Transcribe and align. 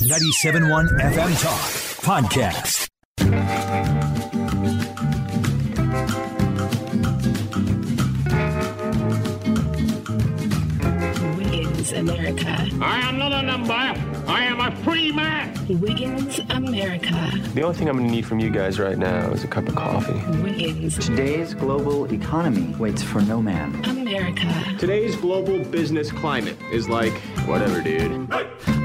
97.1 0.00 1.00
FM 1.00 1.42
Talk 1.42 1.58
Podcast. 2.06 2.86
Wiggins 11.36 11.92
America. 11.92 12.68
I 12.80 13.00
am 13.08 13.18
not 13.18 13.32
a 13.32 13.42
number. 13.42 13.72
I 13.72 14.44
am 14.44 14.60
a 14.60 14.74
free 14.84 15.12
man. 15.12 15.54
Wiggins 15.80 16.38
America. 16.50 17.30
The 17.54 17.62
only 17.62 17.76
thing 17.76 17.88
I'm 17.88 17.96
going 17.96 18.08
to 18.08 18.14
need 18.14 18.26
from 18.26 18.40
you 18.40 18.50
guys 18.50 18.78
right 18.78 18.98
now 18.98 19.30
is 19.30 19.44
a 19.44 19.48
cup 19.48 19.68
of 19.68 19.74
coffee. 19.74 20.12
Wiggins 20.42 20.98
Today's 20.98 21.54
global 21.54 22.10
economy 22.12 22.74
waits 22.76 23.02
for 23.02 23.20
no 23.22 23.42
man. 23.42 23.84
America. 23.84 24.76
Today's 24.78 25.16
global 25.16 25.64
business 25.64 26.10
climate 26.10 26.56
is 26.72 26.88
like, 26.88 27.12
whatever, 27.46 27.80
dude. 27.80 28.28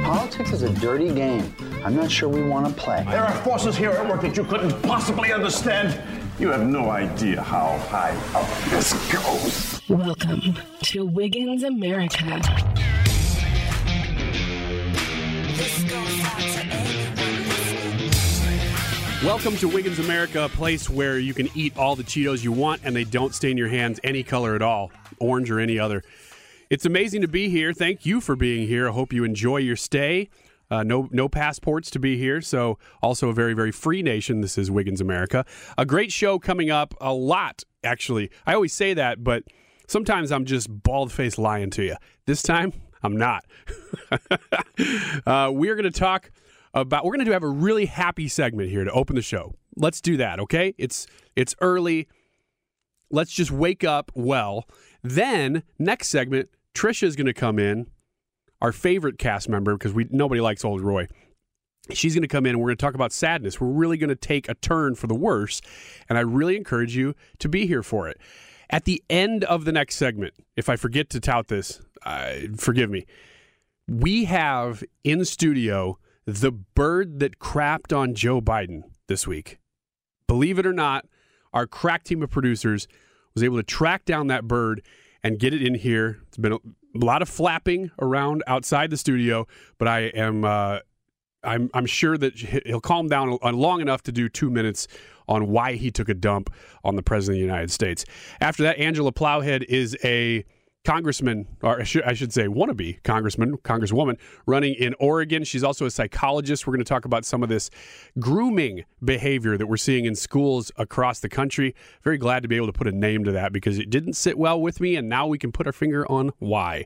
Politics 0.04 0.52
is 0.52 0.64
a 0.64 0.70
dirty 0.73 1.14
game. 1.14 1.56
I'm 1.86 1.96
not 1.96 2.12
sure 2.12 2.28
we 2.28 2.44
want 2.44 2.68
to 2.68 2.73
play. 2.73 3.06
There 3.08 3.23
are 3.23 3.32
forces 3.42 3.78
here 3.78 3.92
at 3.92 4.09
work 4.09 4.22
that 4.23 4.36
you 4.36 4.44
couldn't 4.44 4.82
possibly 4.82 5.32
understand. 5.32 5.98
You 6.38 6.50
have 6.50 6.68
no 6.68 6.90
idea 6.90 7.42
how 7.42 7.78
high 7.88 8.12
up 8.36 8.46
this 8.70 8.92
goes. 9.09 9.81
Welcome 9.88 10.58
to 10.81 11.06
Wiggins 11.06 11.64
America. 11.64 12.42
Welcome 19.24 19.56
to 19.56 19.70
Wiggins 19.70 20.00
America, 20.00 20.44
a 20.44 20.50
place 20.50 20.90
where 20.90 21.18
you 21.18 21.34
can 21.34 21.50
eat 21.56 21.78
all 21.78 21.96
the 21.96 22.04
Cheetos 22.04 22.44
you 22.44 22.52
want 22.52 22.81
and 22.84 22.94
they 22.94 23.06
don't 23.06 23.34
stain 23.34 23.58
your 23.58 23.70
hands 23.70 24.02
any 24.04 24.22
color 24.22 24.54
at 24.54 24.62
all, 24.62 24.92
orange 25.20 25.50
or 25.50 25.62
any 25.62 25.80
other. 25.80 26.04
It's 26.74 26.88
amazing 26.88 27.22
to 27.22 27.28
be 27.28 27.50
here. 27.50 27.72
Thank 27.72 28.04
you 28.04 28.20
for 28.20 28.36
being 28.36 28.68
here. 28.68 28.90
I 28.90 28.94
hope 28.94 29.14
you 29.14 29.24
enjoy 29.24 29.58
your 29.58 29.76
stay. 29.76 30.28
Uh, 30.72 30.82
no, 30.82 31.08
no 31.12 31.30
passports 31.30 31.92
to 31.92 32.00
be 32.00 32.18
here, 32.18 32.42
so 32.42 32.80
also 33.00 33.30
a 33.30 33.34
very, 33.34 33.54
very 33.54 33.72
free 33.72 34.02
nation. 34.02 34.42
This 34.42 34.58
is 34.58 34.72
Wiggins 34.72 35.00
America. 35.00 35.46
A 35.78 35.86
great 35.86 36.12
show 36.12 36.40
coming 36.40 36.72
up. 36.72 36.96
A 37.00 37.14
lot, 37.14 37.62
actually. 37.84 38.32
I 38.48 38.56
always 38.56 38.74
say 38.74 38.96
that, 38.96 39.24
but 39.24 39.44
sometimes 39.88 40.31
I'm 40.31 40.46
just 40.46 40.68
bald 40.68 41.12
faced 41.12 41.38
lying 41.38 41.70
to 41.70 41.84
you. 41.84 41.96
This 42.25 42.42
time, 42.42 42.74
I'm 43.03 43.18
not. 43.18 43.46
uh, 45.28 45.52
we're 45.53 45.76
going 45.76 45.84
to 45.84 45.92
talk 45.92 46.31
about. 46.74 47.06
We're 47.06 47.14
going 47.14 47.28
to 47.28 47.34
have 47.34 47.44
a 47.44 47.50
really 47.50 47.86
happy 47.86 48.28
segment 48.28 48.72
here 48.72 48.84
to 48.84 48.92
open 48.94 49.16
the 49.16 49.22
show. 49.22 49.53
Let's 49.76 50.02
do 50.02 50.18
that, 50.18 50.40
okay? 50.40 50.74
It's 50.80 51.06
it's 51.36 51.53
early. 51.62 52.08
Let's 53.12 53.31
just 53.31 53.52
wake 53.52 53.84
up 53.84 54.12
well. 54.16 54.68
Then 55.03 55.62
next 55.78 56.08
segment, 56.08 56.50
Trisha 56.73 57.03
is 57.03 57.16
going 57.16 57.28
to 57.28 57.34
come 57.34 57.59
in, 57.59 57.88
our 58.61 58.72
favorite 58.72 59.17
cast 59.17 59.50
member 59.50 59.73
because 59.73 59.94
we 59.94 60.07
nobody 60.09 60.41
likes 60.41 60.63
old 60.63 60.81
Roy. 60.81 61.07
She's 61.91 62.13
going 62.16 62.22
to 62.22 62.29
come 62.29 62.45
in 62.45 62.51
and 62.51 62.59
we're 62.59 62.69
going 62.69 62.78
to 62.78 62.81
talk 62.81 62.95
about 62.95 63.11
sadness. 63.11 63.59
We're 63.59 63.67
really 63.67 63.97
going 63.97 64.09
to 64.09 64.16
take 64.16 64.47
a 64.47 64.53
turn 64.53 64.95
for 64.95 65.07
the 65.07 65.16
worse, 65.16 65.61
and 66.07 66.17
I 66.17 66.22
really 66.22 66.56
encourage 66.56 66.95
you 66.95 67.13
to 67.39 67.50
be 67.50 67.67
here 67.67 67.84
for 67.84 68.07
it. 68.07 68.17
At 68.69 68.85
the 68.85 69.03
end 69.09 69.44
of 69.44 69.66
the 69.66 69.72
next 69.72 69.97
segment, 69.97 70.34
if 70.56 70.69
I 70.69 70.78
forget 70.78 71.09
to 71.11 71.19
tout 71.19 71.47
this, 71.47 71.81
uh, 72.06 72.35
forgive 72.56 72.90
me. 72.90 73.05
We 73.88 74.25
have 74.25 74.84
in 75.03 75.25
studio 75.25 76.00
the 76.25 76.51
bird 76.51 77.19
that 77.19 77.40
crapped 77.40 77.95
on 77.95 78.16
Joe 78.16 78.40
Biden 78.40 78.84
this 79.07 79.28
week. 79.28 79.59
Believe 80.25 80.57
it 80.57 80.66
or 80.66 80.73
not, 80.73 81.05
our 81.53 81.67
crack 81.67 82.03
team 82.03 82.23
of 82.23 82.29
producers 82.29 82.88
was 83.34 83.44
able 83.44 83.57
to 83.57 83.63
track 83.63 84.05
down 84.05 84.28
that 84.28 84.47
bird 84.47 84.81
and 85.23 85.39
get 85.39 85.53
it 85.53 85.61
in 85.61 85.75
here. 85.75 86.19
It's 86.28 86.38
been 86.38 86.53
a 86.53 86.59
lot 86.94 87.22
of 87.22 87.29
flapping 87.29 87.91
around 88.00 88.44
outside 88.47 88.89
the 88.89 88.97
studio, 88.97 89.47
but 89.78 89.88
I 89.88 90.00
am 90.07 90.44
uh, 90.44 90.79
I'm 91.44 91.69
I'm 91.73 91.85
sure 91.85 92.17
that 92.17 92.35
he'll 92.66 92.81
calm 92.81 93.07
down 93.07 93.38
long 93.41 93.81
enough 93.81 94.03
to 94.03 94.11
do 94.11 94.29
two 94.29 94.50
minutes 94.50 94.88
on 95.28 95.47
why 95.47 95.73
he 95.73 95.89
took 95.89 96.09
a 96.09 96.13
dump 96.13 96.53
on 96.84 96.95
the 96.95 97.03
president 97.03 97.38
of 97.38 97.39
the 97.39 97.45
United 97.45 97.72
States. 97.72 98.06
After 98.41 98.63
that, 98.63 98.78
Angela 98.78 99.11
Plowhead 99.11 99.63
is 99.63 99.97
a 100.03 100.45
congressman, 100.86 101.48
or 101.62 101.80
I 101.80 101.84
should, 101.84 102.04
I 102.04 102.14
should 102.14 102.34
say, 102.34 102.48
wannabe 102.48 103.02
congressman, 103.04 103.58
congresswoman 103.60 104.18
running 104.46 104.74
in 104.76 104.96
Oregon. 105.00 105.44
She's 105.44 105.64
also 105.64 105.86
a 105.86 105.92
psychologist. 105.92 106.68
We're 106.68 106.74
going 106.74 106.84
to 106.84 106.90
talk 106.90 107.06
about 107.06 107.26
some 107.26 107.42
of 107.44 107.50
this 107.50 107.70
grooming 108.20 108.84
behavior 109.04 109.58
that 109.58 109.68
we're 109.68 109.78
seeing 109.78 110.06
in 110.06 110.16
schools 110.16 110.72
across 110.78 111.20
the 111.20 111.30
country. 111.30 111.74
Very 112.04 112.18
glad 112.18 112.44
to 112.44 112.50
be 112.50 112.56
able 112.56 112.68
to 112.68 112.74
put 112.74 112.88
a 112.88 112.92
name 112.92 113.24
to 113.24 113.32
that 113.32 113.54
because 113.54 113.80
it 113.80 113.90
didn't 113.90 114.14
sit 114.14 114.38
well 114.38 114.60
with 114.60 114.82
me, 114.82 114.96
and 114.96 115.08
now 115.08 115.28
we 115.28 115.38
can 115.38 115.52
put 115.52 115.68
our 115.68 115.74
finger 115.74 116.10
on 116.12 116.32
why. 116.40 116.86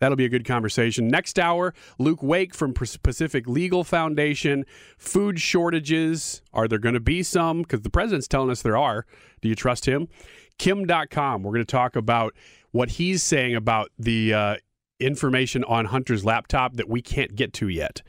That'll 0.00 0.16
be 0.16 0.24
a 0.24 0.30
good 0.30 0.46
conversation. 0.46 1.08
Next 1.08 1.38
hour, 1.38 1.74
Luke 1.98 2.22
Wake 2.22 2.54
from 2.54 2.72
Pacific 2.72 3.46
Legal 3.46 3.84
Foundation. 3.84 4.64
Food 4.96 5.38
shortages. 5.38 6.40
Are 6.54 6.66
there 6.66 6.78
going 6.78 6.94
to 6.94 7.00
be 7.00 7.22
some? 7.22 7.62
Because 7.62 7.82
the 7.82 7.90
president's 7.90 8.26
telling 8.26 8.50
us 8.50 8.62
there 8.62 8.78
are. 8.78 9.04
Do 9.42 9.48
you 9.50 9.54
trust 9.54 9.84
him? 9.84 10.08
Kim 10.56 10.86
Dotcom. 10.86 11.42
We're 11.42 11.52
going 11.52 11.66
to 11.66 11.70
talk 11.70 11.96
about 11.96 12.34
what 12.72 12.90
he's 12.90 13.22
saying 13.22 13.54
about 13.54 13.90
the 13.98 14.32
uh, 14.34 14.56
information 14.98 15.64
on 15.64 15.86
Hunter's 15.86 16.24
laptop 16.24 16.74
that 16.74 16.88
we 16.88 17.02
can't 17.02 17.34
get 17.34 17.52
to 17.54 17.68
yet. 17.68 18.02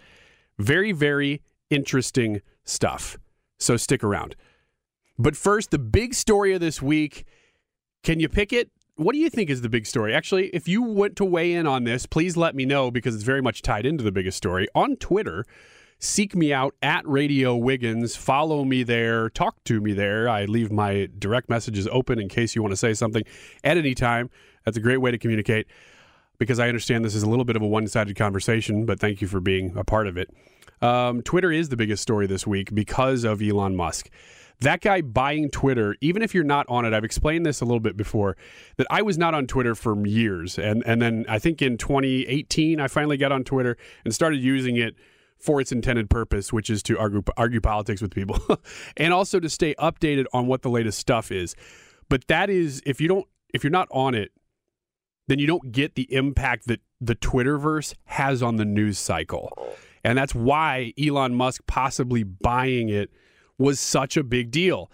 Very, 0.60 0.92
very 0.92 1.42
interesting 1.70 2.42
stuff. 2.64 3.18
So 3.58 3.78
stick 3.78 4.04
around. 4.04 4.36
But 5.18 5.36
first, 5.36 5.72
the 5.72 5.80
big 5.80 6.14
story 6.14 6.54
of 6.54 6.62
this 6.62 6.82
week. 6.82 7.26
Can 8.04 8.20
you 8.20 8.28
pick 8.28 8.52
it? 8.52 8.72
What 8.96 9.14
do 9.14 9.20
you 9.20 9.30
think 9.30 9.50
is 9.50 9.62
the 9.62 9.70
big 9.70 9.86
story? 9.86 10.14
Actually, 10.14 10.48
if 10.48 10.68
you 10.68 10.82
went 10.82 11.16
to 11.18 11.26
weigh 11.26 11.54
in 11.54 11.68
on 11.68 11.84
this, 11.84 12.06
please 12.06 12.36
let 12.36 12.56
me 12.56 12.66
know 12.66 12.92
because 12.92 13.16
it's 13.16 13.24
very 13.24 13.42
much 13.42 13.62
tied 13.62 13.86
into 13.86 14.04
the 14.04 14.12
biggest 14.12 14.38
story. 14.38 14.68
On 14.76 14.96
Twitter, 14.96 15.46
seek 16.00 16.36
me 16.36 16.52
out 16.52 16.76
at 16.82 17.08
Radio 17.08 17.56
Wiggins. 17.56 18.16
Follow 18.16 18.64
me 18.64 18.84
there. 18.84 19.30
Talk 19.30 19.64
to 19.66 19.80
me 19.80 19.94
there. 19.94 20.28
I 20.28 20.46
leave 20.46 20.72
my 20.72 21.08
direct 21.18 21.50
messages 21.50 21.88
open 21.92 22.20
in 22.20 22.28
case 22.28 22.56
you 22.56 22.62
want 22.64 22.72
to 22.72 22.78
say 22.78 22.94
something 22.94 23.24
at 23.64 23.78
any 23.78 23.94
time. 23.94 24.30
That's 24.66 24.78
a 24.78 24.82
great 24.82 24.98
way 24.98 25.12
to 25.12 25.18
communicate 25.18 25.68
because 26.38 26.60
I 26.60 26.68
understand 26.68 27.06
this 27.06 27.16
is 27.16 27.24
a 27.24 27.30
little 27.30 27.46
bit 27.46 27.56
of 27.56 27.62
a 27.62 27.68
one 27.68 27.88
sided 27.88 28.16
conversation, 28.16 28.86
but 28.86 29.00
thank 29.00 29.22
you 29.22 29.28
for 29.28 29.40
being 29.40 29.78
a 29.78 29.84
part 29.84 30.08
of 30.08 30.18
it. 30.18 30.30
Um, 30.82 31.22
Twitter 31.22 31.52
is 31.52 31.70
the 31.70 31.78
biggest 31.78 32.02
story 32.02 32.26
this 32.26 32.48
week 32.48 32.74
because 32.74 33.24
of 33.24 33.42
Elon 33.42 33.76
Musk. 33.76 34.10
That 34.62 34.82
guy 34.82 35.02
buying 35.02 35.50
Twitter, 35.50 35.96
even 36.02 36.22
if 36.22 36.34
you're 36.34 36.44
not 36.44 36.66
on 36.70 36.86
it, 36.86 36.94
I've 36.94 37.04
explained 37.04 37.46
this 37.46 37.62
a 37.62 37.66
little 37.66 37.80
bit 37.80 37.98
before, 37.98 38.38
that 38.78 38.88
I 38.90 39.02
was 39.02 39.18
not 39.18 39.34
on 39.34 39.48
Twitter 39.48 39.76
for 39.76 40.06
years. 40.06 40.58
And, 40.58 40.84
and 40.86 41.02
then 41.02 41.26
I 41.28 41.40
think 41.40 41.62
in 41.62 41.78
2018, 41.78 42.80
I 42.80 42.88
finally 42.88 43.18
got 43.18 43.32
on 43.32 43.44
Twitter 43.44 43.78
and 44.04 44.14
started 44.14 44.40
using 44.42 44.78
it 44.78 44.96
for 45.40 45.60
its 45.62 45.72
intended 45.72 46.10
purpose, 46.10 46.54
which 46.54 46.70
is 46.70 46.84
to 46.84 46.98
argue, 46.98 47.24
argue 47.38 47.62
politics 47.62 48.02
with 48.02 48.14
people 48.14 48.40
and 48.98 49.14
also 49.14 49.40
to 49.40 49.50
stay 49.50 49.74
updated 49.76 50.26
on 50.34 50.46
what 50.46 50.62
the 50.62 50.70
latest 50.70 51.00
stuff 51.00 51.32
is. 51.32 51.56
But 52.10 52.28
that 52.28 52.50
is, 52.50 52.82
if 52.86 53.02
you 53.02 53.08
don't, 53.08 53.28
if 53.54 53.64
you're 53.64 53.72
not 53.72 53.88
on 53.92 54.14
it, 54.14 54.32
then 55.32 55.40
you 55.40 55.48
don't 55.48 55.72
get 55.72 55.96
the 55.96 56.14
impact 56.14 56.68
that 56.68 56.82
the 57.00 57.16
Twitterverse 57.16 57.94
has 58.04 58.44
on 58.44 58.58
the 58.58 58.66
news 58.66 59.00
cycle. 59.00 59.50
And 60.04 60.18
that's 60.18 60.36
why 60.36 60.94
Elon 61.02 61.36
Musk 61.36 61.66
possibly 61.68 62.24
buying 62.24 62.90
it 62.90 63.10
was 63.58 63.80
such 63.80 64.18
a 64.18 64.24
big 64.26 64.52
deal. 64.52 64.92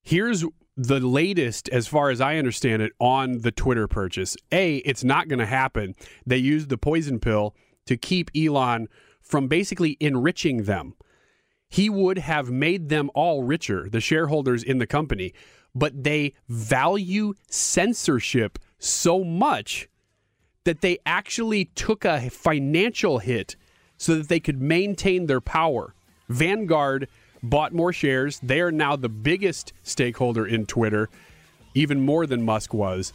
Here's 0.00 0.44
the 0.76 1.00
latest, 1.00 1.68
as 1.70 1.88
far 1.88 2.10
as 2.10 2.20
I 2.20 2.36
understand 2.36 2.82
it, 2.82 2.92
on 3.00 3.40
the 3.40 3.50
Twitter 3.50 3.88
purchase. 3.88 4.36
A, 4.52 4.76
it's 4.76 5.02
not 5.02 5.26
going 5.26 5.40
to 5.40 5.46
happen. 5.46 5.96
They 6.24 6.36
used 6.36 6.68
the 6.68 6.78
poison 6.78 7.18
pill 7.18 7.56
to 7.86 7.96
keep 7.96 8.30
Elon 8.36 8.86
from 9.20 9.48
basically 9.48 9.96
enriching 9.98 10.64
them. 10.64 10.94
He 11.68 11.90
would 11.90 12.18
have 12.18 12.48
made 12.48 12.90
them 12.90 13.10
all 13.12 13.42
richer, 13.42 13.88
the 13.90 14.00
shareholders 14.00 14.62
in 14.62 14.78
the 14.78 14.86
company, 14.86 15.34
but 15.74 16.04
they 16.04 16.34
value 16.48 17.34
censorship 17.50 18.56
so 18.78 19.24
much 19.24 19.88
that 20.64 20.80
they 20.80 20.98
actually 21.06 21.66
took 21.74 22.04
a 22.04 22.30
financial 22.30 23.18
hit 23.18 23.56
so 23.96 24.14
that 24.16 24.28
they 24.28 24.40
could 24.40 24.60
maintain 24.60 25.26
their 25.26 25.40
power. 25.40 25.94
Vanguard 26.28 27.08
bought 27.42 27.72
more 27.72 27.92
shares. 27.92 28.38
They 28.42 28.60
are 28.60 28.72
now 28.72 28.96
the 28.96 29.08
biggest 29.08 29.72
stakeholder 29.82 30.46
in 30.46 30.66
Twitter, 30.66 31.08
even 31.74 32.00
more 32.00 32.26
than 32.26 32.44
Musk 32.44 32.74
was. 32.74 33.12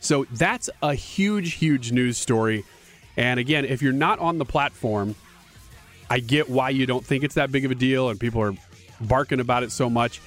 So 0.00 0.26
that's 0.32 0.68
a 0.82 0.94
huge, 0.94 1.54
huge 1.54 1.92
news 1.92 2.18
story. 2.18 2.64
And 3.16 3.40
again, 3.40 3.64
if 3.64 3.82
you're 3.82 3.92
not 3.92 4.18
on 4.18 4.38
the 4.38 4.44
platform, 4.44 5.14
I 6.10 6.20
get 6.20 6.48
why 6.48 6.70
you 6.70 6.86
don't 6.86 7.04
think 7.04 7.24
it's 7.24 7.34
that 7.34 7.50
big 7.50 7.64
of 7.64 7.70
a 7.70 7.74
deal 7.74 8.10
and 8.10 8.20
people 8.20 8.40
are 8.42 8.54
barking 9.00 9.40
about 9.40 9.62
it 9.62 9.72
so 9.72 9.88
much. 9.88 10.20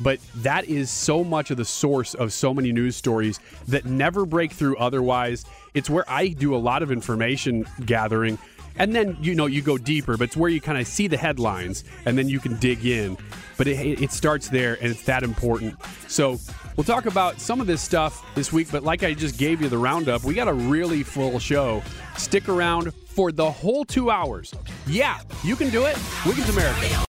But 0.00 0.20
that 0.36 0.66
is 0.66 0.90
so 0.90 1.24
much 1.24 1.50
of 1.50 1.56
the 1.56 1.64
source 1.64 2.14
of 2.14 2.32
so 2.32 2.52
many 2.52 2.72
news 2.72 2.96
stories 2.96 3.40
that 3.68 3.86
never 3.86 4.26
break 4.26 4.52
through 4.52 4.76
otherwise. 4.76 5.44
It's 5.74 5.88
where 5.88 6.04
I 6.08 6.28
do 6.28 6.54
a 6.54 6.58
lot 6.58 6.82
of 6.82 6.90
information 6.90 7.66
gathering. 7.84 8.38
And 8.78 8.94
then, 8.94 9.16
you 9.20 9.34
know, 9.34 9.46
you 9.46 9.62
go 9.62 9.78
deeper, 9.78 10.18
but 10.18 10.24
it's 10.24 10.36
where 10.36 10.50
you 10.50 10.60
kind 10.60 10.78
of 10.78 10.86
see 10.86 11.06
the 11.06 11.16
headlines 11.16 11.84
and 12.04 12.18
then 12.18 12.28
you 12.28 12.38
can 12.38 12.56
dig 12.56 12.84
in. 12.84 13.16
But 13.56 13.68
it, 13.68 14.02
it 14.02 14.12
starts 14.12 14.50
there 14.50 14.74
and 14.82 14.90
it's 14.90 15.04
that 15.04 15.22
important. 15.22 15.76
So 16.08 16.38
we'll 16.76 16.84
talk 16.84 17.06
about 17.06 17.40
some 17.40 17.62
of 17.62 17.66
this 17.66 17.80
stuff 17.80 18.22
this 18.34 18.52
week. 18.52 18.68
But 18.70 18.82
like 18.82 19.02
I 19.02 19.14
just 19.14 19.38
gave 19.38 19.62
you 19.62 19.70
the 19.70 19.78
roundup, 19.78 20.24
we 20.24 20.34
got 20.34 20.48
a 20.48 20.52
really 20.52 21.02
full 21.02 21.38
show. 21.38 21.82
Stick 22.18 22.50
around 22.50 22.92
for 23.06 23.32
the 23.32 23.50
whole 23.50 23.86
two 23.86 24.10
hours. 24.10 24.52
Yeah, 24.86 25.20
you 25.42 25.56
can 25.56 25.70
do 25.70 25.86
it. 25.86 25.96
Wiggins 26.26 26.50
America. 26.50 27.06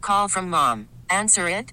Call 0.00 0.28
from 0.28 0.50
mom. 0.50 0.88
Answer 1.10 1.48
it. 1.48 1.72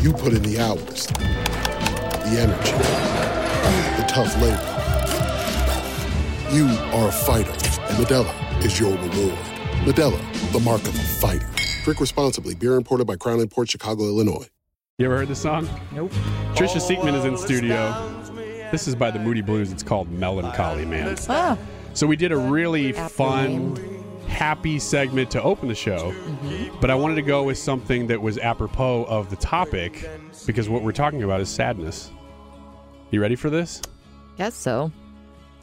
You 0.00 0.12
put 0.12 0.34
in 0.34 0.42
the 0.42 0.58
hours, 0.60 1.06
the 1.06 2.36
energy, 2.38 2.72
the 3.96 4.04
tough 4.06 4.34
labor. 4.40 4.72
You 6.54 6.66
are 6.94 7.08
a 7.08 7.12
fighter, 7.12 7.50
and 7.50 7.96
Modelo 7.98 8.64
is 8.64 8.78
your 8.78 8.92
reward. 8.92 9.38
Modelo, 9.84 10.52
the 10.52 10.60
mark 10.60 10.82
of 10.82 10.94
a 10.94 11.02
fighter. 11.02 11.48
Drink 11.84 12.00
responsibly. 12.00 12.54
Beer 12.54 12.74
imported 12.74 13.06
by 13.06 13.16
Crown 13.16 13.40
Imports 13.40 13.70
Chicago, 13.70 14.04
Illinois. 14.04 14.46
You 14.98 15.06
ever 15.06 15.18
heard 15.18 15.28
this 15.28 15.42
song? 15.42 15.68
Nope. 15.92 16.10
Trisha 16.54 16.80
Seekman 16.80 17.14
is 17.14 17.24
in 17.24 17.36
studio. 17.36 18.24
This 18.70 18.86
is 18.88 18.94
by 18.94 19.10
the 19.10 19.18
Moody 19.18 19.40
Blues. 19.40 19.72
It's 19.72 19.82
called 19.82 20.10
Melancholy 20.10 20.84
Man. 20.84 21.16
Oh. 21.28 21.58
So 21.94 22.06
we 22.06 22.16
did 22.16 22.32
a 22.32 22.36
really 22.36 22.92
fun, 22.92 23.74
happy 24.36 24.78
segment 24.78 25.30
to 25.30 25.42
open 25.42 25.66
the 25.68 25.74
show, 25.74 26.12
Mm-hmm. 26.12 26.78
but 26.80 26.90
I 26.90 26.94
wanted 26.94 27.14
to 27.14 27.22
go 27.22 27.42
with 27.44 27.56
something 27.58 28.06
that 28.08 28.20
was 28.20 28.36
apropos 28.38 29.04
of 29.04 29.30
the 29.30 29.36
topic 29.36 30.08
because 30.46 30.68
what 30.68 30.82
we're 30.82 30.92
talking 30.92 31.22
about 31.22 31.40
is 31.40 31.48
sadness. 31.48 32.10
You 33.10 33.20
ready 33.22 33.34
for 33.36 33.48
this? 33.50 33.80
Guess 34.36 34.54
so. 34.54 34.92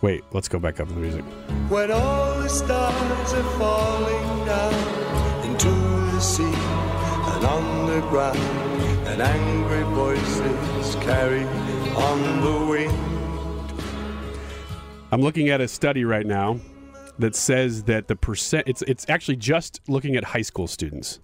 Wait, 0.02 0.24
let's 0.32 0.48
go 0.48 0.58
back 0.60 0.80
up 0.80 0.88
to 0.88 0.94
the 0.94 1.00
music. 1.00 1.24
When 1.70 1.92
all 1.92 2.40
the 2.42 2.50
stars 2.50 3.34
are 3.34 3.44
falling 3.60 4.46
down 4.46 5.46
into 5.46 5.70
the 5.70 6.20
sea 6.20 6.44
and 6.44 7.46
on 7.46 7.86
the 7.88 8.02
ground, 8.10 8.38
and 9.08 9.22
angry 9.22 9.84
voices 9.94 10.96
carry 10.96 11.44
on 11.96 12.42
the 12.42 12.66
wind. 12.66 13.74
I'm 15.12 15.22
looking 15.22 15.50
at 15.50 15.62
a 15.62 15.68
study 15.68 16.04
right 16.06 16.26
now 16.26 16.60
that 17.20 17.36
says 17.36 17.84
that 17.84 18.08
the 18.08 18.16
percent 18.16 18.68
it's 18.68 18.82
it's 18.84 19.06
actually 19.10 19.36
just 19.36 19.82
looking 19.88 20.16
at 20.16 20.24
high 20.24 20.42
school 20.42 20.68
students. 20.68 21.20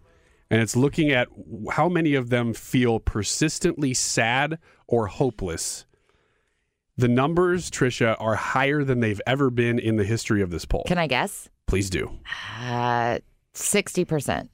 And 0.52 0.62
it's 0.62 0.76
looking 0.76 1.12
at 1.12 1.28
how 1.72 1.90
many 1.90 2.16
of 2.16 2.30
them 2.30 2.54
feel 2.54 3.00
persistently 3.00 3.94
sad 3.94 4.58
or 4.88 5.06
hopeless. 5.06 5.86
The 6.98 7.08
numbers, 7.08 7.70
Trisha, 7.70 8.16
are 8.20 8.36
higher 8.36 8.84
than 8.84 9.00
they've 9.00 9.22
ever 9.28 9.52
been 9.52 9.78
in 9.78 9.98
the 9.98 10.04
history 10.04 10.42
of 10.42 10.50
this 10.50 10.66
poll. 10.66 10.86
Can 10.88 10.98
I 10.98 11.06
guess? 11.06 11.50
Please 11.68 11.90
do. 11.90 12.18
Uh, 12.60 13.20
60%. 13.54 14.50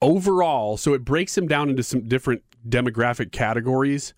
Overall, 0.00 0.76
so 0.76 0.94
it 0.94 1.04
breaks 1.04 1.34
them 1.34 1.46
down 1.46 1.68
into 1.68 1.82
some 1.82 2.08
different 2.08 2.42
demographic 2.66 3.32
categories. 3.32 4.14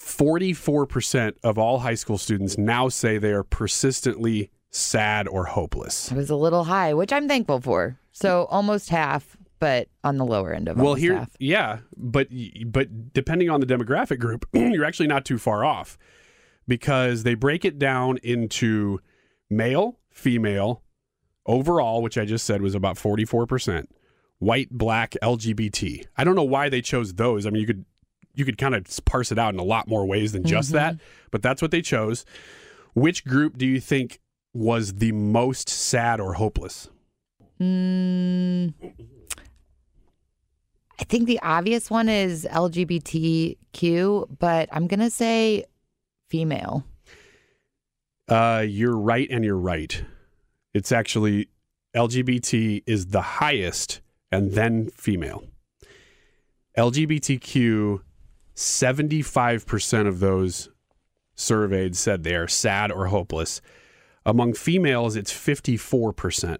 44% 0.00 1.34
of 1.42 1.58
all 1.58 1.78
high 1.80 1.94
school 1.94 2.18
students 2.18 2.58
now 2.58 2.88
say 2.88 3.18
they 3.18 3.32
are 3.32 3.44
persistently 3.44 4.50
sad 4.70 5.28
or 5.28 5.44
hopeless. 5.46 6.10
It 6.10 6.16
was 6.16 6.30
a 6.30 6.36
little 6.36 6.64
high, 6.64 6.94
which 6.94 7.12
I'm 7.12 7.28
thankful 7.28 7.60
for. 7.60 7.98
So 8.12 8.46
almost 8.50 8.88
half, 8.90 9.36
but 9.58 9.88
on 10.02 10.16
the 10.16 10.24
lower 10.24 10.52
end 10.52 10.68
of 10.68 10.78
Well, 10.78 10.94
here, 10.94 11.16
half. 11.16 11.30
yeah, 11.38 11.78
but 11.96 12.28
but 12.66 13.12
depending 13.12 13.50
on 13.50 13.60
the 13.60 13.66
demographic 13.66 14.18
group, 14.18 14.46
you're 14.52 14.84
actually 14.84 15.06
not 15.06 15.24
too 15.24 15.38
far 15.38 15.64
off 15.64 15.98
because 16.66 17.22
they 17.22 17.34
break 17.34 17.64
it 17.64 17.78
down 17.78 18.18
into 18.22 19.00
male, 19.48 19.98
female, 20.10 20.82
overall, 21.46 22.02
which 22.02 22.16
I 22.18 22.24
just 22.24 22.46
said 22.46 22.62
was 22.62 22.74
about 22.74 22.96
44%, 22.96 23.86
white, 24.38 24.70
black, 24.70 25.14
LGBT. 25.22 26.06
I 26.16 26.24
don't 26.24 26.36
know 26.36 26.44
why 26.44 26.68
they 26.68 26.80
chose 26.80 27.14
those. 27.14 27.46
I 27.46 27.50
mean, 27.50 27.60
you 27.60 27.66
could 27.66 27.84
you 28.40 28.44
could 28.44 28.58
kind 28.58 28.74
of 28.74 28.84
parse 29.04 29.30
it 29.30 29.38
out 29.38 29.54
in 29.54 29.60
a 29.60 29.64
lot 29.64 29.86
more 29.86 30.04
ways 30.04 30.32
than 30.32 30.42
just 30.42 30.70
Mhm. 30.70 30.74
that, 30.74 30.96
but 31.30 31.42
that's 31.42 31.62
what 31.62 31.70
they 31.70 31.82
chose. 31.82 32.24
Which 32.94 33.24
group 33.24 33.56
do 33.56 33.66
you 33.66 33.78
think 33.80 34.18
was 34.52 34.94
the 34.94 35.12
most 35.12 35.68
sad 35.68 36.18
or 36.20 36.34
hopeless? 36.34 36.88
Mm, 37.60 38.72
I 40.98 41.04
think 41.04 41.26
the 41.26 41.38
obvious 41.42 41.90
one 41.90 42.08
is 42.08 42.46
LGBTQ, 42.50 44.36
but 44.38 44.68
I'm 44.72 44.86
going 44.86 45.00
to 45.00 45.10
say 45.10 45.64
female. 46.28 46.84
Uh, 48.28 48.64
you're 48.66 48.96
right, 48.96 49.28
and 49.30 49.44
you're 49.44 49.56
right. 49.56 50.02
It's 50.74 50.90
actually 50.92 51.48
LGBT 51.96 52.82
is 52.86 53.06
the 53.06 53.22
highest, 53.22 54.00
and 54.32 54.52
then 54.52 54.88
female. 54.90 55.44
LGBTQ, 56.78 58.02
75% 58.60 60.06
of 60.06 60.20
those 60.20 60.68
surveyed 61.34 61.96
said 61.96 62.22
they 62.22 62.34
are 62.34 62.48
sad 62.48 62.92
or 62.92 63.06
hopeless. 63.06 63.60
Among 64.26 64.52
females, 64.52 65.16
it's 65.16 65.32
54%. 65.32 66.58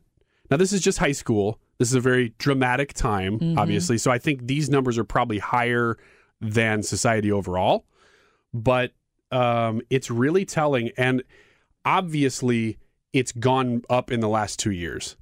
Now, 0.51 0.57
this 0.57 0.73
is 0.73 0.81
just 0.81 0.99
high 0.99 1.13
school. 1.13 1.61
This 1.79 1.89
is 1.89 1.95
a 1.95 2.01
very 2.01 2.35
dramatic 2.39 2.93
time, 2.95 3.39
Mhm. 3.39 3.59
obviously. 3.59 3.99
So 3.99 4.11
I 4.11 4.19
think 4.19 4.47
these 4.47 4.69
numbers 4.71 4.99
are 4.99 5.05
probably 5.05 5.39
higher 5.39 5.97
than 6.41 6.83
society 6.83 7.31
overall. 7.31 7.85
But 8.53 8.93
um, 9.33 9.81
it's 9.91 10.11
really 10.11 10.45
telling. 10.45 10.91
And 10.97 11.23
obviously, 11.85 12.79
it's 13.13 13.31
gone 13.33 13.83
up 13.89 14.11
in 14.11 14.21
the 14.21 14.29
last 14.29 14.59
two 14.59 14.73
years. 14.73 15.17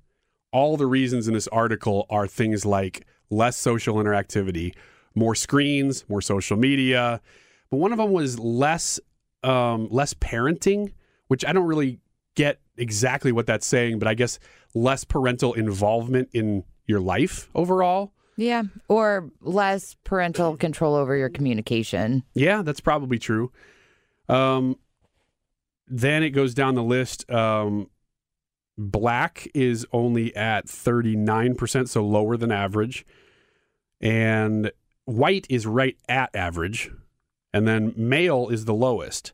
all 0.50 0.78
the 0.78 0.86
reasons 0.86 1.28
in 1.28 1.34
this 1.34 1.46
article 1.48 2.06
are 2.08 2.26
things 2.26 2.64
like 2.64 3.06
less 3.28 3.54
social 3.54 3.96
interactivity, 3.96 4.74
more 5.14 5.34
screens, 5.34 6.04
more 6.08 6.20
social 6.20 6.56
media. 6.56 7.20
But 7.70 7.78
one 7.78 7.92
of 7.92 7.98
them 7.98 8.12
was 8.12 8.38
less 8.38 9.00
um, 9.42 9.88
less 9.90 10.14
parenting, 10.14 10.92
which 11.28 11.44
I 11.44 11.52
don't 11.52 11.66
really 11.66 12.00
get 12.34 12.60
exactly 12.76 13.32
what 13.32 13.46
that's 13.46 13.66
saying, 13.66 13.98
but 13.98 14.08
I 14.08 14.14
guess 14.14 14.38
less 14.74 15.04
parental 15.04 15.54
involvement 15.54 16.28
in 16.32 16.64
your 16.86 17.00
life 17.00 17.48
overall. 17.54 18.12
Yeah, 18.36 18.62
or 18.88 19.30
less 19.40 19.96
parental 20.04 20.56
control 20.56 20.94
over 20.94 21.16
your 21.16 21.28
communication. 21.28 22.22
Yeah, 22.34 22.62
that's 22.62 22.80
probably 22.80 23.18
true. 23.18 23.50
Um, 24.28 24.76
then 25.88 26.22
it 26.22 26.30
goes 26.30 26.54
down 26.54 26.76
the 26.76 26.82
list. 26.82 27.28
Um, 27.30 27.90
black 28.76 29.48
is 29.54 29.84
only 29.92 30.34
at 30.36 30.66
39%, 30.66 31.88
so 31.88 32.06
lower 32.06 32.36
than 32.36 32.52
average. 32.52 33.04
And 34.00 34.70
white 35.08 35.46
is 35.48 35.66
right 35.66 35.96
at 36.08 36.34
average. 36.36 36.90
And 37.54 37.66
then 37.66 37.94
male 37.96 38.48
is 38.48 38.66
the 38.66 38.74
lowest 38.74 39.32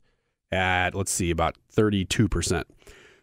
at, 0.52 0.94
let's 0.94 1.10
see, 1.10 1.30
about 1.30 1.56
32%. 1.74 2.62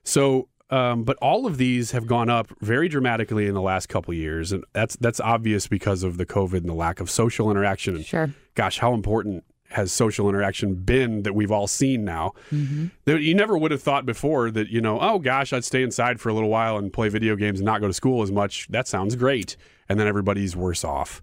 So, 0.03 0.50
um, 0.70 1.03
but 1.03 1.17
all 1.22 1.46
of 1.46 1.58
these 1.58 1.91
have 1.91 2.08
gone 2.08 2.29
up 2.29 2.48
very 2.60 2.89
dramatically 2.89 3.48
in 3.48 3.53
the 3.53 3.62
last 3.62 3.88
couple 3.88 4.13
years. 4.13 4.51
And 4.51 4.65
that's, 4.74 4.98
that's 4.98 5.22
obvious 5.22 5.67
because 5.67 6.03
of 6.03 6.17
the 6.17 6.25
COVID 6.25 6.58
and 6.58 6.70
the 6.70 6.74
lack 6.74 7.00
of 7.00 7.10
social 7.10 7.50
interaction. 7.50 8.03
Sure. 8.03 8.34
gosh, 8.55 8.79
how 8.79 8.93
important 8.93 9.46
has 9.70 9.93
social 9.93 10.27
interaction 10.27 10.75
been 10.75 11.24
that 11.24 11.34
we've 11.34 11.51
all 11.51 11.67
seen 11.67 12.03
now? 12.03 12.34
Mm-hmm. 12.51 12.88
That 13.05 13.22
You 13.22 13.34
never 13.34 13.58
would 13.58 13.72
have 13.72 13.81
thought 13.81 14.05
before 14.05 14.51
that, 14.51 14.67
you 14.67 14.81
know, 14.81 15.00
oh 15.00 15.20
gosh, 15.20 15.53
I'd 15.53 15.63
stay 15.63 15.84
inside 15.84 16.20
for 16.20 16.27
a 16.27 16.34
little 16.34 16.50
while 16.50 16.77
and 16.77 16.91
play 16.91 17.08
video 17.08 17.38
games 17.38 17.62
and 17.62 17.65
not 17.65 17.79
go 17.79 17.88
to 17.88 17.93
school 17.93 18.22
as 18.24 18.31
much. 18.31 18.67
That 18.67 18.89
sounds 18.89 19.15
great. 19.15 19.55
And 19.88 19.98
then 19.98 20.08
everybody's 20.08 20.53
worse 20.53 20.84
off. 20.84 21.22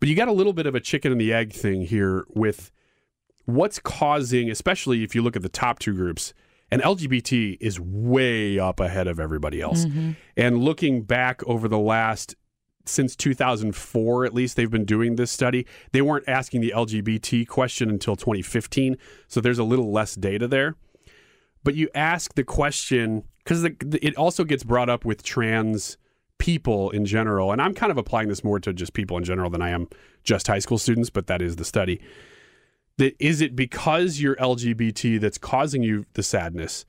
But 0.00 0.08
you 0.08 0.14
got 0.14 0.28
a 0.28 0.32
little 0.32 0.52
bit 0.52 0.66
of 0.66 0.74
a 0.74 0.80
chicken 0.80 1.12
and 1.12 1.20
the 1.20 1.32
egg 1.32 1.52
thing 1.52 1.82
here 1.82 2.24
with 2.30 2.70
what's 3.44 3.78
causing, 3.78 4.50
especially 4.50 5.02
if 5.02 5.14
you 5.14 5.22
look 5.22 5.36
at 5.36 5.42
the 5.42 5.48
top 5.48 5.78
two 5.78 5.94
groups, 5.94 6.34
and 6.70 6.82
LGBT 6.82 7.56
is 7.60 7.80
way 7.80 8.58
up 8.58 8.78
ahead 8.78 9.06
of 9.06 9.18
everybody 9.18 9.60
else. 9.60 9.86
Mhm. 9.86 10.16
And 10.36 10.58
looking 10.62 11.02
back 11.02 11.42
over 11.46 11.66
the 11.66 11.78
last 11.78 12.36
since 12.84 13.14
2004 13.16 14.24
at 14.24 14.32
least 14.32 14.56
they've 14.56 14.70
been 14.70 14.86
doing 14.86 15.16
this 15.16 15.30
study 15.30 15.66
they 15.92 16.00
weren't 16.00 16.26
asking 16.26 16.62
the 16.62 16.72
lgbt 16.74 17.46
question 17.46 17.90
until 17.90 18.16
2015 18.16 18.96
so 19.26 19.42
there's 19.42 19.58
a 19.58 19.64
little 19.64 19.92
less 19.92 20.14
data 20.14 20.48
there 20.48 20.74
but 21.62 21.74
you 21.74 21.90
ask 21.94 22.32
the 22.34 22.42
question 22.42 23.24
because 23.44 23.62
it 23.64 24.16
also 24.16 24.42
gets 24.42 24.64
brought 24.64 24.88
up 24.88 25.04
with 25.04 25.22
trans 25.22 25.98
people 26.38 26.90
in 26.90 27.04
general 27.04 27.52
and 27.52 27.60
i'm 27.60 27.74
kind 27.74 27.90
of 27.90 27.98
applying 27.98 28.28
this 28.28 28.44
more 28.44 28.60
to 28.60 28.72
just 28.72 28.92
people 28.92 29.16
in 29.16 29.24
general 29.24 29.50
than 29.50 29.62
i 29.62 29.70
am 29.70 29.88
just 30.24 30.46
high 30.46 30.58
school 30.58 30.78
students 30.78 31.10
but 31.10 31.26
that 31.26 31.42
is 31.42 31.56
the 31.56 31.64
study 31.64 32.00
that 32.96 33.14
is 33.18 33.40
it 33.40 33.56
because 33.56 34.20
you're 34.20 34.36
lgbt 34.36 35.20
that's 35.20 35.38
causing 35.38 35.82
you 35.82 36.04
the 36.14 36.22
sadness 36.22 36.84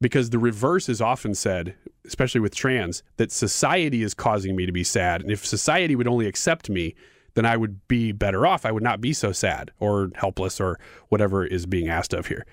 because 0.00 0.30
the 0.30 0.38
reverse 0.38 0.88
is 0.88 1.00
often 1.00 1.34
said, 1.34 1.74
especially 2.06 2.40
with 2.40 2.54
trans, 2.54 3.02
that 3.16 3.30
society 3.30 4.02
is 4.02 4.14
causing 4.14 4.56
me 4.56 4.66
to 4.66 4.72
be 4.72 4.84
sad. 4.84 5.20
And 5.20 5.30
if 5.30 5.44
society 5.44 5.94
would 5.94 6.08
only 6.08 6.26
accept 6.26 6.70
me, 6.70 6.94
then 7.34 7.44
I 7.44 7.56
would 7.56 7.86
be 7.86 8.12
better 8.12 8.46
off. 8.46 8.64
I 8.64 8.72
would 8.72 8.82
not 8.82 9.00
be 9.00 9.12
so 9.12 9.32
sad 9.32 9.70
or 9.78 10.10
helpless 10.14 10.60
or 10.60 10.80
whatever 11.08 11.44
is 11.44 11.66
being 11.66 11.88
asked 11.88 12.14
of 12.14 12.26
here. 12.26 12.46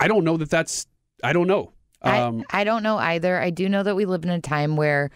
I 0.00 0.08
don't 0.08 0.24
know 0.24 0.36
that 0.38 0.50
that's, 0.50 0.86
I 1.22 1.32
don't 1.32 1.46
know. 1.46 1.72
Um, 2.02 2.44
I, 2.50 2.60
I 2.60 2.64
don't 2.64 2.82
know 2.82 2.96
either. 2.98 3.38
I 3.40 3.50
do 3.50 3.68
know 3.68 3.82
that 3.82 3.94
we 3.96 4.04
live 4.04 4.24
in 4.24 4.30
a 4.30 4.40
time 4.40 4.76
where 4.76 5.10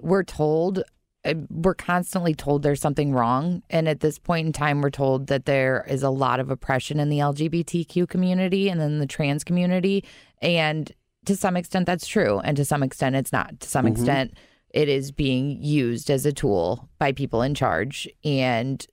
we're 0.00 0.22
told, 0.24 0.82
uh, 1.24 1.34
we're 1.50 1.74
constantly 1.74 2.34
told 2.34 2.62
there's 2.62 2.80
something 2.80 3.12
wrong. 3.12 3.62
And 3.70 3.88
at 3.88 4.00
this 4.00 4.18
point 4.18 4.46
in 4.46 4.52
time, 4.52 4.80
we're 4.80 4.90
told 4.90 5.26
that 5.28 5.46
there 5.46 5.84
is 5.88 6.02
a 6.02 6.10
lot 6.10 6.40
of 6.40 6.50
oppression 6.50 7.00
in 7.00 7.08
the 7.08 7.18
LGBTQ 7.18 8.08
community 8.08 8.68
and 8.68 8.80
then 8.80 8.98
the 8.98 9.06
trans 9.06 9.44
community. 9.44 10.04
And 10.40 10.90
to 11.26 11.36
some 11.36 11.56
extent, 11.56 11.86
that's 11.86 12.06
true. 12.06 12.38
And 12.40 12.56
to 12.56 12.64
some 12.64 12.82
extent, 12.82 13.16
it's 13.16 13.32
not. 13.32 13.60
To 13.60 13.68
some 13.68 13.84
Mhm. 13.86 13.90
extent, 13.92 14.34
it 14.70 14.88
is 14.88 15.10
being 15.10 15.62
used 15.62 16.10
as 16.10 16.24
a 16.24 16.32
tool 16.32 16.88
by 16.98 17.12
people 17.12 17.42
in 17.42 17.54
charge. 17.54 18.08
And 18.24 18.86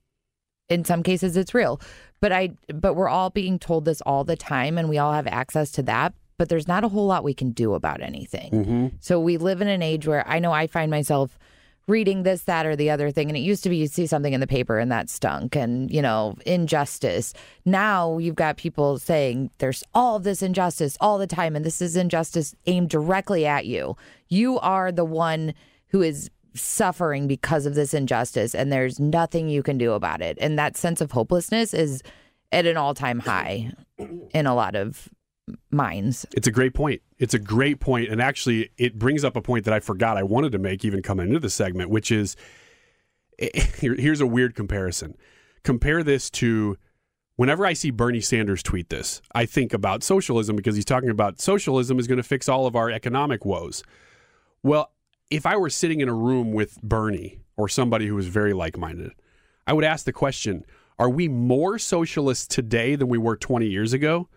in 0.68 0.84
some 0.84 1.02
cases, 1.02 1.36
it's 1.36 1.54
real. 1.54 1.80
But 2.20 2.32
I, 2.32 2.50
but 2.74 2.94
we're 2.94 3.08
all 3.08 3.30
being 3.30 3.58
told 3.58 3.84
this 3.84 4.00
all 4.00 4.24
the 4.24 4.36
time, 4.36 4.78
and 4.78 4.88
we 4.88 4.98
all 4.98 5.12
have 5.12 5.26
access 5.26 5.70
to 5.72 5.82
that. 5.84 6.12
But 6.38 6.48
there's 6.48 6.68
not 6.68 6.84
a 6.84 6.88
whole 6.88 7.06
lot 7.06 7.24
we 7.24 7.34
can 7.34 7.50
do 7.50 7.74
about 7.74 8.02
anything. 8.02 8.50
Mm-hmm. 8.50 8.86
So 9.00 9.18
we 9.18 9.36
live 9.36 9.60
in 9.60 9.68
an 9.68 9.82
age 9.82 10.06
where 10.06 10.26
I 10.28 10.38
know 10.38 10.52
I 10.52 10.66
find 10.66 10.90
myself 10.90 11.38
reading 11.88 12.24
this, 12.24 12.42
that, 12.42 12.66
or 12.66 12.74
the 12.74 12.90
other 12.90 13.10
thing. 13.10 13.28
And 13.28 13.36
it 13.36 13.40
used 13.40 13.62
to 13.62 13.68
be 13.68 13.76
you 13.76 13.86
see 13.86 14.06
something 14.06 14.32
in 14.32 14.40
the 14.40 14.46
paper 14.46 14.78
and 14.78 14.90
that 14.90 15.08
stunk 15.08 15.54
and, 15.54 15.90
you 15.90 16.02
know, 16.02 16.34
injustice. 16.44 17.32
Now 17.64 18.18
you've 18.18 18.34
got 18.34 18.56
people 18.56 18.98
saying 18.98 19.50
there's 19.58 19.84
all 19.94 20.16
of 20.16 20.24
this 20.24 20.42
injustice 20.42 20.96
all 21.00 21.16
the 21.16 21.26
time. 21.26 21.54
And 21.54 21.64
this 21.64 21.80
is 21.80 21.96
injustice 21.96 22.54
aimed 22.66 22.90
directly 22.90 23.46
at 23.46 23.66
you. 23.66 23.96
You 24.28 24.58
are 24.58 24.90
the 24.90 25.04
one 25.04 25.54
who 25.88 26.02
is 26.02 26.28
suffering 26.54 27.28
because 27.28 27.66
of 27.66 27.74
this 27.74 27.94
injustice 27.94 28.54
and 28.54 28.72
there's 28.72 28.98
nothing 28.98 29.48
you 29.48 29.62
can 29.62 29.78
do 29.78 29.92
about 29.92 30.22
it. 30.22 30.36
And 30.40 30.58
that 30.58 30.76
sense 30.76 31.00
of 31.00 31.12
hopelessness 31.12 31.72
is 31.72 32.02
at 32.50 32.66
an 32.66 32.76
all 32.76 32.94
time 32.94 33.20
high 33.20 33.72
in 34.32 34.46
a 34.46 34.54
lot 34.54 34.74
of 34.74 35.08
minds. 35.70 36.26
It's 36.32 36.46
a 36.46 36.52
great 36.52 36.74
point. 36.74 37.02
It's 37.18 37.34
a 37.34 37.38
great 37.38 37.80
point, 37.80 38.08
and 38.08 38.20
actually, 38.20 38.70
it 38.76 38.98
brings 38.98 39.24
up 39.24 39.36
a 39.36 39.42
point 39.42 39.64
that 39.64 39.74
I 39.74 39.80
forgot 39.80 40.16
I 40.16 40.22
wanted 40.22 40.52
to 40.52 40.58
make 40.58 40.84
even 40.84 41.02
coming 41.02 41.28
into 41.28 41.40
the 41.40 41.50
segment, 41.50 41.90
which 41.90 42.10
is 42.10 42.36
eh, 43.38 43.48
here, 43.78 43.94
here's 43.94 44.20
a 44.20 44.26
weird 44.26 44.54
comparison. 44.54 45.16
Compare 45.62 46.02
this 46.02 46.30
to 46.30 46.76
whenever 47.36 47.66
I 47.66 47.72
see 47.72 47.90
Bernie 47.90 48.20
Sanders 48.20 48.62
tweet 48.62 48.88
this, 48.88 49.22
I 49.34 49.46
think 49.46 49.72
about 49.72 50.02
socialism 50.02 50.56
because 50.56 50.76
he's 50.76 50.84
talking 50.84 51.10
about 51.10 51.40
socialism 51.40 51.98
is 51.98 52.06
going 52.06 52.18
to 52.18 52.22
fix 52.22 52.48
all 52.48 52.66
of 52.66 52.76
our 52.76 52.90
economic 52.90 53.44
woes. 53.44 53.82
Well, 54.62 54.92
if 55.30 55.46
I 55.46 55.56
were 55.56 55.70
sitting 55.70 56.00
in 56.00 56.08
a 56.08 56.14
room 56.14 56.52
with 56.52 56.80
Bernie 56.82 57.40
or 57.56 57.68
somebody 57.68 58.06
who 58.06 58.14
was 58.14 58.28
very 58.28 58.52
like 58.52 58.76
minded, 58.76 59.12
I 59.66 59.72
would 59.72 59.84
ask 59.84 60.04
the 60.04 60.12
question 60.12 60.64
Are 60.98 61.10
we 61.10 61.28
more 61.28 61.78
socialist 61.78 62.50
today 62.50 62.96
than 62.96 63.08
we 63.08 63.18
were 63.18 63.36
20 63.36 63.66
years 63.66 63.92
ago? 63.92 64.28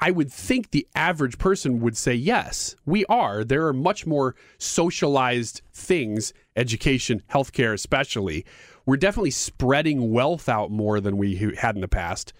I 0.00 0.10
would 0.12 0.32
think 0.32 0.70
the 0.70 0.86
average 0.94 1.38
person 1.38 1.80
would 1.80 1.96
say 1.96 2.14
yes, 2.14 2.76
we 2.86 3.04
are. 3.06 3.42
There 3.42 3.66
are 3.66 3.72
much 3.72 4.06
more 4.06 4.36
socialized 4.58 5.62
things, 5.72 6.32
education, 6.54 7.22
healthcare, 7.30 7.72
especially. 7.72 8.44
We're 8.86 8.96
definitely 8.96 9.32
spreading 9.32 10.12
wealth 10.12 10.48
out 10.48 10.70
more 10.70 11.00
than 11.00 11.16
we 11.16 11.34
had 11.58 11.74
in 11.74 11.80
the 11.80 11.88
past. 11.88 12.32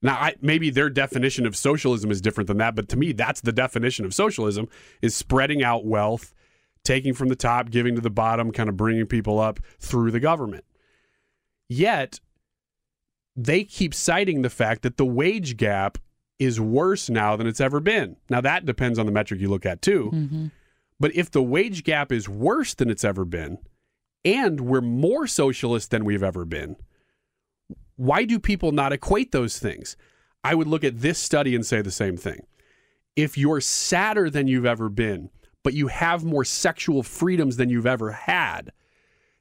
Now, 0.00 0.14
I, 0.14 0.34
maybe 0.40 0.70
their 0.70 0.90
definition 0.90 1.46
of 1.46 1.56
socialism 1.56 2.10
is 2.10 2.20
different 2.20 2.48
than 2.48 2.58
that, 2.58 2.74
but 2.74 2.88
to 2.88 2.96
me, 2.96 3.12
that's 3.12 3.42
the 3.42 3.52
definition 3.52 4.04
of 4.04 4.14
socialism: 4.14 4.68
is 5.00 5.14
spreading 5.14 5.62
out 5.62 5.84
wealth, 5.84 6.34
taking 6.84 7.14
from 7.14 7.28
the 7.28 7.36
top, 7.36 7.70
giving 7.70 7.94
to 7.94 8.00
the 8.00 8.10
bottom, 8.10 8.50
kind 8.50 8.68
of 8.68 8.76
bringing 8.76 9.06
people 9.06 9.38
up 9.38 9.60
through 9.78 10.10
the 10.10 10.18
government. 10.18 10.64
Yet, 11.68 12.18
they 13.36 13.62
keep 13.62 13.94
citing 13.94 14.42
the 14.42 14.50
fact 14.50 14.82
that 14.82 14.96
the 14.96 15.06
wage 15.06 15.56
gap 15.56 15.98
is 16.38 16.60
worse 16.60 17.08
now 17.08 17.36
than 17.36 17.46
it's 17.46 17.60
ever 17.60 17.80
been. 17.80 18.16
Now, 18.28 18.40
that 18.40 18.66
depends 18.66 18.98
on 18.98 19.06
the 19.06 19.12
metric 19.12 19.40
you 19.40 19.48
look 19.48 19.66
at, 19.66 19.82
too. 19.82 20.10
Mm-hmm. 20.12 20.46
But 20.98 21.14
if 21.14 21.30
the 21.30 21.42
wage 21.42 21.84
gap 21.84 22.12
is 22.12 22.28
worse 22.28 22.74
than 22.74 22.90
it's 22.90 23.04
ever 23.04 23.24
been, 23.24 23.58
and 24.24 24.60
we're 24.60 24.80
more 24.80 25.26
socialist 25.26 25.90
than 25.90 26.04
we've 26.04 26.22
ever 26.22 26.44
been, 26.44 26.76
why 27.96 28.24
do 28.24 28.38
people 28.38 28.72
not 28.72 28.92
equate 28.92 29.32
those 29.32 29.58
things? 29.58 29.96
I 30.44 30.54
would 30.54 30.66
look 30.66 30.84
at 30.84 31.00
this 31.00 31.18
study 31.18 31.54
and 31.54 31.64
say 31.64 31.82
the 31.82 31.90
same 31.90 32.16
thing. 32.16 32.46
If 33.14 33.36
you're 33.36 33.60
sadder 33.60 34.30
than 34.30 34.48
you've 34.48 34.66
ever 34.66 34.88
been, 34.88 35.30
but 35.62 35.74
you 35.74 35.88
have 35.88 36.24
more 36.24 36.44
sexual 36.44 37.02
freedoms 37.02 37.56
than 37.56 37.68
you've 37.68 37.86
ever 37.86 38.10
had, 38.12 38.72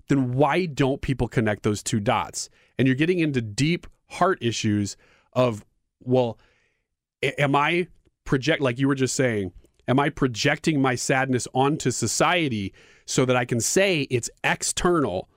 then 0.10 0.34
why 0.34 0.66
don't 0.66 1.02
people 1.02 1.28
connect 1.28 1.64
those 1.64 1.82
two 1.82 2.00
dots? 2.00 2.50
And 2.78 2.88
you're 2.88 2.96
getting 2.96 3.20
into 3.20 3.42
deep 3.42 3.88
heart 4.10 4.38
issues 4.42 4.98
of, 5.34 5.66
well, 6.02 6.38
am 7.22 7.56
I 7.56 7.88
project 8.24 8.62
like 8.62 8.80
you 8.80 8.88
were 8.88 8.96
just 8.96 9.16
saying, 9.16 9.52
am 9.88 10.00
I 10.00 10.10
projecting 10.10 10.82
my 10.82 10.96
sadness 10.96 11.48
onto 11.54 11.92
society 11.92 12.74
so 13.06 13.26
that 13.26 13.36
I 13.36 13.46
can 13.46 13.60
say 13.60 14.02
it's 14.10 14.30
external? 14.44 15.30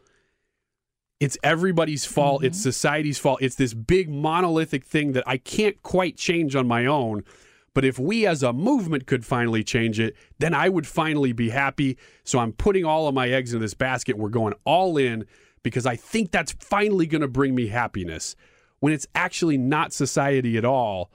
It's 1.21 1.39
everybody's 1.43 2.05
fault, 2.05 2.45
it's 2.45 2.59
mm-hmm. 2.59 2.71
society's 2.71 3.19
fault. 3.19 3.41
It's 3.41 3.55
this 3.55 3.73
big 3.73 4.11
monolithic 4.11 4.85
thing 4.85 5.13
that 5.13 5.25
I 5.27 5.39
can't 5.39 5.81
quite 5.83 6.17
change 6.17 6.55
on 6.55 6.67
my 6.67 6.87
own. 6.87 7.25
But 7.73 7.85
if 7.85 7.99
we 7.99 8.27
as 8.27 8.43
a 8.43 8.53
movement 8.53 9.07
could 9.07 9.25
finally 9.25 9.65
change 9.65 9.99
it, 9.99 10.15
then 10.39 10.55
I 10.55 10.69
would 10.69 10.87
finally 10.87 11.33
be 11.33 11.51
happy. 11.51 11.99
So 12.23 12.39
I'm 12.39 12.53
putting 12.53 12.85
all 12.85 13.09
of 13.09 13.15
my 13.15 13.29
eggs 13.29 13.53
in 13.53 13.61
this 13.61 13.75
basket. 13.75 14.17
We're 14.17 14.29
going 14.29 14.55
all 14.65 14.97
in 14.97 15.25
because 15.65 15.85
I 15.85 15.97
think 15.97 16.31
that's 16.31 16.53
finally 16.53 17.07
going 17.07 17.23
to 17.23 17.29
bring 17.29 17.55
me 17.55 17.69
happiness. 17.69 18.37
When 18.79 18.93
it's 18.93 19.09
actually 19.15 19.59
not 19.59 19.93
society 19.93 20.57
at 20.57 20.65
all, 20.65 21.11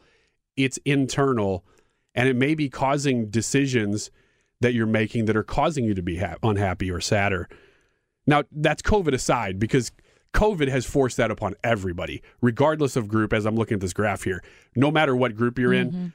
it's 0.60 0.78
internal 0.86 1.63
and 2.13 2.28
it 2.28 2.36
may 2.36 2.54
be 2.54 2.70
causing 2.70 3.30
decisions 3.30 4.12
that 4.62 4.74
you're 4.74 4.86
making 4.86 5.25
that 5.25 5.38
are 5.38 5.44
causing 5.44 5.86
you 5.86 5.94
to 5.94 6.01
be 6.01 6.18
ha- 6.18 6.36
unhappy 6.44 6.92
or 6.92 7.00
sadder. 7.00 7.48
Now, 8.28 8.44
that's 8.51 8.82
COVID 8.82 9.13
aside, 9.13 9.58
because 9.58 9.92
COVID 10.34 10.68
has 10.68 10.86
forced 10.86 11.18
that 11.18 11.32
upon 11.32 11.56
everybody, 11.63 12.22
regardless 12.42 12.96
of 12.96 13.08
group. 13.08 13.32
As 13.32 13.46
I'm 13.46 13.56
looking 13.56 13.75
at 13.75 13.82
this 13.82 13.94
graph 13.94 14.24
here, 14.24 14.44
no 14.75 14.92
matter 14.92 15.16
what 15.16 15.36
group 15.36 15.58
you're 15.58 15.74
in, 15.74 15.92
mm-hmm. 15.92 16.08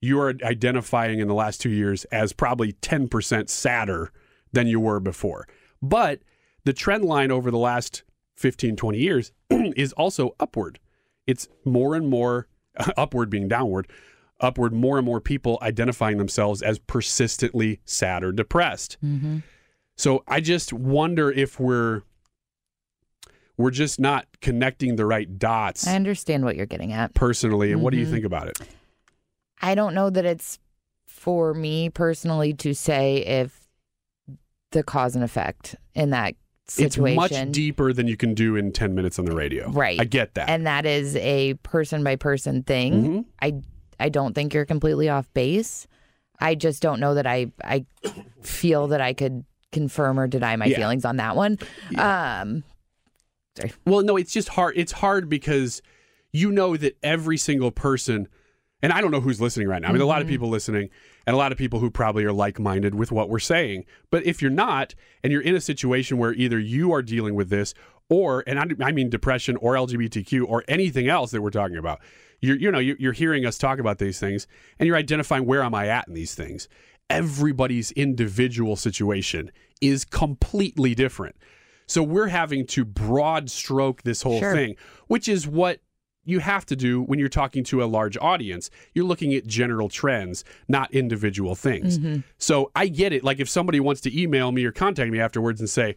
you 0.00 0.18
are 0.20 0.34
identifying 0.42 1.20
in 1.20 1.28
the 1.28 1.34
last 1.34 1.60
two 1.60 1.70
years 1.70 2.04
as 2.06 2.32
probably 2.32 2.72
10% 2.72 3.48
sadder 3.48 4.10
than 4.52 4.66
you 4.66 4.80
were 4.80 4.98
before. 4.98 5.46
But 5.82 6.20
the 6.64 6.72
trend 6.72 7.04
line 7.04 7.30
over 7.30 7.50
the 7.50 7.58
last 7.58 8.02
15, 8.36 8.76
20 8.76 8.98
years 8.98 9.32
is 9.50 9.92
also 9.92 10.34
upward. 10.40 10.78
It's 11.26 11.48
more 11.64 11.94
and 11.94 12.08
more 12.08 12.48
upward 12.96 13.30
being 13.30 13.48
downward, 13.48 13.88
upward 14.40 14.72
more 14.72 14.96
and 14.98 15.04
more 15.06 15.20
people 15.20 15.58
identifying 15.62 16.18
themselves 16.18 16.62
as 16.62 16.78
persistently 16.78 17.80
sad 17.84 18.24
or 18.24 18.32
depressed. 18.32 18.96
So 19.96 20.24
I 20.26 20.40
just 20.40 20.72
wonder 20.72 21.30
if 21.30 21.60
we're 21.60 22.02
we're 23.58 23.70
just 23.70 24.00
not 24.00 24.26
connecting 24.40 24.96
the 24.96 25.04
right 25.04 25.38
dots 25.38 25.86
I 25.86 25.94
understand 25.94 26.44
what 26.44 26.56
you're 26.56 26.64
getting 26.64 26.92
at. 26.92 27.12
personally. 27.12 27.72
And 27.72 27.82
what 27.82 27.92
do 27.92 27.98
you 27.98 28.06
Mhm. 28.06 28.10
think 28.10 28.24
about 28.24 28.48
it? 28.48 28.58
I 29.60 29.74
don't 29.74 29.94
know 29.94 30.08
that 30.08 30.24
it's 30.24 30.58
for 31.04 31.52
me 31.52 31.90
personally 31.90 32.54
to 32.54 32.72
say 32.74 33.18
if 33.18 33.68
the 34.70 34.82
cause 34.82 35.14
and 35.14 35.22
effect 35.22 35.76
in 35.94 36.08
that 36.10 36.34
situation. 36.70 37.22
It's 37.22 37.32
much 37.32 37.52
deeper 37.52 37.92
than 37.92 38.06
you 38.08 38.16
can 38.16 38.34
do 38.34 38.56
in 38.56 38.72
10 38.72 38.94
minutes 38.94 39.18
on 39.18 39.24
the 39.24 39.34
radio. 39.34 39.70
Right. 39.70 40.00
I 40.00 40.04
get 40.04 40.34
that. 40.34 40.48
And 40.48 40.66
that 40.66 40.86
is 40.86 41.16
a 41.16 41.54
person 41.62 42.02
by 42.04 42.16
person 42.16 42.62
thing. 42.62 42.92
Mhm. 43.04 43.24
I 43.42 43.54
I 43.98 44.08
don't 44.08 44.34
think 44.34 44.54
you're 44.54 44.64
completely 44.64 45.08
off 45.08 45.32
base. 45.34 45.86
I 46.40 46.54
just 46.54 46.80
don't 46.82 47.00
know 47.00 47.14
that 47.14 47.26
I 47.26 47.52
I 47.62 47.84
feel 48.42 48.86
that 48.88 49.00
I 49.00 49.12
could 49.12 49.44
confirm 49.72 50.18
or 50.18 50.26
deny 50.26 50.56
my 50.56 50.64
Yeah. 50.66 50.76
feelings 50.78 51.04
on 51.04 51.16
that 51.16 51.36
one. 51.36 51.58
Um 51.98 52.64
sorry. 53.56 53.72
Well, 53.86 54.02
no, 54.02 54.16
it's 54.16 54.32
just 54.32 54.48
hard. 54.50 54.74
It's 54.76 54.92
hard 54.92 55.28
because 55.28 55.82
you 56.32 56.50
know 56.52 56.76
that 56.76 56.96
every 57.02 57.36
single 57.36 57.70
person, 57.72 58.28
and 58.82 58.92
I 58.92 59.00
don't 59.00 59.10
know 59.10 59.20
who's 59.20 59.40
listening 59.40 59.66
right 59.68 59.82
now. 59.82 59.88
I 59.88 59.92
mean, 59.92 60.00
a 60.00 60.06
lot 60.06 60.22
of 60.22 60.28
Mhm. 60.28 60.30
people 60.30 60.48
listening, 60.48 60.88
and 61.30 61.36
a 61.36 61.38
lot 61.38 61.52
of 61.52 61.58
people 61.58 61.78
who 61.78 61.92
probably 61.92 62.24
are 62.24 62.32
like 62.32 62.58
minded 62.58 62.92
with 62.96 63.12
what 63.12 63.28
we're 63.28 63.38
saying. 63.38 63.84
But 64.10 64.26
if 64.26 64.42
you're 64.42 64.50
not, 64.50 64.96
and 65.22 65.32
you're 65.32 65.40
in 65.40 65.54
a 65.54 65.60
situation 65.60 66.18
where 66.18 66.34
either 66.34 66.58
you 66.58 66.92
are 66.92 67.02
dealing 67.02 67.36
with 67.36 67.50
this, 67.50 67.72
or, 68.08 68.42
and 68.48 68.58
I, 68.58 68.64
I 68.88 68.90
mean 68.90 69.08
depression 69.10 69.54
or 69.58 69.74
LGBTQ 69.74 70.44
or 70.48 70.64
anything 70.66 71.06
else 71.06 71.30
that 71.30 71.40
we're 71.40 71.50
talking 71.50 71.76
about, 71.76 72.00
you're, 72.40 72.56
you 72.56 72.72
know, 72.72 72.80
you're, 72.80 72.96
you're 72.98 73.12
hearing 73.12 73.46
us 73.46 73.58
talk 73.58 73.78
about 73.78 73.98
these 73.98 74.18
things, 74.18 74.48
and 74.80 74.88
you're 74.88 74.96
identifying 74.96 75.46
where 75.46 75.62
am 75.62 75.72
I 75.72 75.86
at 75.86 76.08
in 76.08 76.14
these 76.14 76.34
things. 76.34 76.68
Everybody's 77.08 77.92
individual 77.92 78.74
situation 78.74 79.52
is 79.80 80.04
completely 80.04 80.96
different. 80.96 81.36
So 81.86 82.02
we're 82.02 82.26
having 82.26 82.66
to 82.68 82.84
broad 82.84 83.50
stroke 83.52 84.02
this 84.02 84.22
whole 84.22 84.40
Sure. 84.40 84.52
thing, 84.52 84.74
which 85.06 85.28
is 85.28 85.46
what 85.46 85.78
you 86.24 86.38
have 86.40 86.66
to 86.66 86.76
do 86.76 87.02
when 87.02 87.18
you're 87.18 87.28
talking 87.28 87.64
to 87.64 87.82
a 87.82 87.86
large 87.86 88.16
audience. 88.20 88.70
You're 88.94 89.06
looking 89.06 89.34
at 89.34 89.46
general 89.46 89.88
trends, 89.88 90.44
not 90.68 90.92
individual 90.92 91.54
things. 91.54 91.98
Mhm. 91.98 92.22
So 92.38 92.70
I 92.76 92.88
get 92.88 93.12
it. 93.12 93.24
Like 93.24 93.40
if 93.40 93.48
somebody 93.48 93.80
wants 93.80 94.00
to 94.02 94.20
email 94.20 94.52
me 94.52 94.64
or 94.64 94.72
contact 94.72 95.10
me 95.10 95.18
afterwards 95.18 95.60
and 95.60 95.70
say, 95.70 95.96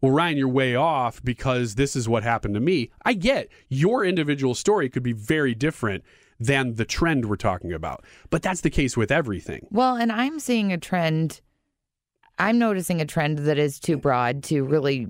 well, 0.00 0.12
Ryan, 0.12 0.36
you're 0.36 0.48
way 0.48 0.74
off 0.74 1.22
because 1.22 1.76
this 1.76 1.96
is 1.96 2.08
what 2.08 2.22
happened 2.22 2.54
to 2.54 2.60
me. 2.60 2.90
I 3.04 3.14
get 3.14 3.48
your 3.68 4.04
individual 4.04 4.54
story 4.54 4.88
could 4.88 5.02
be 5.02 5.12
very 5.12 5.54
different 5.54 6.04
than 6.40 6.74
the 6.74 6.84
trend 6.84 7.26
we're 7.26 7.36
talking 7.36 7.72
about. 7.72 8.04
But 8.28 8.42
that's 8.42 8.62
the 8.62 8.70
case 8.70 8.96
with 8.96 9.12
everything. 9.12 9.66
Well, 9.70 9.96
and 9.96 10.10
I'm 10.10 10.40
seeing 10.40 10.72
a 10.72 10.78
trend. 10.78 11.40
I'm 12.38 12.58
noticing 12.58 13.00
a 13.00 13.04
trend 13.06 13.38
that 13.40 13.58
is 13.58 13.78
too 13.78 13.96
broad 13.96 14.42
to 14.44 14.64
really 14.64 15.08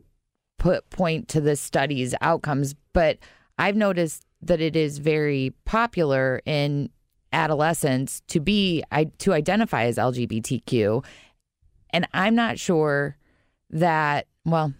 put 0.59 0.89
point 0.91 1.29
to 1.29 1.41
the 1.41 1.57
study's 1.57 2.15
outcomes, 2.21 2.75
but 2.93 3.19
I've 3.59 3.77
noticed 3.77 4.27
that 4.43 4.61
it 4.61 4.77
is 4.77 4.99
very 4.99 5.53
popular 5.65 6.41
in 6.45 6.91
adolescents 7.33 8.21
to 8.29 8.41
be 8.41 8.83
I 8.93 9.05
to 9.19 9.33
identify 9.33 9.85
as 9.85 9.97
LGBTQ, 9.97 11.05
and 11.91 12.07
I'm 12.13 12.35
not 12.35 12.59
sure 12.59 13.17
that 13.71 14.27
well, 14.45 14.75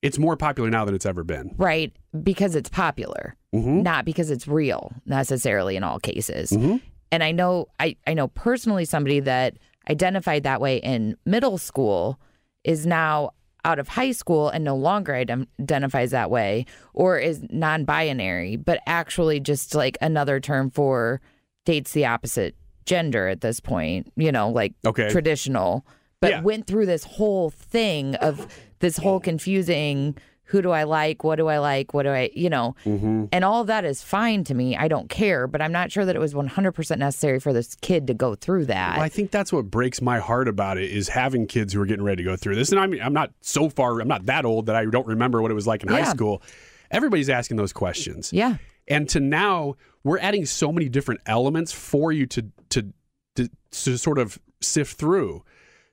It's 0.00 0.18
more 0.18 0.36
popular 0.36 0.70
now 0.70 0.84
than 0.84 0.94
it's 0.94 1.06
ever 1.06 1.24
been. 1.24 1.54
right 1.58 1.92
because 2.22 2.54
it's 2.54 2.68
popular, 2.70 3.34
Mhm. 3.54 3.82
not 3.82 4.04
because 4.04 4.30
it's 4.30 4.46
real 4.48 4.92
necessarily 5.04 5.76
in 5.76 5.82
all 5.84 5.98
cases. 5.98 6.50
Mhm. 6.50 6.80
And 7.12 7.22
I 7.24 7.32
know 7.32 7.66
I, 7.80 7.96
I 8.06 8.14
know 8.14 8.28
personally 8.28 8.84
somebody 8.84 9.20
that 9.20 9.56
identified 9.90 10.42
that 10.44 10.60
way 10.60 10.78
in 10.78 11.16
middle 11.26 11.58
school 11.58 12.18
is 12.64 12.86
now 12.86 13.30
out 13.68 13.78
of 13.78 13.86
high 13.88 14.12
school 14.12 14.48
and 14.48 14.64
no 14.64 14.74
longer 14.74 15.14
identifies 15.14 16.10
that 16.10 16.30
way 16.30 16.64
or 16.94 17.18
is 17.18 17.44
non-binary 17.50 18.56
but 18.56 18.80
actually 18.86 19.38
just 19.38 19.74
like 19.74 19.98
another 20.00 20.40
term 20.40 20.70
for 20.70 21.20
dates 21.66 21.92
the 21.92 22.06
opposite 22.06 22.54
gender 22.86 23.28
at 23.28 23.42
this 23.42 23.60
point 23.60 24.10
you 24.16 24.32
know 24.32 24.48
like 24.48 24.72
Okay. 24.86 25.10
traditional 25.10 25.84
but 26.22 26.30
Yeah. 26.30 26.40
went 26.40 26.66
through 26.66 26.86
this 26.86 27.04
whole 27.04 27.50
thing 27.50 28.14
of 28.16 28.46
this 28.78 28.96
whole 28.96 29.20
confusing 29.30 30.16
who 30.48 30.62
do 30.62 30.70
I 30.70 30.84
like? 30.84 31.24
What 31.24 31.36
do 31.36 31.48
I 31.48 31.58
like? 31.58 31.92
What 31.92 32.04
do 32.04 32.08
I, 32.08 32.30
you 32.34 32.48
know? 32.48 32.74
Mm-hmm. 32.86 33.26
And 33.32 33.44
all 33.44 33.64
that 33.64 33.84
is 33.84 34.02
fine 34.02 34.44
to 34.44 34.54
me. 34.54 34.76
I 34.76 34.88
don't 34.88 35.10
care, 35.10 35.46
but 35.46 35.60
I'm 35.60 35.72
not 35.72 35.92
sure 35.92 36.06
that 36.06 36.16
it 36.16 36.20
was 36.20 36.32
100% 36.32 36.98
necessary 36.98 37.38
for 37.38 37.52
this 37.52 37.74
kid 37.82 38.06
to 38.06 38.14
go 38.14 38.34
through 38.34 38.64
that. 38.66 38.96
Well, 38.96 39.04
I 39.04 39.10
think 39.10 39.30
that's 39.30 39.52
what 39.52 39.66
breaks 39.66 40.00
my 40.00 40.18
heart 40.18 40.48
about 40.48 40.78
it 40.78 40.90
is 40.90 41.08
having 41.08 41.46
kids 41.46 41.74
who 41.74 41.82
are 41.82 41.86
getting 41.86 42.04
ready 42.04 42.22
to 42.22 42.30
go 42.30 42.34
through 42.34 42.56
this. 42.56 42.70
And 42.70 42.80
I 42.80 42.86
mean, 42.86 43.02
I'm 43.02 43.12
not 43.12 43.30
so 43.42 43.68
far, 43.68 44.00
I'm 44.00 44.08
not 44.08 44.24
that 44.24 44.46
old 44.46 44.66
that 44.66 44.76
I 44.76 44.86
don't 44.86 45.06
remember 45.06 45.42
what 45.42 45.50
it 45.50 45.54
was 45.54 45.66
like 45.66 45.82
in 45.82 45.90
high 45.90 46.04
school. 46.04 46.42
Everybody's 46.90 47.28
asking 47.28 47.58
those 47.58 47.74
questions. 47.74 48.32
Yeah. 48.32 48.56
And 48.88 49.06
to 49.10 49.20
now, 49.20 49.74
we're 50.02 50.18
adding 50.18 50.46
so 50.46 50.72
many 50.72 50.88
different 50.88 51.20
elements 51.26 51.72
for 51.72 52.10
you 52.10 52.24
to 52.26 52.46
to 52.70 52.90
to, 53.36 53.50
to 53.70 53.98
sort 53.98 54.18
of 54.18 54.38
sift 54.62 54.96
through. 54.98 55.44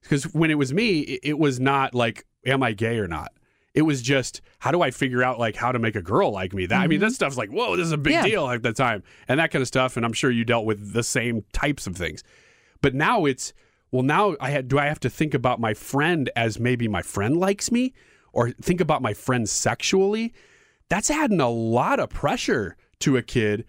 Because 0.02 0.34
when 0.34 0.50
it 0.50 0.56
was 0.56 0.74
me, 0.74 1.00
it, 1.00 1.20
it 1.24 1.40
was 1.40 1.60
not 1.60 1.94
like, 1.94 2.26
am 2.46 2.64
I 2.64 2.72
gay 2.72 2.98
or 3.00 3.08
not? 3.10 3.34
It 3.76 3.82
was 3.82 4.02
just, 4.02 4.42
how 4.60 4.72
do 4.72 4.82
I 4.82 4.90
figure 4.90 5.22
out 5.22 5.38
like 5.38 5.56
how 5.58 5.72
to 5.74 5.80
make 5.80 5.96
a 5.96 6.02
girl 6.02 6.32
like 6.32 6.54
me? 6.54 6.66
That 6.66 6.82
I 6.82 6.88
mean, 6.88 7.02
that 7.02 7.08
mm-hmm. 7.08 7.14
stuff's 7.14 7.38
like, 7.38 7.50
whoa, 7.50 7.76
this 7.76 7.86
is 7.86 7.92
a 7.92 7.98
big 7.98 8.14
Yeah. 8.14 8.24
deal 8.24 8.50
at 8.50 8.64
the 8.64 8.72
time, 8.72 9.04
and 9.28 9.40
that 9.40 9.52
kind 9.52 9.62
of 9.62 9.68
stuff. 9.68 9.98
And 9.98 10.06
I'm 10.06 10.14
sure 10.14 10.32
you 10.32 10.46
dealt 10.46 10.66
with 10.66 10.94
the 10.94 11.04
same 11.04 11.44
types 11.52 11.86
of 11.86 11.98
things. 11.98 12.24
But 12.82 12.96
now 12.96 13.26
it's, 13.26 13.54
well, 13.92 14.02
now 14.02 14.38
I 14.40 14.50
had, 14.50 14.70
do 14.70 14.80
I 14.80 14.86
have 14.86 15.02
to 15.02 15.10
think 15.10 15.34
about 15.34 15.60
my 15.60 15.74
friend 15.74 16.30
as 16.36 16.60
maybe 16.60 16.88
my 16.88 17.02
friend 17.02 17.38
likes 17.38 17.70
me, 17.70 17.94
or 18.32 18.52
think 18.52 18.80
about 18.80 19.02
my 19.02 19.14
friend 19.14 19.48
sexually? 19.48 20.34
That's 20.90 21.12
adding 21.12 21.42
a 21.42 21.50
lot 21.50 22.00
of 22.00 22.10
pressure 22.10 22.78
to 23.00 23.18
a 23.18 23.22
kid, 23.22 23.66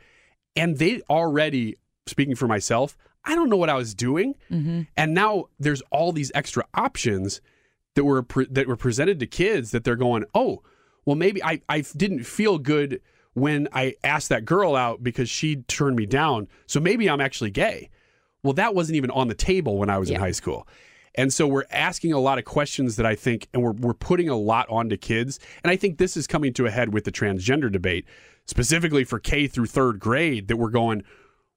and 0.55 0.79
they 0.79 1.03
already, 1.11 1.77
speaking 2.07 2.37
for 2.37 2.47
myself, 2.47 2.97
I 3.25 3.35
don't 3.35 3.49
know 3.49 3.57
what 3.57 3.71
I 3.71 3.75
was 3.75 3.92
doing. 3.92 4.37
Mm-hmm. 4.53 4.83
And 4.97 5.14
now 5.14 5.47
there's 5.59 5.83
all 5.90 6.12
these 6.12 6.31
extra 6.33 6.64
options 6.75 7.40
that 7.97 8.05
were 8.05 8.23
pre- 8.23 8.47
that 8.51 8.69
were 8.69 8.77
presented 8.77 9.19
to 9.19 9.27
kids 9.27 9.73
that 9.73 9.83
they're 9.83 9.97
going, 9.97 10.25
oh, 10.35 10.63
well 11.05 11.17
maybe 11.17 11.43
I 11.43 11.61
I 11.69 11.81
didn't 11.97 12.25
feel 12.25 12.59
good 12.59 13.01
when 13.35 13.69
I 13.73 13.97
asked 14.05 14.29
that 14.31 14.45
girl 14.45 14.77
out 14.77 15.03
because 15.03 15.29
she 15.29 15.57
turned 15.57 15.97
me 15.97 16.07
down, 16.07 16.49
so 16.67 16.81
maybe 16.81 17.11
I'm 17.11 17.21
actually 17.21 17.51
gay. 17.51 17.91
Well, 18.43 18.55
that 18.55 18.75
wasn't 18.75 18.97
even 18.97 19.11
on 19.11 19.29
the 19.29 19.35
table 19.35 19.77
when 19.77 19.91
I 19.91 19.99
was 19.99 20.09
in 20.09 20.21
high 20.21 20.31
school. 20.31 20.69
And 21.17 21.33
so 21.33 21.47
we're 21.47 21.65
asking 21.71 22.13
a 22.13 22.19
lot 22.19 22.39
of 22.39 22.45
questions 22.45 22.97
that 22.97 23.07
I 23.07 23.15
think, 23.15 23.49
and 23.53 23.63
we're, 23.63 23.73
we're 23.73 23.95
putting 23.95 24.29
a 24.29 24.37
lot 24.37 24.69
onto 24.69 24.97
kids. 24.97 25.41
And 25.65 25.71
I 25.71 25.77
think 25.77 25.99
this 25.99 26.17
is 26.17 26.27
coming 26.27 26.53
to 26.55 26.67
a 26.67 26.71
head 26.71 26.93
with 26.93 27.05
the 27.05 27.13
transgender 27.13 27.73
debate, 27.73 28.05
specifically 28.45 29.03
for 29.03 29.19
K 29.19 29.47
through 29.49 29.67
third 29.67 29.99
grade, 29.99 30.49
that 30.49 30.57
we're 30.57 30.71
going, 30.71 31.03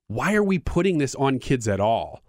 why 0.07 0.33
are 0.33 0.43
we 0.43 0.59
putting 0.59 0.97
this 0.97 1.13
on 1.15 1.39
kids 1.39 1.67
at 1.67 1.79
all? 1.79 2.23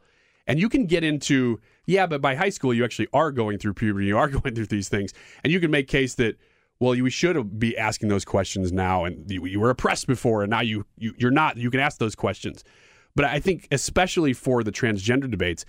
And 0.46 0.59
you 0.59 0.68
can 0.68 0.87
get 0.87 1.05
into, 1.05 1.61
yeah, 1.90 2.07
but 2.07 2.20
by 2.20 2.35
high 2.35 2.50
school, 2.50 2.72
you 2.72 2.85
actually 2.85 3.09
are 3.12 3.33
going 3.33 3.59
through 3.59 3.74
puberty, 3.74 4.07
you 4.07 4.16
are 4.18 4.29
going 4.38 4.55
through 4.55 4.66
these 4.66 4.88
things. 4.88 5.12
And 5.42 5.53
you 5.53 5.61
can 5.61 5.70
make 5.70 5.88
case 5.88 6.14
that, 6.14 6.37
well, 6.79 6.94
you 6.94 7.09
should 7.11 7.59
be 7.59 7.76
asking 7.76 8.09
those 8.09 8.24
questions 8.24 8.72
now, 8.72 9.05
and 9.05 9.31
you, 9.31 9.44
you 9.46 9.61
were 9.61 9.70
oppressed 9.70 10.07
before, 10.07 10.42
and 10.42 10.50
now 10.50 10.61
you, 10.61 10.87
you 10.96 11.12
you're 11.18 11.31
not. 11.31 11.57
You 11.57 11.70
can 11.70 11.81
ask 11.81 11.98
those 11.98 12.14
questions. 12.14 12.64
But 13.16 13.24
I 13.26 13.40
think, 13.40 13.66
especially 13.72 14.33
for 14.33 14.62
the 14.62 14.72
transgender 14.72 15.31
debates, 15.31 15.64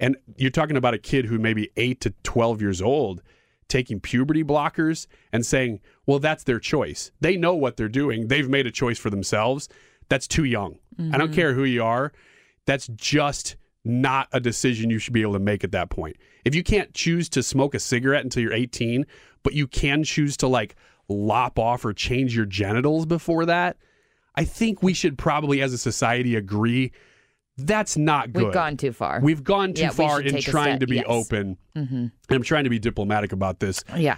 and 0.00 0.16
you're 0.36 0.50
talking 0.50 0.76
about 0.76 0.94
a 0.94 0.98
kid 0.98 1.26
who 1.26 1.38
may 1.38 1.52
be 1.54 1.70
eight 1.76 2.00
to 2.00 2.10
12 2.22 2.60
years 2.62 2.82
old 2.82 3.22
taking 3.68 3.98
puberty 4.00 4.44
blockers 4.44 5.06
and 5.32 5.44
saying, 5.44 5.80
well, 6.06 6.18
that's 6.20 6.44
their 6.44 6.60
choice. 6.60 7.10
They 7.20 7.36
know 7.36 7.54
what 7.54 7.76
they're 7.76 7.88
doing. 7.88 8.28
They've 8.28 8.48
made 8.48 8.66
a 8.66 8.70
choice 8.70 8.98
for 8.98 9.10
themselves. 9.10 9.68
That's 10.08 10.26
too 10.28 10.44
young. 10.44 10.78
I 11.12 11.18
don't 11.18 11.32
Mhm. 11.32 11.34
care 11.34 11.52
who 11.54 11.64
you 11.64 11.82
are. 11.82 12.12
That's 12.64 12.86
just 12.94 13.56
not 13.86 14.28
a 14.32 14.40
decision 14.40 14.90
you 14.90 14.98
should 14.98 15.12
be 15.12 15.22
able 15.22 15.34
to 15.34 15.38
make 15.38 15.62
at 15.64 15.72
that 15.72 15.88
point. 15.90 16.16
If 16.44 16.54
you 16.54 16.62
can't 16.62 16.92
choose 16.92 17.28
to 17.30 17.42
smoke 17.42 17.74
a 17.74 17.78
cigarette 17.78 18.24
until 18.24 18.42
you're 18.42 18.52
18, 18.52 19.06
but 19.42 19.54
you 19.54 19.66
can 19.66 20.02
choose 20.04 20.36
to 20.38 20.48
like 20.48 20.74
lop 21.08 21.58
off 21.58 21.84
or 21.84 21.92
change 21.92 22.34
your 22.36 22.46
genitals 22.46 23.06
before 23.06 23.46
that, 23.46 23.76
I 24.34 24.44
think 24.44 24.82
we 24.82 24.92
should 24.92 25.16
probably, 25.16 25.62
as 25.62 25.72
a 25.72 25.78
society, 25.78 26.34
agree 26.36 26.92
That's 27.58 27.96
not 27.96 28.34
good. 28.34 28.44
We've 28.44 28.52
gone 28.52 28.76
too 28.76 28.92
far. 28.92 29.18
We've 29.22 29.42
gone 29.42 29.72
too 29.72 29.82
Yeah, 29.84 29.88
far 29.90 30.20
in 30.20 30.38
trying 30.42 30.80
to 30.80 30.86
be 30.86 30.96
yes. 30.96 31.06
open. 31.08 31.56
Mhm. 31.74 31.90
And 31.90 32.12
I'm 32.28 32.42
trying 32.42 32.64
to 32.64 32.70
be 32.70 32.78
diplomatic 32.78 33.32
about 33.32 33.60
this. 33.60 33.82
Yeah. 33.96 34.16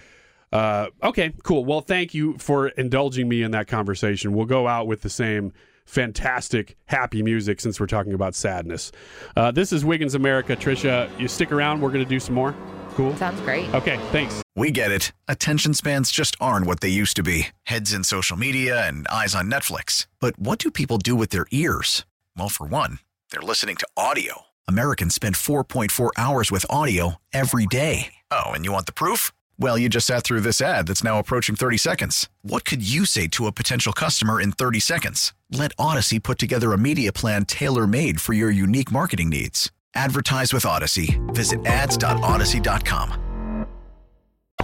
Uh, 0.53 0.87
okay, 1.05 1.33
cool. 1.45 1.65
Well, 1.65 1.81
thank 1.81 2.15
you 2.15 2.37
for 2.39 2.67
indulging 2.69 3.29
me 3.29 3.43
in 3.43 3.53
that 3.53 3.69
conversation. 3.69 4.33
We'll 4.33 4.47
go 4.47 4.67
out 4.67 4.89
with 4.89 5.03
the 5.03 5.11
same 5.11 5.53
fantastic, 5.89 6.77
happy 6.87 7.23
music 7.23 7.61
since 7.61 7.81
we're 7.81 7.87
talking 7.87 8.13
about 8.13 8.35
sadness. 8.35 8.93
Uh, 9.37 9.51
this 9.51 9.73
is 9.73 9.85
Wiggins 9.85 10.15
America. 10.15 10.55
Trisha, 10.55 11.09
you 11.19 11.27
stick 11.29 11.51
around. 11.51 11.81
We're 11.81 11.91
going 11.91 12.05
to 12.05 12.09
do 12.09 12.21
some 12.21 12.35
more. 12.35 12.55
Cool. 12.95 13.17
Sounds 13.17 13.41
great. 13.41 13.73
Okay, 13.75 13.97
thanks. 14.11 14.43
We 14.55 14.71
get 14.71 14.91
it. 14.91 15.13
Attention 15.29 15.73
spans 15.75 16.11
just 16.11 16.37
aren't 16.41 16.67
what 16.67 16.81
they 16.81 16.89
used 16.89 17.17
to 17.17 17.23
be 17.23 17.49
heads 17.65 17.93
in 17.93 18.05
social 18.05 18.37
media 18.37 18.87
and 18.87 19.07
eyes 19.09 19.35
on 19.35 19.51
Netflix. 19.51 20.07
But 20.21 20.39
what 20.39 20.59
do 20.59 20.71
people 20.71 20.99
do 20.99 21.15
with 21.15 21.31
their 21.31 21.47
ears? 21.53 22.05
Well, 22.37 22.49
for 22.49 22.67
one, 22.67 22.99
they're 23.31 23.41
listening 23.41 23.77
to 23.77 23.89
audio. 23.97 24.43
Americans 24.67 25.15
spend 25.15 25.37
4.4 25.37 26.11
hours 26.17 26.51
with 26.51 26.67
audio 26.69 27.17
every 27.33 27.67
day. 27.67 28.15
Oh, 28.31 28.51
and 28.51 28.65
you 28.65 28.73
want 28.73 28.87
the 28.87 28.93
proof? 28.93 29.31
Well, 29.61 29.79
you 29.79 29.89
just 29.89 30.07
sat 30.07 30.25
through 30.25 30.41
this 30.41 30.61
ad 30.61 30.87
that's 30.87 31.05
now 31.05 31.19
approaching 31.19 31.55
30 31.57 31.79
seconds. 31.79 32.29
What 32.43 32.65
could 32.65 32.87
you 32.87 33.05
say 33.05 33.29
to 33.29 33.47
a 33.47 33.53
potential 33.53 33.93
customer 33.93 34.41
in 34.41 34.53
30 34.53 34.81
seconds? 34.81 35.33
Let 35.51 35.75
Audacy 35.77 36.23
put 36.23 36.39
together 36.39 36.75
a 36.75 36.79
media 36.79 37.11
plan 37.11 37.47
tailor 37.47 37.87
made 37.87 38.21
for 38.21 38.35
your 38.35 38.51
unique 38.51 38.93
marketing 38.93 39.31
needs. 39.31 39.73
Advertise 39.95 40.53
with 40.53 40.65
Audacy. 40.65 41.19
Visit 41.35 41.65
ads.audacy.com. 41.65 43.67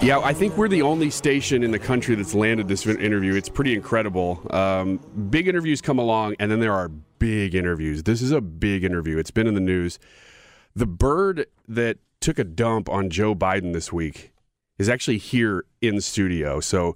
Yeah, 0.03 0.19
I 0.19 0.35
think 0.35 0.59
we're 0.59 0.69
the 0.69 0.83
only 0.83 1.09
station 1.09 1.63
in 1.63 1.71
the 1.71 1.79
country 1.79 2.15
that's 2.17 2.35
landed 2.35 2.69
this 2.69 2.87
interview. 2.87 3.35
It's 3.35 3.49
pretty 3.49 3.73
incredible. 3.73 4.47
Um, 4.51 4.99
big 5.31 5.49
interviews 5.49 5.81
come 5.81 5.99
along, 5.99 6.35
and 6.39 6.51
then 6.51 6.61
there 6.61 6.75
are 6.75 6.89
big 6.89 7.55
interviews. 7.55 8.03
This 8.03 8.21
is 8.21 8.31
a 8.31 8.43
big 8.43 8.85
interview. 8.85 9.17
It's 9.17 9.31
been 9.31 9.47
in 9.47 9.55
the 9.55 9.61
news. 9.61 9.99
The 10.77 10.87
bird 10.87 11.47
that 11.67 11.97
took 12.21 12.39
a 12.39 12.45
dump 12.45 12.91
on 12.91 13.09
Joe 13.09 13.35
Biden 13.35 13.73
this 13.73 13.91
week 13.93 14.33
is 14.79 14.91
actually 14.91 15.19
here 15.19 15.65
in 15.81 16.03
studio. 16.03 16.61
So 16.61 16.95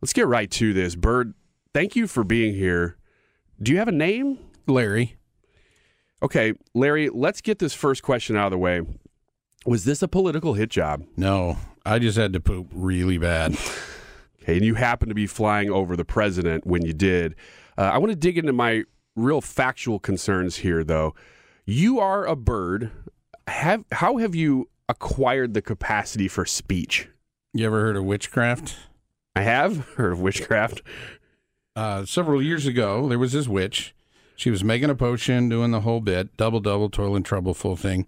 let's 0.00 0.12
get 0.12 0.26
right 0.26 0.50
to 0.52 0.72
this. 0.72 0.96
Bird, 0.96 1.34
thank 1.72 1.94
you 1.94 2.08
for 2.08 2.24
being 2.24 2.54
here. 2.54 2.96
Do 3.62 3.72
you 3.72 3.78
have 3.78 3.88
a 3.88 3.92
name? 3.92 4.38
Larry. 4.66 5.16
Okay, 6.22 6.54
Larry, 6.74 7.08
let's 7.10 7.40
get 7.40 7.58
this 7.58 7.74
first 7.74 8.02
question 8.02 8.36
out 8.36 8.46
of 8.46 8.50
the 8.52 8.58
way. 8.58 8.82
Was 9.66 9.84
this 9.84 10.02
a 10.02 10.08
political 10.08 10.54
hit 10.54 10.70
job? 10.70 11.04
No, 11.16 11.58
I 11.84 11.98
just 11.98 12.16
had 12.16 12.32
to 12.32 12.40
poop 12.40 12.68
really 12.72 13.18
bad. 13.18 13.56
Okay, 14.42 14.56
and 14.56 14.64
you 14.64 14.74
happened 14.74 15.10
to 15.10 15.14
be 15.14 15.26
flying 15.26 15.70
over 15.70 15.96
the 15.96 16.04
president 16.04 16.66
when 16.66 16.84
you 16.84 16.94
did. 16.94 17.34
Uh, 17.76 17.82
I 17.92 17.98
want 17.98 18.10
to 18.10 18.16
dig 18.16 18.38
into 18.38 18.52
my 18.52 18.84
real 19.14 19.42
factual 19.42 19.98
concerns 19.98 20.56
here, 20.56 20.82
though. 20.82 21.14
You 21.66 22.00
are 22.00 22.24
a 22.24 22.36
bird. 22.36 22.90
Have 23.46 23.84
how 23.92 24.16
have 24.16 24.34
you 24.34 24.70
acquired 24.88 25.52
the 25.52 25.62
capacity 25.62 26.28
for 26.28 26.46
speech? 26.46 27.08
You 27.52 27.66
ever 27.66 27.80
heard 27.80 27.96
of 27.96 28.04
witchcraft? 28.04 28.76
I 29.36 29.42
have 29.42 29.78
heard 29.96 30.12
of 30.12 30.20
witchcraft. 30.20 30.82
Uh, 31.76 32.04
several 32.04 32.42
years 32.42 32.66
ago, 32.66 33.08
there 33.08 33.18
was 33.18 33.32
this 33.32 33.48
witch. 33.48 33.94
She 34.36 34.50
was 34.50 34.64
making 34.64 34.90
a 34.90 34.94
potion, 34.94 35.48
doing 35.48 35.70
the 35.70 35.82
whole 35.82 36.00
bit, 36.00 36.36
double, 36.36 36.60
double, 36.60 36.90
toil 36.90 37.14
and 37.14 37.24
trouble, 37.24 37.54
full 37.54 37.76
thing. 37.76 38.06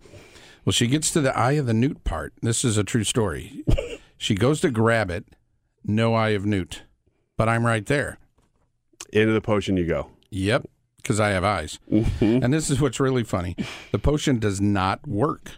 Well, 0.64 0.72
she 0.72 0.86
gets 0.86 1.10
to 1.12 1.20
the 1.20 1.36
eye 1.36 1.52
of 1.52 1.66
the 1.66 1.74
newt 1.74 2.04
part. 2.04 2.32
This 2.42 2.64
is 2.64 2.76
a 2.78 2.84
true 2.84 3.04
story. 3.04 3.64
she 4.16 4.34
goes 4.34 4.60
to 4.62 4.70
grab 4.70 5.10
it, 5.10 5.26
no 5.84 6.14
eye 6.14 6.30
of 6.30 6.46
newt, 6.46 6.82
but 7.36 7.48
I'm 7.48 7.66
right 7.66 7.84
there. 7.86 8.18
Into 9.12 9.32
the 9.32 9.40
potion 9.40 9.76
you 9.76 9.86
go. 9.86 10.08
Yep, 10.30 10.66
because 10.96 11.20
I 11.20 11.30
have 11.30 11.44
eyes. 11.44 11.78
And 12.20 12.54
this 12.54 12.70
is 12.70 12.80
what's 12.80 12.98
really 13.00 13.24
funny 13.24 13.56
the 13.90 13.98
potion 13.98 14.38
does 14.38 14.60
not 14.60 15.06
work. 15.06 15.50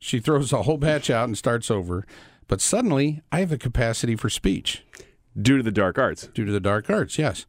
She 0.00 0.18
throws 0.18 0.52
a 0.52 0.62
whole 0.62 0.78
batch 0.78 1.10
out 1.10 1.28
and 1.28 1.38
starts 1.38 1.70
over, 1.70 2.04
but 2.48 2.60
suddenly 2.60 3.22
I 3.30 3.40
have 3.40 3.52
a 3.52 3.58
capacity 3.58 4.16
for 4.16 4.28
speech. 4.28 4.82
Due 5.40 5.56
to 5.56 5.62
the 5.62 5.70
dark 5.70 5.98
arts. 5.98 6.28
Due 6.28 6.44
to 6.44 6.52
the 6.52 6.60
dark 6.60 6.90
arts, 6.90 7.18
yes. 7.18 7.46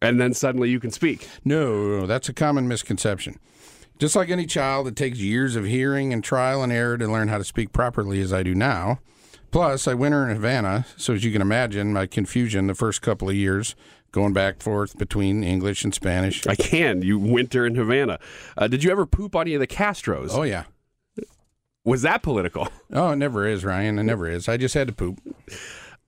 And 0.00 0.20
then 0.20 0.34
suddenly 0.34 0.70
you 0.70 0.80
can 0.80 0.90
speak. 0.90 1.28
No, 1.44 2.00
no, 2.00 2.06
that's 2.06 2.28
a 2.28 2.32
common 2.32 2.68
misconception. 2.68 3.38
Just 3.98 4.16
like 4.16 4.30
any 4.30 4.46
child, 4.46 4.88
it 4.88 4.96
takes 4.96 5.18
years 5.18 5.54
of 5.54 5.64
hearing 5.64 6.12
and 6.12 6.24
trial 6.24 6.62
and 6.62 6.72
error 6.72 6.98
to 6.98 7.06
learn 7.06 7.28
how 7.28 7.38
to 7.38 7.44
speak 7.44 7.72
properly 7.72 8.20
as 8.20 8.32
I 8.32 8.42
do 8.42 8.54
now. 8.54 8.98
Plus, 9.52 9.86
I 9.86 9.94
winter 9.94 10.28
in 10.28 10.34
Havana, 10.34 10.86
so 10.96 11.12
as 11.12 11.24
you 11.24 11.30
can 11.30 11.42
imagine, 11.42 11.92
my 11.92 12.06
confusion 12.06 12.66
the 12.66 12.74
first 12.74 13.02
couple 13.02 13.28
of 13.28 13.34
years 13.34 13.76
going 14.10 14.32
back 14.32 14.54
and 14.54 14.62
forth 14.62 14.98
between 14.98 15.44
English 15.44 15.84
and 15.84 15.94
Spanish. 15.94 16.46
I 16.46 16.54
can. 16.54 17.02
You 17.02 17.18
winter 17.18 17.66
in 17.66 17.74
Havana. 17.74 18.18
Uh, 18.56 18.68
did 18.68 18.82
you 18.82 18.90
ever 18.90 19.06
poop 19.06 19.36
on 19.36 19.42
any 19.42 19.54
of 19.54 19.60
the 19.60 19.66
Castros? 19.66 20.30
Oh, 20.32 20.42
yeah. 20.42 20.64
Was 21.84 22.02
that 22.02 22.22
political? 22.22 22.68
Oh, 22.92 23.10
it 23.10 23.16
never 23.16 23.46
is, 23.46 23.64
Ryan. 23.64 23.98
It 23.98 24.04
never 24.04 24.28
is. 24.28 24.48
I 24.48 24.56
just 24.56 24.74
had 24.74 24.86
to 24.88 24.92
poop. 24.92 25.20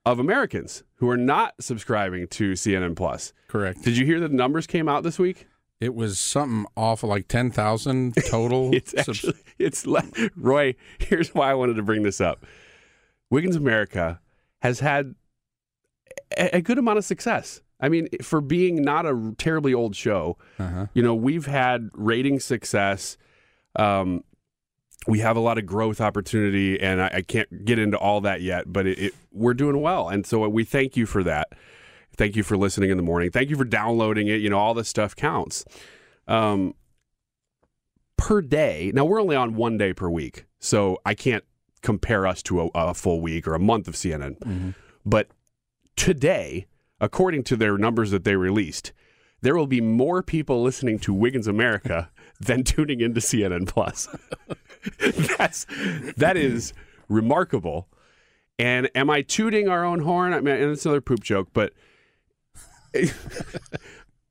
of 0.06 0.18
Americans 0.18 0.82
who 0.96 1.08
are 1.08 1.16
not 1.16 1.54
subscribing 1.60 2.26
to 2.28 2.52
CNN 2.52 2.96
Plus. 2.96 3.32
Correct. 3.48 3.82
Did 3.82 3.96
you 3.96 4.06
hear 4.06 4.20
that 4.20 4.28
the 4.30 4.36
numbers 4.36 4.66
came 4.66 4.88
out 4.88 5.02
this 5.02 5.18
week? 5.18 5.46
It 5.80 5.94
was 5.94 6.18
something 6.18 6.66
awful, 6.76 7.08
like 7.08 7.26
10,000 7.28 8.14
total. 8.28 8.70
It's 8.74 8.94
actually, 8.96 9.34
it's 9.58 9.86
le- 9.86 10.04
Roy. 10.36 10.74
Here's 10.98 11.34
why 11.34 11.50
I 11.50 11.54
wanted 11.54 11.74
to 11.76 11.82
bring 11.82 12.02
this 12.02 12.20
up. 12.20 12.44
Wiggins 13.30 13.56
America 13.56 14.20
has 14.60 14.80
had 14.80 15.14
a, 16.36 16.56
a 16.56 16.60
good 16.60 16.78
amount 16.78 16.98
of 16.98 17.04
success. 17.04 17.62
I 17.80 17.88
mean, 17.88 18.08
for 18.22 18.42
being 18.42 18.82
not 18.82 19.06
a 19.06 19.32
terribly 19.38 19.72
old 19.72 19.96
show, 19.96 20.36
Uh-huh. 20.58 20.86
you 20.92 21.02
know, 21.02 21.14
we've 21.14 21.46
had 21.46 21.88
rating 21.94 22.40
success. 22.40 23.16
Um, 23.76 24.22
we 25.06 25.20
have 25.20 25.36
a 25.36 25.40
lot 25.40 25.58
of 25.58 25.66
growth 25.66 26.00
opportunity, 26.00 26.78
and 26.80 27.00
I, 27.00 27.10
I 27.14 27.22
can't 27.22 27.64
get 27.64 27.78
into 27.78 27.96
all 27.96 28.20
that 28.22 28.42
yet, 28.42 28.72
but 28.72 28.86
it, 28.86 28.98
it, 28.98 29.14
we're 29.32 29.54
doing 29.54 29.80
well, 29.80 30.08
and 30.08 30.26
so 30.26 30.46
we 30.48 30.64
thank 30.64 30.96
you 30.96 31.06
for 31.06 31.22
that. 31.24 31.48
Thank 32.16 32.36
you 32.36 32.42
for 32.42 32.56
listening 32.56 32.90
in 32.90 32.96
the 32.96 33.02
morning. 33.02 33.30
Thank 33.30 33.48
you 33.48 33.56
for 33.56 33.64
downloading 33.64 34.28
it. 34.28 34.36
You 34.40 34.50
know, 34.50 34.58
all 34.58 34.74
this 34.74 34.88
stuff 34.88 35.16
counts. 35.16 35.64
Um, 36.28 36.74
per 38.18 38.42
day. 38.42 38.92
Now 38.94 39.06
we're 39.06 39.20
only 39.20 39.36
on 39.36 39.54
one 39.54 39.78
day 39.78 39.94
per 39.94 40.10
week, 40.10 40.44
so 40.58 40.98
I 41.06 41.14
can't 41.14 41.44
compare 41.82 42.26
us 42.26 42.42
to 42.44 42.60
a, 42.60 42.66
a 42.74 42.94
full 42.94 43.22
week 43.22 43.48
or 43.48 43.54
a 43.54 43.58
month 43.58 43.88
of 43.88 43.94
CNN. 43.94 44.74
But 45.06 45.28
today, 45.96 46.66
according 47.00 47.44
to 47.44 47.56
their 47.56 47.78
numbers 47.78 48.10
that 48.10 48.24
they 48.24 48.36
released, 48.36 48.92
there 49.40 49.56
will 49.56 49.66
be 49.66 49.80
more 49.80 50.22
people 50.22 50.62
listening 50.62 50.98
to 50.98 51.14
Wiggins 51.14 51.46
America 51.46 52.10
than 52.40 52.64
tuning 52.64 53.00
into 53.00 53.20
CNN 53.20 53.68
Plus. 53.68 54.08
That's 55.38 55.66
that 56.16 56.36
is 56.36 56.72
remarkable. 57.08 57.88
And 58.58 58.90
am 58.94 59.08
I 59.08 59.22
tooting 59.22 59.68
our 59.68 59.84
own 59.84 60.00
horn? 60.00 60.32
I 60.32 60.40
mean, 60.40 60.54
and 60.56 60.72
it's 60.72 60.84
another 60.84 61.00
poop 61.00 61.22
joke, 61.22 61.48
but 61.52 61.72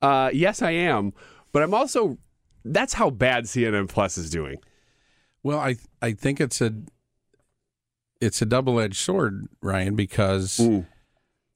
uh, 0.02 0.30
yes, 0.32 0.62
I 0.62 0.70
am. 0.72 1.12
But 1.52 1.62
I'm 1.62 1.74
also 1.74 2.18
that's 2.64 2.94
how 2.94 3.10
bad 3.10 3.44
CNN 3.44 3.88
Plus 3.88 4.18
is 4.18 4.30
doing. 4.30 4.58
Well, 5.42 5.58
I 5.58 5.76
I 6.02 6.12
think 6.12 6.40
it's 6.40 6.60
a 6.60 6.74
it's 8.20 8.42
a 8.42 8.46
double 8.46 8.78
edged 8.78 8.96
sword, 8.96 9.48
Ryan, 9.62 9.96
because 9.96 10.60
Ooh. 10.60 10.86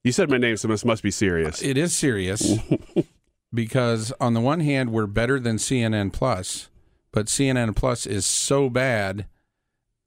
you 0.02 0.12
said 0.12 0.30
my 0.30 0.38
name, 0.38 0.56
so 0.56 0.68
this 0.68 0.84
must 0.84 1.02
be 1.02 1.10
serious. 1.10 1.62
It 1.62 1.76
is 1.76 1.94
serious 1.94 2.58
because 3.54 4.12
on 4.20 4.34
the 4.34 4.40
one 4.40 4.60
hand, 4.60 4.90
we're 4.90 5.06
better 5.06 5.38
than 5.38 5.56
CNN 5.56 6.12
Plus, 6.12 6.68
but 7.12 7.26
CNN 7.26 7.76
Plus 7.76 8.06
is 8.06 8.26
so 8.26 8.68
bad 8.68 9.26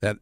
that 0.02 0.18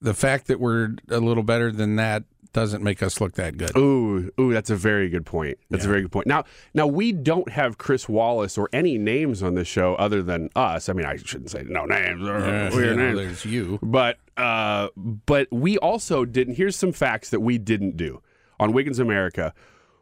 the 0.00 0.14
fact 0.14 0.46
that 0.46 0.58
we're 0.58 0.94
a 1.08 1.20
little 1.20 1.42
better 1.42 1.70
than 1.70 1.96
that 1.96 2.24
doesn't 2.52 2.82
make 2.82 3.02
us 3.02 3.20
look 3.20 3.34
that 3.34 3.56
good. 3.56 3.76
Ooh, 3.76 4.30
ooh, 4.38 4.52
that's 4.52 4.70
a 4.70 4.76
very 4.76 5.08
good 5.08 5.24
point. 5.24 5.58
That's 5.70 5.84
yeah. 5.84 5.88
a 5.88 5.92
very 5.92 6.02
good 6.02 6.12
point. 6.12 6.26
Now, 6.26 6.44
now 6.74 6.86
we 6.86 7.12
don't 7.12 7.48
have 7.50 7.78
Chris 7.78 8.08
Wallace 8.08 8.58
or 8.58 8.68
any 8.72 8.98
names 8.98 9.42
on 9.42 9.54
this 9.54 9.68
show 9.68 9.94
other 9.94 10.22
than 10.22 10.50
us. 10.54 10.88
I 10.88 10.92
mean, 10.92 11.06
I 11.06 11.16
shouldn't 11.16 11.50
say 11.50 11.64
no 11.66 11.86
names. 11.86 12.20
Yeah, 12.22 12.70
yeah, 12.70 12.94
names. 12.94 13.16
There's 13.16 13.44
you, 13.44 13.78
but 13.82 14.18
uh, 14.36 14.88
but 14.96 15.48
we 15.50 15.78
also 15.78 16.24
didn't. 16.24 16.54
Here's 16.54 16.76
some 16.76 16.92
facts 16.92 17.30
that 17.30 17.40
we 17.40 17.58
didn't 17.58 17.96
do 17.96 18.20
on 18.60 18.72
Wiggins 18.72 18.98
America. 18.98 19.54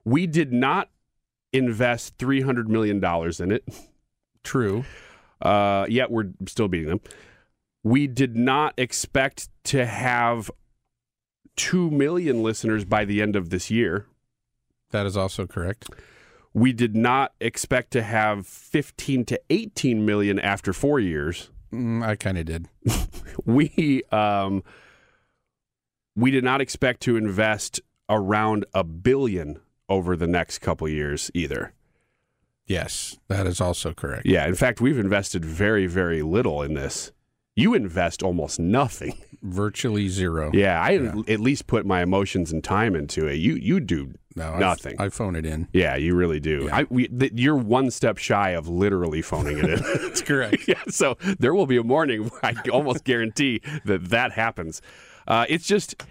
We 0.05 0.27
did 0.27 0.53
not 0.53 0.89
invest 1.53 2.15
three 2.19 2.41
hundred 2.41 2.69
million 2.69 3.01
dollars 3.01 3.41
in 3.41 3.53
it. 3.53 3.65
True. 4.43 4.85
Uh, 5.41 5.87
yet 5.89 6.11
we're 6.11 6.31
still 6.47 6.69
beating 6.69 6.89
them. 6.89 7.01
We 7.83 8.07
did 8.07 8.37
not 8.37 8.75
expect 8.77 9.49
to 9.65 9.87
have 9.87 10.51
2 11.57 11.91
million 11.91 12.43
listeners 12.43 12.85
by 12.85 13.05
the 13.05 13.23
end 13.23 13.37
of 13.37 13.51
this 13.51 13.71
year. 13.71 14.07
That 14.91 15.07
is 15.07 15.17
also 15.17 15.47
correct. 15.47 15.89
We 16.53 16.73
did 16.73 16.97
not 16.97 17.33
expect 17.41 17.93
to 17.93 18.03
have 18.03 18.47
15 18.47 19.25
to 19.27 19.41
18 19.51 20.05
million 20.05 20.39
after 20.39 20.73
four 20.73 20.99
years. 20.99 21.51
Mm, 21.73 22.03
I 22.05 22.17
kind 22.17 22.39
of 22.39 22.47
did. 22.47 22.69
we 23.45 24.03
um, 24.11 24.65
we 26.17 26.31
did 26.31 26.43
not 26.43 26.61
expect 26.61 27.03
to 27.03 27.17
invest 27.17 27.81
around 28.09 28.65
a 28.75 28.83
billion 28.83 29.61
over 29.91 30.17
the 30.17 30.27
next 30.27 30.61
couple 30.61 30.89
years 30.89 31.31
either. 31.35 31.75
Yes, 32.67 33.19
that 33.29 33.47
is 33.47 33.61
also 33.61 33.93
correct. 33.93 34.27
Yeah, 34.27 34.47
in 34.47 34.55
fact, 34.55 34.81
we've 34.81 34.99
invested 34.99 35.45
very, 35.45 35.87
very 35.87 36.23
little 36.23 36.63
in 36.63 36.75
this. 36.75 37.11
You 37.57 37.75
invest 37.75 38.23
almost 38.23 38.61
nothing. 38.61 39.19
Virtually 39.43 40.09
zero. 40.09 40.51
Yeah, 40.55 40.81
I 40.81 40.91
yeah. 40.91 41.15
at 41.27 41.41
least 41.41 41.67
put 41.67 41.85
my 41.85 42.03
emotions 42.03 42.53
and 42.53 42.63
time 42.63 42.95
into 42.95 43.27
it. 43.27 43.37
You 43.37 43.55
you 43.55 43.81
do 43.81 44.15
no, 44.37 44.57
nothing. 44.59 44.97
I 45.01 45.09
phone 45.09 45.35
it 45.35 45.45
in. 45.45 45.67
Yeah, 45.73 45.97
you 45.97 46.15
really 46.15 46.39
do. 46.41 46.67
Yeah. 46.67 46.77
I, 46.77 46.87
we, 46.89 47.09
th- 47.09 47.33
you're 47.35 47.57
one 47.57 47.91
step 47.91 48.19
shy 48.19 48.51
of 48.51 48.69
literally 48.69 49.23
phoning 49.23 49.59
it 49.59 49.65
in. 49.65 49.81
That's 50.03 50.23
correct. 50.23 50.57
yeah, 50.69 50.83
so 50.89 51.17
there 51.39 51.55
will 51.55 51.67
be 51.67 51.77
a 51.77 51.83
morning 51.83 52.29
where 52.29 52.45
I 52.45 52.55
almost 52.71 53.05
guarantee 53.05 53.61
that 53.85 54.11
that 54.11 54.33
happens. 54.33 54.81
Uh, 55.27 55.47
it's 55.49 55.67
just 55.67 56.03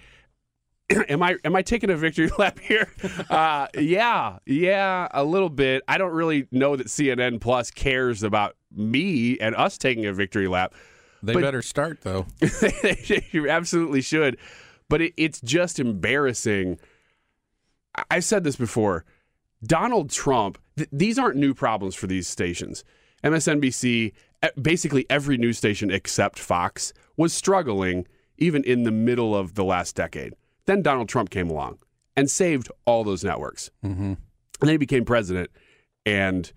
am 1.10 1.22
I 1.22 1.38
am 1.44 1.56
I 1.56 1.62
taking 1.62 1.90
a 1.90 1.96
victory 1.96 2.30
lap 2.38 2.60
here? 2.60 2.92
Uh, 3.30 3.68
yeah, 3.78 4.40
yeah, 4.46 5.08
a 5.12 5.24
little 5.24 5.50
bit. 5.50 5.84
I 5.88 5.98
don't 5.98 6.14
really 6.14 6.48
know 6.52 6.76
that 6.76 6.88
CNN 6.88 7.42
Plus 7.42 7.72
cares 7.72 8.24
about 8.24 8.56
me 8.72 9.38
and 9.40 9.56
us 9.56 9.78
taking 9.78 10.06
a 10.06 10.14
victory 10.14 10.48
lap. 10.48 10.74
They 11.22 11.34
but 11.34 11.42
better 11.42 11.62
start 11.62 12.02
though. 12.02 12.26
you 13.32 13.50
absolutely 13.50 14.02
should. 14.02 14.38
But 14.88 15.02
it, 15.02 15.14
it's 15.18 15.42
just 15.42 15.80
embarrassing. 15.80 16.80
I've 18.10 18.24
said 18.24 18.44
this 18.44 18.56
before. 18.56 19.06
Donald 19.64 20.10
Trump, 20.10 20.58
th- 20.78 20.90
these 20.92 21.20
aren't 21.20 21.36
new 21.36 21.54
problems 21.54 21.94
for 21.94 22.08
these 22.08 22.28
stations. 22.28 22.84
MSNBC, 23.24 24.14
basically 24.60 25.06
every 25.10 25.38
news 25.38 25.58
station 25.58 25.92
except 25.92 26.40
Fox, 26.40 26.94
was 27.18 27.34
struggling 27.34 28.08
even 28.38 28.64
in 28.64 28.84
the 28.84 28.92
middle 28.92 29.36
of 29.36 29.56
the 29.56 29.66
last 29.66 29.96
decade. 29.96 30.34
Then 30.70 30.84
Donald 30.84 31.10
Trump 31.10 31.32
came 31.32 31.50
along 31.50 31.80
and 32.16 32.30
saved 32.30 32.70
all 32.86 33.04
those 33.04 33.24
networks. 33.24 33.72
Mm-hmm. 33.84 34.04
And 34.04 34.18
then 34.60 34.70
he 34.70 34.78
became 34.78 35.04
president, 35.04 35.50
and 36.06 36.52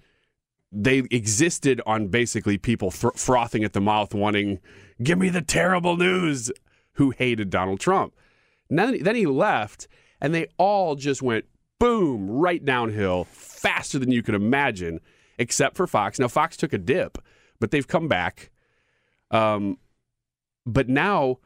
they 0.71 0.99
existed 1.11 1.81
on 1.87 2.09
basically 2.09 2.59
people 2.59 2.91
frothing 2.91 3.65
at 3.65 3.73
the 3.73 3.81
mouth, 3.81 4.13
wanting, 4.13 4.59
give 5.03 5.19
me 5.19 5.31
the 5.31 5.41
terrible 5.41 5.97
news, 5.97 6.53
who 6.97 7.09
hated 7.09 7.49
Donald 7.49 7.81
Trump. 7.81 8.13
And 8.69 8.79
then, 8.79 9.03
then 9.03 9.17
he 9.17 9.25
left, 9.25 9.89
and 10.21 10.35
they 10.35 10.49
all 10.59 10.95
just 10.95 11.23
went 11.23 11.47
boom, 11.81 12.29
right 12.29 12.63
downhill, 12.63 13.25
faster 13.25 13.99
than 13.99 14.11
you 14.13 14.23
could 14.23 14.35
imagine, 14.35 15.01
except 15.39 15.75
for 15.75 15.87
Fox. 15.87 16.19
Now, 16.19 16.29
Fox 16.29 16.59
took 16.59 16.75
a 16.75 16.79
dip, 16.79 17.17
but 17.61 17.71
they've 17.71 17.89
come 17.89 18.09
back. 18.09 18.51
Um, 19.31 19.79
but 20.67 20.91
now 20.91 21.39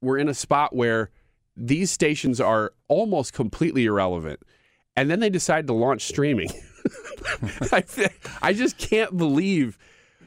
we're 0.00 0.18
in 0.18 0.28
a 0.28 0.34
spot 0.34 0.72
where 0.72 1.10
these 1.58 1.90
stations 1.90 2.40
are 2.40 2.72
almost 2.86 3.32
completely 3.32 3.86
irrelevant. 3.86 4.40
And 4.96 5.10
then 5.10 5.20
they 5.20 5.30
decide 5.30 5.66
to 5.66 5.72
launch 5.72 6.02
streaming. 6.02 6.50
I, 7.72 7.84
I 8.42 8.52
just 8.52 8.78
can't 8.78 9.16
believe 9.16 9.78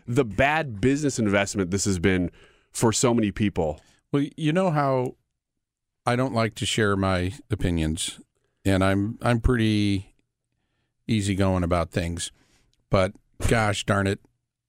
the 0.07 0.25
bad 0.25 0.81
business 0.81 1.19
investment 1.19 1.71
this 1.71 1.85
has 1.85 1.99
been 1.99 2.31
for 2.71 2.91
so 2.93 3.13
many 3.13 3.31
people. 3.31 3.79
Well, 4.11 4.25
you 4.35 4.51
know 4.51 4.71
how 4.71 5.15
I 6.05 6.15
don't 6.15 6.33
like 6.33 6.55
to 6.55 6.65
share 6.65 6.95
my 6.95 7.33
opinions, 7.49 8.19
and 8.65 8.83
I'm 8.83 9.17
I'm 9.21 9.39
pretty 9.39 10.13
easygoing 11.07 11.63
about 11.63 11.91
things, 11.91 12.31
but 12.89 13.13
gosh 13.47 13.85
darn 13.85 14.07
it, 14.07 14.19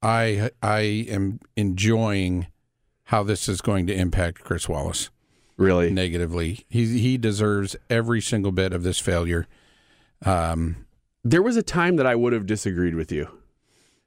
I 0.02 0.50
I 0.62 0.80
am 0.80 1.40
enjoying 1.56 2.48
how 3.04 3.22
this 3.22 3.48
is 3.48 3.60
going 3.60 3.86
to 3.88 3.94
impact 3.94 4.44
Chris 4.44 4.68
Wallace. 4.68 5.10
Really 5.62 5.90
negatively. 5.90 6.66
He 6.68 6.98
he 6.98 7.18
deserves 7.18 7.76
every 7.88 8.20
single 8.20 8.52
bit 8.52 8.72
of 8.72 8.82
this 8.82 8.98
failure. 8.98 9.46
Um, 10.24 10.86
there 11.24 11.42
was 11.42 11.56
a 11.56 11.62
time 11.62 11.96
that 11.96 12.06
I 12.06 12.14
would 12.14 12.32
have 12.32 12.46
disagreed 12.46 12.94
with 12.94 13.12
you. 13.12 13.28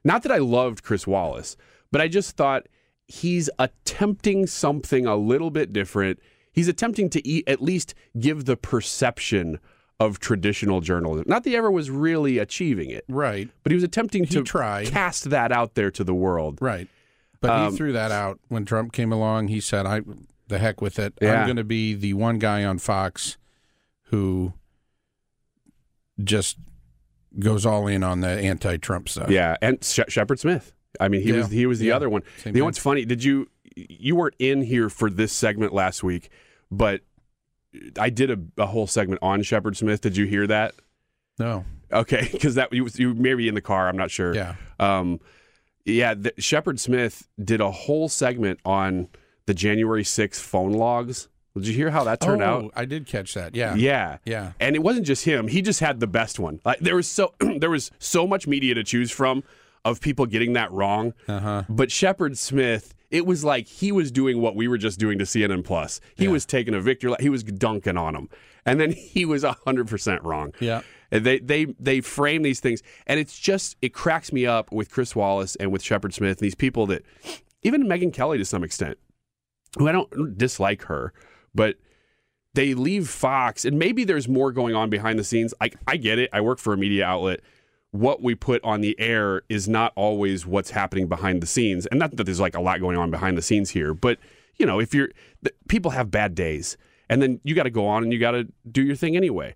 Not 0.04 0.22
that 0.22 0.32
I 0.32 0.38
loved 0.38 0.82
Chris 0.82 1.06
Wallace, 1.06 1.56
but 1.90 2.00
I 2.00 2.08
just 2.08 2.36
thought 2.36 2.66
he's 3.06 3.50
attempting 3.58 4.46
something 4.46 5.06
a 5.06 5.16
little 5.16 5.50
bit 5.50 5.72
different. 5.72 6.20
He's 6.52 6.68
attempting 6.68 7.10
to 7.10 7.26
eat, 7.26 7.48
at 7.48 7.62
least 7.62 7.94
give 8.18 8.44
the 8.44 8.56
perception 8.56 9.58
of 9.98 10.18
traditional 10.20 10.80
journalism. 10.80 11.24
Not 11.26 11.44
that 11.44 11.50
he 11.50 11.56
ever 11.56 11.70
was 11.70 11.90
really 11.90 12.38
achieving 12.38 12.90
it. 12.90 13.04
Right. 13.08 13.48
But 13.62 13.72
he 13.72 13.74
was 13.74 13.84
attempting 13.84 14.26
to 14.26 14.42
try. 14.42 14.84
cast 14.84 15.30
that 15.30 15.52
out 15.52 15.74
there 15.74 15.90
to 15.90 16.04
the 16.04 16.14
world. 16.14 16.58
Right. 16.60 16.88
But 17.40 17.50
um, 17.50 17.70
he 17.70 17.76
threw 17.76 17.92
that 17.92 18.12
out 18.12 18.40
when 18.48 18.64
Trump 18.64 18.92
came 18.92 19.12
along. 19.12 19.48
He 19.48 19.60
said, 19.60 19.86
I 19.86 20.02
the 20.48 20.58
heck 20.58 20.80
with 20.80 20.98
it. 20.98 21.14
Yeah. 21.20 21.40
I'm 21.40 21.46
going 21.46 21.56
to 21.56 21.64
be 21.64 21.94
the 21.94 22.14
one 22.14 22.38
guy 22.38 22.64
on 22.64 22.78
Fox 22.78 23.36
who 24.04 24.52
just 26.22 26.58
goes 27.38 27.66
all 27.66 27.86
in 27.86 28.02
on 28.02 28.20
the 28.20 28.28
anti-Trump 28.28 29.08
stuff. 29.08 29.30
Yeah, 29.30 29.56
and 29.60 29.82
Shepard 29.82 30.38
Smith. 30.38 30.72
I 31.00 31.08
mean, 31.08 31.22
he 31.22 31.30
yeah. 31.30 31.38
was 31.38 31.50
he 31.50 31.66
was 31.66 31.78
the 31.78 31.86
yeah. 31.86 31.96
other 31.96 32.08
one. 32.08 32.22
Same 32.38 32.54
you 32.54 32.60
know 32.60 32.66
what's 32.66 32.78
funny? 32.78 33.04
Did 33.04 33.22
you 33.22 33.48
you 33.76 34.16
weren't 34.16 34.36
in 34.38 34.62
here 34.62 34.88
for 34.88 35.10
this 35.10 35.32
segment 35.32 35.72
last 35.74 36.02
week, 36.02 36.30
but 36.70 37.02
I 37.98 38.10
did 38.10 38.30
a, 38.30 38.38
a 38.62 38.66
whole 38.66 38.86
segment 38.86 39.20
on 39.22 39.42
Shepard 39.42 39.76
Smith. 39.76 40.00
Did 40.00 40.16
you 40.16 40.26
hear 40.26 40.46
that? 40.46 40.74
No. 41.38 41.64
Okay, 41.92 42.28
because 42.32 42.54
that 42.54 42.72
you, 42.72 42.88
you 42.94 43.14
maybe 43.14 43.48
in 43.48 43.54
the 43.54 43.60
car. 43.60 43.88
I'm 43.88 43.96
not 43.96 44.10
sure. 44.10 44.34
Yeah. 44.34 44.54
Um, 44.80 45.20
yeah. 45.84 46.14
Shepard 46.38 46.80
Smith 46.80 47.28
did 47.42 47.60
a 47.60 47.70
whole 47.70 48.08
segment 48.08 48.60
on 48.64 49.08
the 49.46 49.54
January 49.54 50.02
6th 50.02 50.40
phone 50.40 50.72
logs 50.72 51.28
did 51.56 51.68
you 51.68 51.74
hear 51.74 51.90
how 51.90 52.04
that 52.04 52.20
turned 52.20 52.42
oh, 52.42 52.46
out? 52.46 52.72
I 52.76 52.84
did 52.84 53.06
catch 53.06 53.34
that. 53.34 53.54
Yeah. 53.54 53.74
Yeah. 53.74 54.18
Yeah. 54.24 54.52
And 54.60 54.76
it 54.76 54.80
wasn't 54.80 55.06
just 55.06 55.24
him. 55.24 55.48
He 55.48 55.62
just 55.62 55.80
had 55.80 56.00
the 56.00 56.06
best 56.06 56.38
one. 56.38 56.60
Like 56.64 56.80
there 56.80 56.96
was 56.96 57.08
so 57.08 57.34
there 57.58 57.70
was 57.70 57.90
so 57.98 58.26
much 58.26 58.46
media 58.46 58.74
to 58.74 58.84
choose 58.84 59.10
from 59.10 59.42
of 59.84 60.00
people 60.00 60.26
getting 60.26 60.52
that 60.54 60.70
wrong. 60.72 61.14
Uh-huh. 61.28 61.64
But 61.68 61.90
Shepard 61.90 62.36
Smith, 62.36 62.94
it 63.10 63.24
was 63.24 63.44
like 63.44 63.66
he 63.68 63.92
was 63.92 64.10
doing 64.10 64.40
what 64.40 64.56
we 64.56 64.68
were 64.68 64.78
just 64.78 64.98
doing 64.98 65.18
to 65.18 65.24
CNN 65.24 65.64
Plus. 65.64 66.00
He 66.14 66.24
yeah. 66.24 66.30
was 66.30 66.44
taking 66.44 66.74
a 66.74 66.80
victory. 66.80 67.14
He 67.20 67.28
was 67.28 67.42
dunking 67.42 67.96
on 67.96 68.14
them. 68.14 68.28
And 68.66 68.80
then 68.80 68.92
he 68.92 69.24
was 69.24 69.42
100% 69.42 70.24
wrong. 70.24 70.52
Yeah. 70.60 70.82
And 71.10 71.24
they 71.24 71.38
they 71.38 71.66
they 71.78 72.00
frame 72.00 72.42
these 72.42 72.58
things 72.58 72.82
and 73.06 73.20
it's 73.20 73.38
just 73.38 73.76
it 73.80 73.94
cracks 73.94 74.32
me 74.32 74.44
up 74.44 74.72
with 74.72 74.90
Chris 74.90 75.14
Wallace 75.14 75.56
and 75.56 75.70
with 75.70 75.82
Shepard 75.82 76.12
Smith, 76.12 76.38
and 76.38 76.44
these 76.44 76.56
people 76.56 76.86
that 76.88 77.04
even 77.62 77.84
Megyn 77.84 78.12
Kelly 78.12 78.38
to 78.38 78.44
some 78.44 78.64
extent, 78.64 78.98
who 79.76 79.88
I 79.88 79.92
don't 79.92 80.36
dislike 80.36 80.82
her, 80.84 81.12
but 81.54 81.76
they 82.54 82.74
leave 82.74 83.08
Fox, 83.08 83.64
and 83.64 83.78
maybe 83.78 84.04
there's 84.04 84.28
more 84.28 84.50
going 84.50 84.74
on 84.74 84.88
behind 84.88 85.18
the 85.18 85.24
scenes. 85.24 85.52
I, 85.60 85.70
I 85.86 85.96
get 85.96 86.18
it. 86.18 86.30
I 86.32 86.40
work 86.40 86.58
for 86.58 86.72
a 86.72 86.76
media 86.76 87.04
outlet. 87.04 87.40
What 87.90 88.22
we 88.22 88.34
put 88.34 88.62
on 88.64 88.80
the 88.80 88.98
air 88.98 89.42
is 89.48 89.68
not 89.68 89.92
always 89.94 90.46
what's 90.46 90.70
happening 90.70 91.06
behind 91.06 91.42
the 91.42 91.46
scenes, 91.46 91.86
and 91.86 92.00
not 92.00 92.16
that 92.16 92.24
there's 92.24 92.40
like 92.40 92.56
a 92.56 92.60
lot 92.60 92.80
going 92.80 92.96
on 92.96 93.10
behind 93.10 93.36
the 93.36 93.42
scenes 93.42 93.70
here, 93.70 93.94
but 93.94 94.18
you 94.56 94.66
know, 94.66 94.80
if 94.80 94.94
you're 94.94 95.10
people 95.68 95.90
have 95.92 96.10
bad 96.10 96.34
days, 96.34 96.76
and 97.08 97.22
then 97.22 97.40
you 97.44 97.54
got 97.54 97.64
to 97.64 97.70
go 97.70 97.86
on 97.86 98.02
and 98.02 98.12
you 98.12 98.18
got 98.18 98.32
to 98.32 98.48
do 98.70 98.82
your 98.82 98.96
thing 98.96 99.16
anyway. 99.16 99.54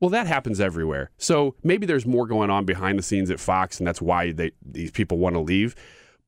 Well, 0.00 0.10
that 0.10 0.26
happens 0.26 0.60
everywhere. 0.60 1.10
So 1.16 1.54
maybe 1.62 1.86
there's 1.86 2.04
more 2.04 2.26
going 2.26 2.50
on 2.50 2.64
behind 2.64 2.98
the 2.98 3.02
scenes 3.02 3.30
at 3.30 3.38
Fox, 3.38 3.78
and 3.78 3.86
that's 3.86 4.02
why 4.02 4.32
they, 4.32 4.50
these 4.60 4.90
people 4.90 5.18
want 5.18 5.36
to 5.36 5.40
leave. 5.40 5.76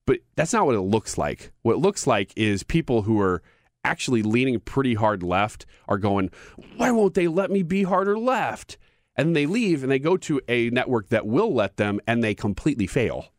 But 0.07 0.19
that's 0.37 0.53
not 0.53 0.67
what 0.67 0.75
it 0.75 0.81
looks 0.83 1.17
like. 1.17 1.53
What 1.63 1.75
it 1.75 1.79
looks 1.79 2.07
like 2.07 2.33
is 2.37 2.63
people 2.63 3.03
who 3.03 3.21
are 3.21 3.43
actually 3.85 4.23
leaning 4.23 4.61
pretty 4.61 4.95
hard 4.95 5.23
left 5.23 5.67
are 5.89 5.99
going, 5.99 6.31
why 6.77 6.91
won't 6.91 7.15
they 7.15 7.29
let 7.29 7.51
me 7.51 7.63
be 7.63 7.85
harder 7.85 8.19
left? 8.19 8.79
And 9.17 9.37
they 9.37 9.47
leave 9.47 9.83
and 9.83 9.93
they 9.93 9.99
go 9.99 10.17
to 10.19 10.41
a 10.49 10.71
network 10.71 11.09
that 11.11 11.27
will 11.27 11.55
let 11.55 11.77
them 11.77 12.01
and 12.07 12.23
they 12.23 12.35
completely 12.35 12.87
fail. 12.87 13.33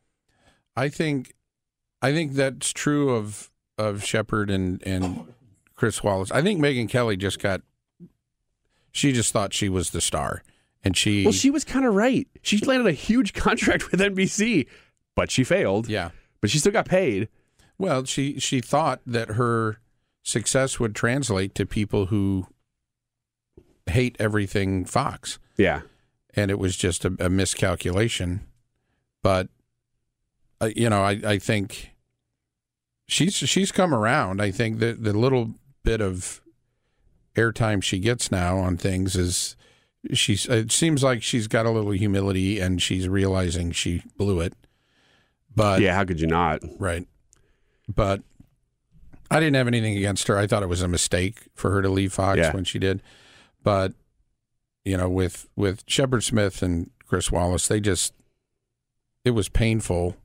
I 0.75 0.89
think 0.89 1.33
I 2.01 2.13
think 2.13 2.33
that's 2.33 2.71
true 2.71 3.11
of 3.11 3.51
of 3.77 4.03
Shepard 4.03 4.49
and 4.49 4.81
and 4.85 5.33
Chris 5.75 6.01
Wallace. 6.03 6.31
I 6.31 6.41
think 6.41 6.61
Megyn 6.61 6.89
Kelly 6.89 7.17
just 7.17 7.39
got 7.39 7.61
she 8.91 9.11
just 9.11 9.33
thought 9.33 9.53
she 9.53 9.67
was 9.67 9.89
the 9.89 10.01
star. 10.01 10.43
And 10.83 10.95
she 10.95 11.25
Well, 11.25 11.33
she 11.33 11.49
was 11.49 11.63
kind 11.63 11.85
of 11.85 11.93
right. 11.93 12.27
She 12.41 12.57
landed 12.59 12.87
a 12.87 12.93
huge 12.93 13.33
contract 13.33 13.91
with 13.91 13.99
NBC, 13.99 14.67
but 15.15 15.31
she 15.31 15.43
failed. 15.43 15.89
Yeah. 15.89 16.11
But 16.45 16.51
she 16.51 16.59
still 16.59 16.73
got 16.73 16.85
paid. 16.85 17.27
Well, 17.79 18.05
she 18.05 18.37
she 18.37 18.61
thought 18.61 19.01
that 19.07 19.29
her 19.29 19.79
success 20.21 20.79
would 20.79 20.93
translate 20.93 21.55
to 21.55 21.65
people 21.65 22.05
who 22.05 22.45
hate 23.87 24.15
everything 24.19 24.85
Fox. 24.85 25.39
Yeah. 25.57 25.81
And 26.35 26.51
it 26.51 26.59
was 26.59 26.77
just 26.77 27.03
a, 27.03 27.15
a 27.19 27.29
miscalculation. 27.31 28.41
But, 29.23 29.47
uh, 30.61 30.69
you 30.75 30.87
know, 30.87 31.01
I, 31.01 31.19
I 31.25 31.39
think 31.39 31.95
she's 33.07 33.33
she's 33.33 33.71
come 33.71 33.91
around. 33.91 34.39
I 34.39 34.51
think 34.51 34.77
that 34.81 35.03
the 35.03 35.13
little 35.13 35.55
bit 35.83 35.99
of 35.99 36.41
airtime 37.35 37.81
she 37.81 37.97
gets 37.97 38.31
now 38.31 38.59
on 38.59 38.77
things 38.77 39.15
is 39.15 39.55
she's 40.13 40.45
it 40.45 40.71
seems 40.71 41.01
like 41.01 41.23
she's 41.23 41.47
got 41.47 41.65
a 41.65 41.71
little 41.71 41.89
humility 41.89 42.59
and 42.59 42.83
she's 42.83 43.09
realizing 43.09 43.71
she 43.71 44.03
blew 44.15 44.41
it. 44.41 44.53
But 45.55 45.81
yeah, 45.81 45.95
how 45.95 46.03
could 46.05 46.19
you 46.19 46.27
not? 46.27 46.61
Right. 46.79 47.07
But 47.93 48.21
I 49.31 49.39
didn't 49.39 49.55
have 49.55 49.67
anything 49.67 49.97
against 49.97 50.27
her. 50.27 50.37
I 50.37 50.47
thought 50.47 50.63
it 50.63 50.69
was 50.69 50.81
a 50.81 50.87
mistake 50.87 51.47
for 51.55 51.71
her 51.71 51.81
to 51.81 51.89
leave 51.89 52.13
Fox 52.13 52.37
Yeah. 52.37 52.53
when 52.53 52.63
she 52.63 52.79
did. 52.79 53.01
But 53.63 53.93
you 54.83 54.97
know, 54.97 55.09
with 55.09 55.47
with 55.55 55.83
Shepard 55.87 56.23
Smith 56.23 56.61
and 56.61 56.91
Chris 57.07 57.31
Wallace, 57.31 57.67
they 57.67 57.79
just 57.79 58.13
it 59.23 59.31
was 59.31 59.49
painful 59.49 60.15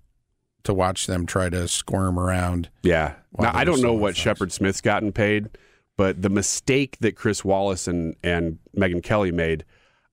to 0.65 0.75
watch 0.75 1.07
them 1.07 1.25
try 1.25 1.49
to 1.49 1.67
squirm 1.69 2.19
around. 2.19 2.69
Yeah. 2.83 3.15
Now 3.39 3.53
I 3.55 3.65
don't 3.65 3.81
know 3.81 3.95
what 3.95 4.17
Shepard 4.17 4.53
Smith's 4.53 4.81
gotten 4.83 5.13
paid, 5.13 5.49
but 5.97 6.21
the 6.21 6.29
mistake 6.29 6.99
that 7.01 7.17
Chris 7.17 7.45
Wallace 7.45 7.89
and 7.89 8.15
and 8.23 8.59
Megyn 8.77 9.03
Kelly 9.03 9.33
made, 9.33 9.65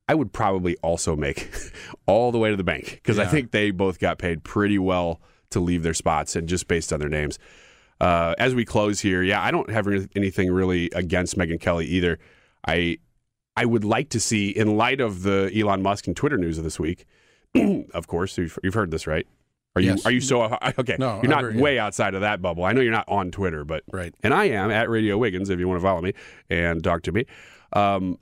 I 0.07 0.15
would 0.15 0.31
probably 0.31 0.75
also 0.77 1.15
make 1.15 1.49
all 2.05 2.31
the 2.31 2.37
way 2.37 2.49
to 2.49 2.55
the 2.55 2.63
bank 2.63 2.91
because 3.03 3.19
I 3.19 3.25
think 3.25 3.51
they 3.51 3.71
both 3.71 3.99
got 3.99 4.17
paid 4.17 4.43
pretty 4.43 4.79
well 4.79 5.21
to 5.49 5.59
leave 5.59 5.83
their 5.83 5.93
spots 5.93 6.35
and 6.35 6.47
just 6.47 6.67
based 6.67 6.91
on 6.93 6.99
their 6.99 7.09
names. 7.09 7.37
Uh, 7.99 8.35
as 8.37 8.53
we 8.55 8.63
close 8.63 8.99
here, 9.01 9.23
yeah, 9.23 9.41
I 9.41 9.49
don't 9.51 9.69
have 9.69 9.87
anything 10.15 10.51
really 10.51 10.89
against 10.93 11.37
Megyn 11.37 11.59
Kelly 11.59 11.85
either. 11.87 12.19
I 12.65 12.99
I 13.55 13.65
would 13.65 13.83
like 13.83 14.09
to 14.09 14.19
see, 14.19 14.49
in 14.49 14.77
light 14.77 15.01
of 15.01 15.23
the 15.23 15.51
Elon 15.55 15.81
Musk 15.81 16.05
and 16.05 16.15
Twitter 16.15 16.37
news 16.37 16.59
of 16.59 16.63
this 16.63 16.79
week, 16.79 17.05
of 17.93 18.05
course, 18.05 18.37
you've, 18.37 18.59
you've 18.63 18.75
heard 18.75 18.91
this, 18.91 19.07
right? 19.07 19.25
Are 19.75 19.81
you 19.81 19.89
Yes. 19.91 20.05
are 20.05 20.11
you 20.11 20.21
so 20.21 20.43
okay? 20.79 20.95
No, 20.99 21.19
you're 21.23 21.29
not 21.31 21.41
heard- 21.41 21.55
yeah. 21.55 21.61
way 21.61 21.79
outside 21.79 22.13
of 22.13 22.21
that 22.21 22.39
bubble. 22.41 22.63
I 22.65 22.71
know 22.73 22.81
you're 22.81 22.91
not 22.91 23.09
on 23.09 23.31
Twitter, 23.31 23.65
but 23.65 23.83
Right. 23.91 24.13
and 24.23 24.33
I 24.33 24.45
am 24.45 24.69
at 24.69 24.89
Radio 24.89 25.17
Wiggins 25.17 25.49
if 25.49 25.59
you 25.59 25.67
want 25.67 25.79
to 25.79 25.83
follow 25.83 26.01
me 26.01 26.13
and 26.51 26.83
talk 26.83 27.01
to 27.03 27.11
me. 27.11 27.25
Um, 27.73 28.19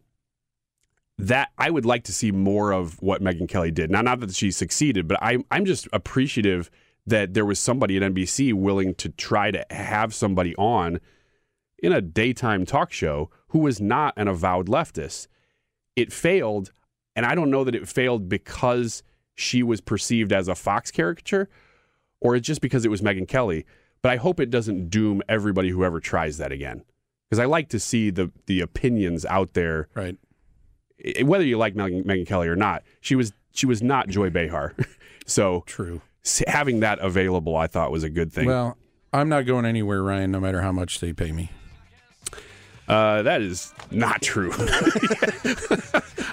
that 1.17 1.49
I 1.58 1.69
would 1.69 1.86
like 1.86 2.04
to 2.06 2.13
see 2.13 2.32
more 2.32 2.71
of 2.71 3.01
what 3.01 3.21
Megyn 3.21 3.47
Kelly 3.47 3.71
did. 3.71 3.89
Now, 3.89 4.01
not 4.01 4.19
that 4.19 4.36
she 4.36 4.51
succeeded, 4.51 5.08
but 5.08 5.17
I'm 5.21 5.45
I'm 5.51 5.65
just 5.65 5.88
appreciative 5.93 6.69
that 7.08 7.34
there 7.34 7.45
was 7.45 7.60
somebody 7.60 7.97
at 7.97 8.04
NBC 8.04 8.54
willing 8.54 8.95
to 8.95 9.10
try 9.10 9.51
to 9.51 9.65
have 9.69 10.13
somebody 10.13 10.56
on 10.56 10.99
in 11.80 11.91
a 11.91 12.01
daytime 12.01 12.65
talk 12.65 12.91
show 12.91 13.30
who 13.49 13.60
was 13.60 13.80
not 13.80 14.13
an 14.17 14.28
avowed 14.28 14.67
leftist. 14.67 15.28
It 15.95 16.12
failed, 16.12 16.71
and 17.15 17.25
I 17.25 17.36
don't 17.36 17.51
know 17.51 17.63
that 17.63 17.75
it 17.75 17.88
failed 17.88 18.28
because 18.28 19.04
she 19.36 19.63
was 19.63 19.82
perceived 19.82 20.34
as 20.34 20.47
a 20.47 20.56
Fox 20.56 20.91
caricature 20.91 21.49
or 22.21 22.36
it's 22.36 22.47
just 22.47 22.62
because 22.62 22.86
it 22.86 22.89
was 22.89 23.01
Megyn 23.01 23.28
Kelly. 23.28 23.65
But 24.01 24.12
I 24.12 24.17
hope 24.17 24.39
it 24.39 24.49
doesn't 24.49 24.89
doom 24.89 25.21
everybody 25.28 25.69
who 25.69 25.84
ever 25.84 25.99
tries 25.99 26.38
that 26.38 26.51
again. 26.51 26.84
Because 27.30 27.39
I 27.39 27.45
like 27.45 27.69
to 27.69 27.80
see 27.80 28.10
the 28.10 28.32
the 28.45 28.62
opinions 28.62 29.25
out 29.25 29.54
there, 29.54 29.88
right? 29.95 30.17
Whether 31.21 31.45
you 31.45 31.58
like 31.58 31.75
Megyn, 31.75 32.25
Kelly 32.25 32.47
or 32.47 32.55
not, 32.55 32.84
she 33.01 33.15
was 33.15 33.34
she 33.53 33.65
was 33.65 33.81
not 33.81 34.08
Joy 34.08 34.29
Behar, 34.29 34.73
so 35.25 35.63
true. 35.65 36.01
Having 36.47 36.79
that 36.79 36.99
available, 36.99 37.55
I 37.55 37.67
thought 37.67 37.91
was 37.91 38.03
a 38.03 38.10
good 38.10 38.34
thing. 38.34 38.47
Well, 38.47 38.77
I'm 39.13 39.29
not 39.29 39.45
going 39.45 39.65
anywhere, 39.65 40.01
Ryan, 40.01 40.31
no 40.31 40.39
matter 40.39 40.62
how 40.62 40.71
much 40.71 40.99
they 40.99 41.13
pay 41.13 41.31
me. 41.31 41.51
Uh, 42.87 43.23
that 43.23 43.41
is 43.41 43.73
not 43.89 44.21
true. 44.21 44.51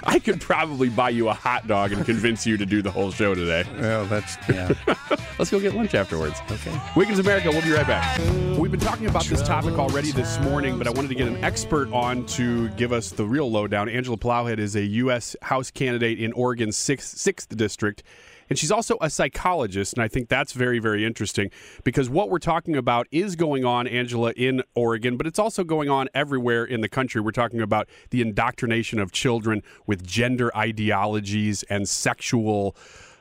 I 0.03 0.19
could 0.19 0.39
probably 0.39 0.89
buy 0.89 1.09
you 1.09 1.29
a 1.29 1.33
hot 1.33 1.67
dog 1.67 1.91
and 1.91 2.05
convince 2.05 2.45
you 2.45 2.57
to 2.57 2.65
do 2.65 2.81
the 2.81 2.91
whole 2.91 3.11
show 3.11 3.33
today. 3.33 3.65
Well, 3.79 4.05
that's 4.05 4.37
yeah. 4.47 4.73
Let's 5.39 5.49
go 5.49 5.59
get 5.59 5.73
lunch 5.73 5.95
afterwards. 5.95 6.39
Okay. 6.51 6.79
Wiggins 6.95 7.19
America, 7.19 7.49
we'll 7.49 7.63
be 7.63 7.71
right 7.71 7.87
back. 7.87 8.19
We've 8.57 8.71
been 8.71 8.79
talking 8.79 9.07
about 9.07 9.25
this 9.25 9.41
topic 9.41 9.79
already 9.79 10.11
this 10.11 10.39
morning, 10.41 10.77
but 10.77 10.85
I 10.87 10.91
wanted 10.91 11.07
to 11.07 11.15
get 11.15 11.27
an 11.27 11.43
expert 11.43 11.91
on 11.91 12.25
to 12.27 12.69
give 12.69 12.93
us 12.93 13.09
the 13.09 13.25
real 13.25 13.49
lowdown. 13.49 13.89
Angela 13.89 14.17
Plowhead 14.17 14.59
is 14.59 14.75
a 14.75 14.83
U.S. 14.83 15.35
House 15.41 15.71
candidate 15.71 16.19
in 16.19 16.33
Oregon's 16.33 16.77
6th, 16.77 17.15
6th 17.15 17.57
District. 17.57 18.03
And 18.49 18.59
she's 18.59 18.71
also 18.71 18.97
a 19.01 19.09
psychologist, 19.09 19.93
and 19.93 20.03
I 20.03 20.07
think 20.07 20.29
that's 20.29 20.53
very, 20.53 20.79
very 20.79 21.05
interesting 21.05 21.49
because 21.83 22.09
what 22.09 22.29
we're 22.29 22.39
talking 22.39 22.75
about 22.75 23.07
is 23.11 23.35
going 23.35 23.65
on, 23.65 23.87
Angela, 23.87 24.31
in 24.35 24.63
Oregon, 24.75 25.17
but 25.17 25.27
it's 25.27 25.39
also 25.39 25.63
going 25.63 25.89
on 25.89 26.09
everywhere 26.13 26.65
in 26.65 26.81
the 26.81 26.89
country. 26.89 27.21
We're 27.21 27.31
talking 27.31 27.61
about 27.61 27.87
the 28.09 28.21
indoctrination 28.21 28.99
of 28.99 29.11
children 29.11 29.63
with 29.87 30.05
gender 30.05 30.55
ideologies 30.55 31.63
and 31.63 31.87
sexual. 31.87 32.75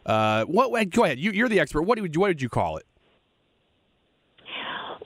Uh, 0.05 0.45
what? 0.45 0.91
Go 0.91 1.05
ahead. 1.05 1.19
You, 1.19 1.31
you're 1.31 1.49
the 1.49 1.61
expert. 1.61 1.83
What 1.83 2.01
would 2.01 2.17
what 2.17 2.29
would 2.29 2.43
you 2.43 2.49
call 2.49 2.77
it? 2.77 2.87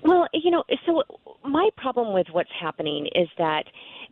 Well, 0.03 0.27
you 0.33 0.51
know, 0.51 0.65
so 0.87 1.03
my 1.45 1.69
problem 1.77 2.13
with 2.13 2.29
what's 2.33 2.51
happening 2.61 3.09
is 3.15 3.29
that 3.39 3.65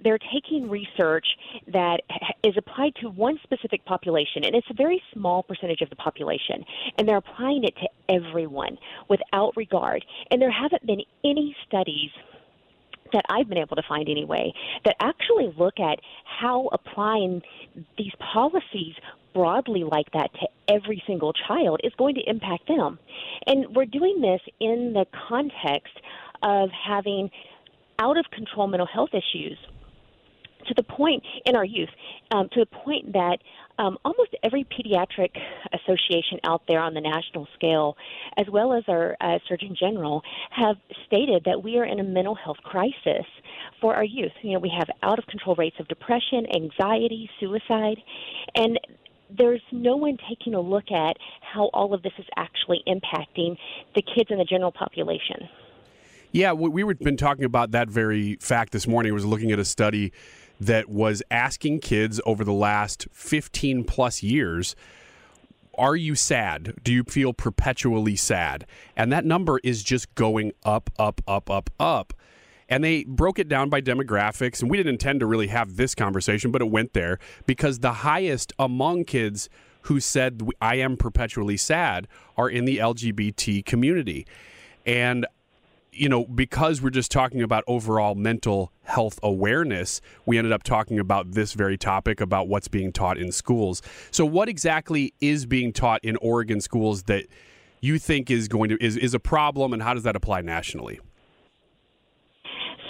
they're 0.03 0.19
taking 0.19 0.69
research 0.69 1.27
that 1.69 2.01
is 2.43 2.57
applied 2.57 2.95
to 2.97 3.09
one 3.09 3.39
specific 3.43 3.85
population, 3.85 4.45
and 4.45 4.55
it's 4.55 4.69
a 4.71 4.75
very 4.75 5.03
small 5.13 5.43
percentage 5.43 5.81
of 5.81 5.91
the 5.91 5.97
population, 5.97 6.65
and 6.99 7.09
they're 7.09 7.19
applying 7.19 7.65
it 7.65 7.75
to 7.77 7.89
everyone 8.09 8.79
without 9.09 9.57
regard. 9.57 10.05
And 10.31 10.41
there 10.41 10.51
haven't 10.51 10.87
been 10.87 11.03
any 11.25 11.57
studies 11.67 12.11
that 13.13 13.25
I've 13.29 13.49
been 13.49 13.59
able 13.59 13.77
to 13.77 13.83
find 13.89 14.09
anyway 14.09 14.53
that 14.85 14.97
actually 15.01 15.55
look 15.57 15.79
at 15.79 16.01
how 16.25 16.69
applying 16.73 17.43
these 17.97 18.13
policies 18.33 18.95
broadly 19.33 19.85
like 19.85 20.11
that 20.13 20.33
to 20.35 20.49
every 20.69 21.03
single 21.07 21.33
child 21.33 21.81
is 21.85 21.93
going 21.97 22.15
to 22.15 22.23
impact 22.29 22.69
them. 22.69 22.99
And 23.47 23.75
we're 23.75 23.85
doing 23.85 24.21
this 24.21 24.41
in 24.61 24.93
the 24.95 25.07
context 25.29 25.95
of 26.43 26.71
having 26.71 27.31
out 27.99 28.17
of 28.17 28.27
control 28.31 28.67
mental 28.67 28.87
health 28.87 29.11
issues 29.13 29.59
to 30.67 30.75
the 30.75 30.83
point 30.83 31.23
in 31.47 31.57
our 31.57 31.65
youth, 31.65 31.89
um, 32.31 32.49
to 32.53 32.61
the 32.61 32.67
point 32.67 33.13
that 33.13 33.39
um, 33.79 33.99
almost 34.05 34.31
every 34.43 34.65
pediatric 34.65 35.31
association 35.73 36.39
out 36.45 36.63
there 36.69 36.81
on 36.81 36.95
the 36.95 37.01
national 37.01 37.49
scale, 37.55 37.97
as 38.37 38.47
well 38.51 38.73
as 38.73 38.85
our 38.89 39.17
uh, 39.21 39.39
Surgeon 39.49 39.75
General, 39.79 40.23
have 40.51 40.77
stated 41.07 41.43
that 41.47 41.63
we 41.63 41.79
are 41.79 41.85
in 41.85 41.99
a 41.99 42.05
mental 42.05 42.35
health 42.35 42.59
crisis 42.63 43.27
for 43.81 43.95
our 43.95 44.05
youth. 44.05 44.33
You 44.43 44.53
know, 44.53 44.61
we 44.61 44.73
have 44.79 44.89
out 45.03 45.19
of 45.19 45.27
control 45.27 45.57
rates 45.57 45.77
of 45.81 45.89
depression, 45.89 46.47
anxiety, 46.55 47.29
suicide, 47.41 47.99
and 48.55 48.79
there's 49.37 49.63
no 49.73 49.97
one 49.97 50.17
taking 50.29 50.55
a 50.55 50.61
look 50.61 50.91
at 50.93 51.17
how 51.41 51.71
all 51.73 51.95
of 51.95 52.03
this 52.03 52.13
is 52.19 52.27
actually 52.37 52.83
impacting 52.87 53.57
the 53.95 54.03
kids 54.03 54.31
in 54.31 54.39
the 54.39 54.45
general 54.45 54.71
population. 54.71 55.49
Yeah, 56.31 56.53
we, 56.53 56.69
we 56.69 56.85
were 56.85 56.95
been 56.95 57.17
talking 57.17 57.45
about 57.45 57.71
that 57.73 57.89
very 57.89 58.37
fact 58.41 58.73
this 58.73 58.89
morning. 58.89 59.13
I 59.13 59.15
was 59.15 59.25
looking 59.25 59.53
at 59.53 59.59
a 59.59 59.65
study 59.65 60.13
that 60.67 60.89
was 60.89 61.23
asking 61.31 61.81
kids 61.81 62.21
over 62.25 62.45
the 62.45 62.53
last 62.53 63.07
15 63.13 63.85
plus 63.85 64.23
years, 64.23 64.75
are 65.77 65.97
you 65.97 66.15
sad? 66.15 66.75
Do 66.83 66.93
you 66.93 67.03
feel 67.05 67.33
perpetually 67.33 68.17
sad? 68.17 68.67
And 68.97 69.13
that 69.13 69.25
number 69.25 69.61
is 69.65 69.83
just 69.83 70.15
going 70.15 70.53
up, 70.65 70.91
up, 70.99 71.21
up, 71.27 71.51
up, 71.51 71.71
up. 71.79 72.13
and 72.69 72.83
they 72.83 73.05
broke 73.05 73.39
it 73.39 73.49
down 73.49 73.69
by 73.69 73.81
demographics. 73.83 74.63
And 74.63 74.71
we 74.71 74.77
didn't 74.79 74.95
intend 74.95 75.21
to 75.21 75.27
really 75.27 75.49
have 75.49 75.77
this 75.77 75.95
conversation, 75.95 76.51
but 76.51 76.63
it 76.63 76.71
went 76.71 76.95
there 76.95 77.19
because 77.47 77.81
the 77.81 77.93
highest 77.93 78.53
among 78.59 79.05
kids 79.05 79.51
who 79.83 80.01
said, 80.01 80.43
I 80.63 80.77
am 80.77 80.97
perpetually 80.97 81.59
sad, 81.59 82.09
are 82.39 82.49
in 82.49 82.65
the 82.65 82.79
LGBT 82.79 83.67
community. 83.67 84.27
And 84.87 85.27
you 85.95 86.09
know, 86.09 86.25
because 86.25 86.83
we're 86.83 86.91
just 86.91 87.11
talking 87.11 87.43
about 87.43 87.65
overall 87.67 88.15
mental 88.15 88.73
health 88.83 89.19
awareness, 89.23 90.01
we 90.27 90.39
ended 90.39 90.53
up 90.53 90.63
talking 90.63 90.99
about 90.99 91.33
this 91.33 91.53
very 91.53 91.79
topic 91.79 92.21
about 92.21 92.49
what's 92.49 92.69
being 92.69 92.93
taught 92.93 93.19
in 93.19 93.33
schools. 93.33 93.83
So, 94.11 94.25
what 94.25 94.49
exactly 94.49 95.15
is 95.21 95.47
being 95.47 95.73
taught 95.73 96.05
in 96.05 96.17
Oregon 96.17 96.61
schools 96.61 97.05
that 97.05 97.27
you 97.81 97.99
think 97.99 98.31
is 98.31 98.49
going 98.49 98.71
to 98.71 98.85
is, 98.85 98.97
is 98.97 99.15
a 99.15 99.21
problem, 99.21 99.73
and 99.73 99.83
how 99.83 99.95
does 99.95 100.03
that 100.03 100.17
apply 100.17 100.41
nationally? 100.43 101.01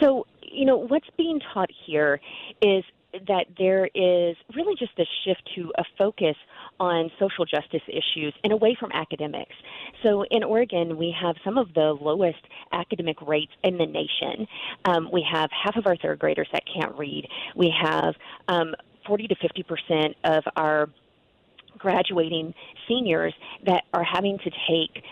So, 0.01 0.27
you 0.43 0.65
know, 0.65 0.77
what's 0.77 1.09
being 1.17 1.41
taught 1.53 1.71
here 1.87 2.21
is 2.63 2.85
that 3.29 3.47
there 3.59 3.87
is 3.95 4.37
really 4.55 4.75
just 4.79 4.99
a 4.99 5.05
shift 5.25 5.43
to 5.55 5.73
a 5.79 5.85
focus 5.97 6.37
on 6.81 7.11
social 7.19 7.45
justice 7.45 7.83
issues 7.89 8.35
and 8.43 8.53
away 8.53 8.77
from 8.79 8.91
academics. 8.93 9.55
So 10.03 10.25
in 10.31 10.43
Oregon, 10.43 10.97
we 10.97 11.15
have 11.21 11.37
some 11.45 11.59
of 11.59 11.73
the 11.75 11.97
lowest 12.01 12.41
academic 12.73 13.21
rates 13.23 13.53
in 13.63 13.79
the 13.79 13.87
nation. 13.87 14.47
Um, 14.85 15.09
we 15.13 15.27
have 15.31 15.51
half 15.51 15.77
of 15.77 15.87
our 15.87 15.97
third 15.97 16.19
graders 16.19 16.49
that 16.53 16.63
can't 16.67 16.97
read. 16.97 17.29
We 17.55 17.73
have 17.81 18.15
um, 18.49 18.75
40 19.07 19.29
to 19.29 19.35
50 19.37 19.63
percent 19.63 20.17
of 20.25 20.45
our 20.57 20.89
graduating 21.79 22.55
seniors 22.89 23.35
that 23.67 23.85
are 23.93 24.05
having 24.05 24.39
to 24.39 24.51
take 24.69 25.03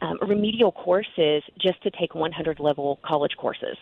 um, 0.00 0.18
remedial 0.26 0.72
courses 0.72 1.42
just 1.60 1.82
to 1.82 1.90
take 1.90 2.14
100 2.14 2.60
level 2.60 2.98
college 3.04 3.32
courses. 3.36 3.76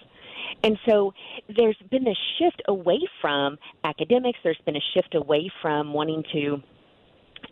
And 0.62 0.78
so 0.86 1.12
there's 1.54 1.78
been 1.90 2.06
a 2.06 2.16
shift 2.38 2.62
away 2.68 3.00
from 3.20 3.58
academics, 3.84 4.38
there's 4.42 4.60
been 4.64 4.76
a 4.76 4.86
shift 4.94 5.14
away 5.14 5.50
from 5.62 5.92
wanting 5.92 6.24
to 6.32 6.62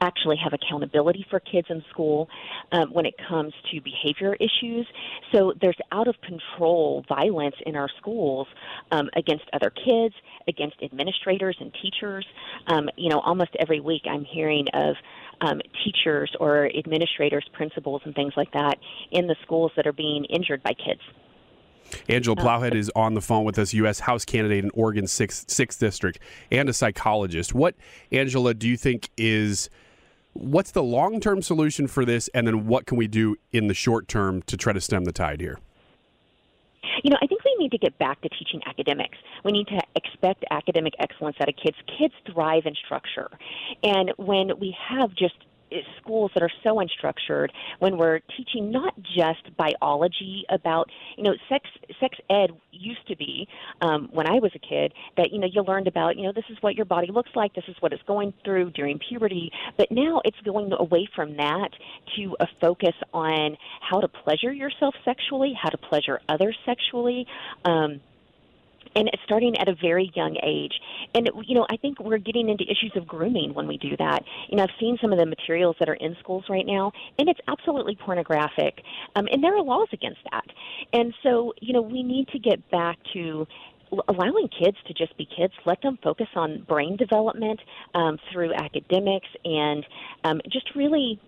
actually 0.01 0.37
have 0.43 0.53
accountability 0.53 1.27
for 1.31 1.41
kids 1.41 1.67
in 1.71 1.83
school 1.91 2.29
um, 2.73 2.93
when 2.93 3.07
it 3.07 3.15
comes 3.29 3.53
to 3.71 3.81
behavior 3.81 4.35
issues. 4.35 4.87
So 5.33 5.53
there's 5.61 5.77
out 5.93 6.09
of 6.09 6.15
control 6.23 7.05
violence 7.09 7.55
in 7.67 7.77
our 7.77 7.89
schools 7.99 8.47
um, 8.91 9.09
against 9.17 9.45
other 9.53 9.71
kids, 9.71 10.15
against 10.49 10.77
administrators 10.83 11.57
and 11.61 11.73
teachers. 11.83 12.27
Um, 12.67 12.89
you 12.97 13.09
know, 13.09 13.21
almost 13.21 13.51
every 13.59 13.81
week 13.81 14.03
I'm 14.09 14.25
hearing 14.25 14.67
of 14.75 14.97
um, 15.41 15.61
teachers 15.85 16.31
or 16.41 16.71
administrators, 16.77 17.45
principals, 17.53 18.03
and 18.05 18.15
things 18.15 18.33
like 18.37 18.53
that 18.53 18.77
in 19.11 19.27
the 19.27 19.37
schools 19.43 19.73
that 19.77 19.87
are 19.87 19.93
being 19.93 20.25
injured 20.27 20.63
by 20.63 20.73
kids. 20.73 21.01
Angela 22.09 22.37
oh. 22.39 22.43
Plowhead 22.43 22.75
is 22.75 22.91
on 22.95 23.15
the 23.15 23.21
phone 23.21 23.45
with 23.45 23.59
us, 23.59 23.73
U.S. 23.75 24.01
House 24.01 24.25
candidate 24.25 24.65
in 24.65 24.71
Oregon 24.75 25.05
6th, 25.05 25.47
6th 25.47 25.79
District, 25.79 26.19
and 26.51 26.69
a 26.69 26.73
psychologist. 26.73 27.55
What, 27.55 27.75
Angela, 28.13 28.55
do 28.55 28.69
you 28.69 28.77
think 28.77 29.11
is 29.17 29.71
what's 30.35 30.73
the 30.73 30.83
long 30.83 31.21
term 31.21 31.43
solution 31.43 31.87
for 31.87 32.05
this, 32.05 32.29
and 32.35 32.47
then 32.47 32.67
what 32.67 32.87
can 32.87 32.99
we 32.99 33.07
do 33.07 33.37
in 33.53 33.69
the 33.69 33.75
short 33.75 34.09
term 34.09 34.43
to 34.43 34.57
try 34.57 34.73
to 34.73 34.81
stem 34.81 35.05
the 35.05 35.13
tide 35.13 35.41
here? 35.41 35.59
You 37.03 37.11
know, 37.11 37.17
I 37.23 37.27
think 37.27 37.43
we 37.45 37.57
need 37.59 37.71
to 37.73 37.79
get 37.79 37.99
back 37.99 38.21
to 38.23 38.29
teaching 38.29 38.61
academics. 38.67 39.19
We 39.45 39.53
need 39.53 39.67
to 39.69 39.81
expect 39.97 40.45
academic 40.51 40.95
excellence 40.99 41.37
out 41.41 41.49
of 41.49 41.55
kids. 41.57 41.77
Kids 41.99 42.15
thrive 42.33 42.67
in 42.67 42.75
structure. 42.75 43.31
And 43.83 44.13
when 44.17 44.59
we 44.59 44.77
have 44.89 45.15
just 45.15 45.35
schools 46.01 46.31
that 46.35 46.43
are 46.43 46.51
so 46.63 46.77
unstructured 46.77 47.49
when 47.79 47.97
we're 47.97 48.21
teaching 48.37 48.71
not 48.71 48.95
just 49.03 49.57
biology 49.57 50.45
about 50.51 50.89
you 51.17 51.25
know 51.25 51.35
sex 51.49 51.69
sex 52.01 52.17
ed 52.31 52.51
used 52.71 53.07
to 53.09 53.17
be 53.17 53.49
um, 53.81 54.09
when 54.13 54.27
I 54.27 54.35
was 54.35 54.53
a 54.55 54.59
kid 54.59 54.93
that 55.17 55.33
you 55.33 55.39
know 55.39 55.49
you 55.51 55.63
learned 55.63 55.89
about 55.89 56.17
you 56.17 56.25
know 56.25 56.33
this 56.33 56.45
is 56.51 56.57
what 56.61 56.75
your 56.75 56.85
body 56.85 57.09
looks 57.11 57.31
like 57.35 57.55
this 57.55 57.65
is 57.69 57.77
what 57.81 57.93
it's 57.93 58.03
going 58.03 58.33
through 58.45 58.71
during 58.71 58.99
puberty. 58.99 59.51
But 59.77 59.91
now 59.91 60.21
it's 60.25 60.41
going 60.45 60.73
away 60.73 61.09
from 61.15 61.37
that 61.37 61.71
to 62.17 62.37
a 62.41 62.47
focus 62.61 62.95
on 63.13 63.57
how 63.81 64.01
to 64.01 64.09
pleasure 64.09 64.53
yourself 64.53 64.95
sexually 65.05 65.55
how 65.61 65.71
to 65.71 65.79
pleasure 65.79 66.21
others 66.29 66.57
sexually. 66.65 67.27
Um, 67.65 68.01
and 68.95 69.09
it's 69.09 69.23
starting 69.25 69.57
at 69.59 69.69
a 69.69 69.75
very 69.75 70.11
young 70.15 70.37
age. 70.43 70.73
And 71.15 71.31
you 71.47 71.55
know, 71.55 71.67
I 71.71 71.77
think 71.77 72.01
we're 72.01 72.19
getting 72.19 72.49
into 72.49 72.65
issues 72.65 72.93
of 72.97 73.07
grooming 73.07 73.55
when 73.55 73.67
we 73.67 73.79
do 73.79 73.97
that. 73.99 74.23
You 74.49 74.57
know, 74.57 74.65
I've 74.65 74.81
seen 74.81 74.99
some 75.01 75.13
of 75.13 75.19
the 75.19 75.27
materials 75.27 75.77
that 75.81 75.89
are 75.89 75.95
in 75.95 76.17
schools 76.21 76.45
right 76.49 76.67
now, 76.67 76.93
and 77.19 77.29
it's 77.29 77.41
absolutely 77.49 77.97
pornographic. 77.97 78.83
Um, 79.17 79.27
and 79.31 79.43
there 79.43 79.57
are 79.57 79.63
laws 79.63 79.89
against 79.93 80.21
that. 80.33 80.45
And 80.93 81.15
so, 81.23 81.53
you 81.61 81.73
know, 81.73 81.83
we 81.83 82.03
need 82.03 82.29
to 82.29 82.39
get 82.39 82.71
back 82.71 82.99
to 83.13 83.47
allowing 84.09 84.49
kids 84.49 84.77
to 84.87 84.95
just 84.95 85.17
be 85.17 85.27
kids, 85.37 85.53
let 85.67 85.81
them 85.83 85.99
focus 86.03 86.27
on 86.35 86.65
brain 86.69 86.97
development 86.97 87.61
um, 87.95 88.19
through 88.33 88.53
academics 88.55 89.29
and 89.45 89.85
um, 90.25 90.41
just 90.51 90.75
really 90.75 91.21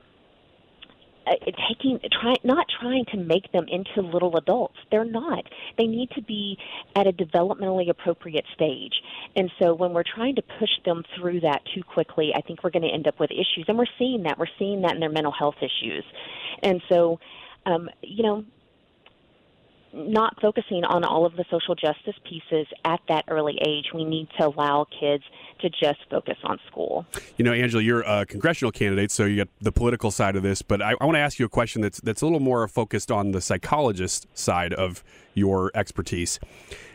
uh, 1.26 1.34
taking 1.68 1.98
try 2.12 2.34
not 2.44 2.66
trying 2.80 3.04
to 3.06 3.16
make 3.16 3.50
them 3.52 3.66
into 3.68 4.00
little 4.00 4.36
adults. 4.36 4.76
They're 4.90 5.04
not. 5.04 5.44
They 5.78 5.86
need 5.86 6.10
to 6.10 6.22
be 6.22 6.58
at 6.94 7.06
a 7.06 7.12
developmentally 7.12 7.88
appropriate 7.88 8.44
stage. 8.54 8.94
And 9.34 9.50
so 9.58 9.74
when 9.74 9.92
we're 9.92 10.04
trying 10.04 10.36
to 10.36 10.42
push 10.42 10.70
them 10.84 11.04
through 11.16 11.40
that 11.40 11.62
too 11.74 11.82
quickly 11.82 12.32
i 12.34 12.40
think 12.40 12.62
we're 12.62 12.70
going 12.70 12.82
to 12.82 12.92
end 12.92 13.06
up 13.06 13.18
with 13.18 13.30
issues. 13.30 13.64
And 13.68 13.78
we're 13.78 13.86
seeing 13.98 14.22
that. 14.24 14.38
We're 14.38 14.46
seeing 14.58 14.82
that 14.82 14.94
in 14.94 15.00
their 15.00 15.10
mental 15.10 15.32
health 15.32 15.56
issues. 15.60 16.04
And 16.62 16.82
so 16.88 17.18
um, 17.64 17.90
you 18.02 18.22
know 18.22 18.44
not 19.96 20.40
focusing 20.40 20.84
on 20.84 21.04
all 21.04 21.24
of 21.24 21.36
the 21.36 21.44
social 21.50 21.74
justice 21.74 22.14
pieces 22.28 22.66
at 22.84 23.00
that 23.08 23.24
early 23.28 23.58
age. 23.66 23.86
We 23.94 24.04
need 24.04 24.28
to 24.38 24.48
allow 24.48 24.86
kids 25.00 25.24
to 25.60 25.70
just 25.70 25.98
focus 26.10 26.36
on 26.44 26.58
school. 26.70 27.06
You 27.38 27.44
know, 27.44 27.52
Angela, 27.52 27.82
you're 27.82 28.02
a 28.02 28.26
congressional 28.26 28.70
candidate, 28.70 29.10
so 29.10 29.24
you 29.24 29.36
get 29.36 29.48
the 29.60 29.72
political 29.72 30.10
side 30.10 30.36
of 30.36 30.42
this, 30.42 30.60
but 30.60 30.82
I, 30.82 30.94
I 31.00 31.04
want 31.06 31.16
to 31.16 31.20
ask 31.20 31.38
you 31.38 31.46
a 31.46 31.48
question 31.48 31.80
that's 31.80 32.00
that's 32.00 32.20
a 32.20 32.26
little 32.26 32.40
more 32.40 32.68
focused 32.68 33.10
on 33.10 33.32
the 33.32 33.40
psychologist 33.40 34.26
side 34.34 34.74
of 34.74 35.02
your 35.34 35.70
expertise. 35.74 36.38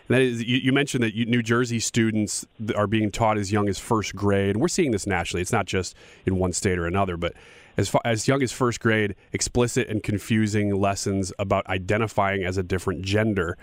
And 0.07 0.15
that 0.15 0.21
is, 0.21 0.43
you, 0.43 0.57
you 0.57 0.73
mentioned 0.73 1.03
that 1.03 1.15
you, 1.15 1.25
New 1.25 1.41
Jersey 1.41 1.79
students 1.79 2.45
are 2.75 2.87
being 2.87 3.11
taught 3.11 3.37
as 3.37 3.51
young 3.51 3.69
as 3.69 3.79
first 3.79 4.15
grade. 4.15 4.51
And 4.51 4.61
we're 4.61 4.67
seeing 4.67 4.91
this 4.91 5.07
nationally. 5.07 5.41
It's 5.41 5.53
not 5.53 5.65
just 5.65 5.95
in 6.25 6.35
one 6.37 6.53
state 6.53 6.77
or 6.77 6.85
another, 6.85 7.17
but 7.17 7.33
as 7.81 7.89
far, 7.89 8.01
as 8.05 8.27
young 8.27 8.41
as 8.41 8.51
first 8.51 8.79
grade, 8.79 9.15
explicit 9.33 9.89
and 9.89 10.01
confusing 10.01 10.73
lessons 10.73 11.33
about 11.37 11.67
identifying 11.67 12.45
as 12.45 12.57
a 12.57 12.63
different 12.63 13.01
gender. 13.01 13.57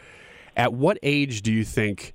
At 0.56 0.74
what 0.74 0.98
age 1.02 1.40
do 1.40 1.52
you 1.52 1.64
think 1.64 2.12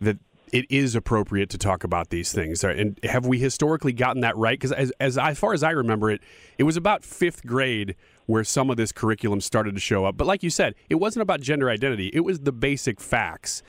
that 0.00 0.18
it 0.52 0.66
is 0.68 0.94
appropriate 0.94 1.48
to 1.50 1.58
talk 1.58 1.84
about 1.84 2.10
these 2.10 2.32
things? 2.32 2.62
And 2.64 2.98
have 3.04 3.26
we 3.26 3.38
historically 3.38 3.92
gotten 3.92 4.22
that 4.22 4.36
right? 4.36 4.58
Because 4.58 4.72
as, 4.72 4.92
as, 5.00 5.16
as 5.16 5.38
far 5.38 5.54
as 5.54 5.62
I 5.62 5.70
remember 5.70 6.10
it, 6.10 6.20
it 6.58 6.64
was 6.64 6.76
about 6.76 7.04
fifth 7.04 7.46
grade 7.46 7.94
where 8.26 8.42
some 8.42 8.68
of 8.68 8.76
this 8.76 8.90
curriculum 8.90 9.40
started 9.40 9.74
to 9.74 9.80
show 9.80 10.04
up. 10.04 10.16
But 10.16 10.26
like 10.26 10.42
you 10.42 10.50
said, 10.50 10.74
it 10.90 10.96
wasn't 10.96 11.22
about 11.22 11.40
gender 11.40 11.70
identity, 11.70 12.10
it 12.12 12.20
was 12.20 12.40
the 12.40 12.52
basic 12.52 13.00
facts. 13.00 13.62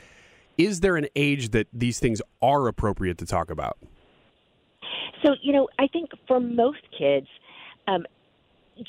Is 0.58 0.80
there 0.80 0.98
an 0.98 1.08
age 1.16 1.50
that 1.50 1.68
these 1.72 2.00
things 2.00 2.20
are 2.42 2.68
appropriate 2.68 3.20
to 3.20 3.28
talk 3.28 3.52
about? 3.52 3.78
So, 5.24 5.36
you 5.44 5.54
know, 5.54 5.68
I 5.78 5.88
think 5.88 6.10
for 6.28 6.40
most 6.40 6.82
kids, 6.98 7.28
um, 7.88 8.06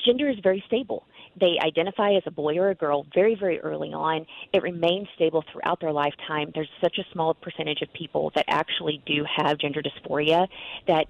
gender 0.05 0.29
is 0.29 0.37
very 0.39 0.63
stable. 0.67 1.03
They 1.39 1.57
identify 1.61 2.13
as 2.13 2.23
a 2.25 2.31
boy 2.31 2.57
or 2.57 2.69
a 2.69 2.75
girl 2.75 3.05
very, 3.13 3.35
very 3.35 3.59
early 3.59 3.93
on. 3.93 4.25
It 4.53 4.61
remains 4.61 5.07
stable 5.15 5.43
throughout 5.51 5.79
their 5.79 5.91
lifetime. 5.91 6.51
There's 6.53 6.69
such 6.81 6.97
a 6.97 7.05
small 7.11 7.33
percentage 7.33 7.81
of 7.81 7.91
people 7.93 8.31
that 8.35 8.45
actually 8.47 9.01
do 9.05 9.25
have 9.37 9.57
gender 9.57 9.81
dysphoria 9.81 10.47
that 10.87 11.07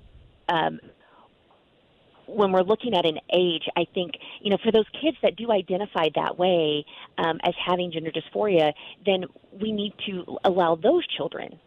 um, 0.47 0.79
when 2.27 2.51
we're 2.51 2.61
looking 2.61 2.93
at 2.93 3.05
an 3.05 3.19
age, 3.33 3.67
I 3.75 3.85
think, 3.93 4.13
you 4.41 4.51
know, 4.51 4.57
for 4.63 4.71
those 4.71 4.85
kids 5.01 5.17
that 5.23 5.35
do 5.35 5.51
identify 5.51 6.09
that 6.15 6.37
way 6.37 6.85
um, 7.17 7.39
as 7.43 7.53
having 7.63 7.91
gender 7.91 8.11
dysphoria, 8.11 8.73
then 9.05 9.25
we 9.59 9.71
need 9.71 9.93
to 10.05 10.37
allow 10.43 10.75
those 10.75 11.05
children 11.07 11.59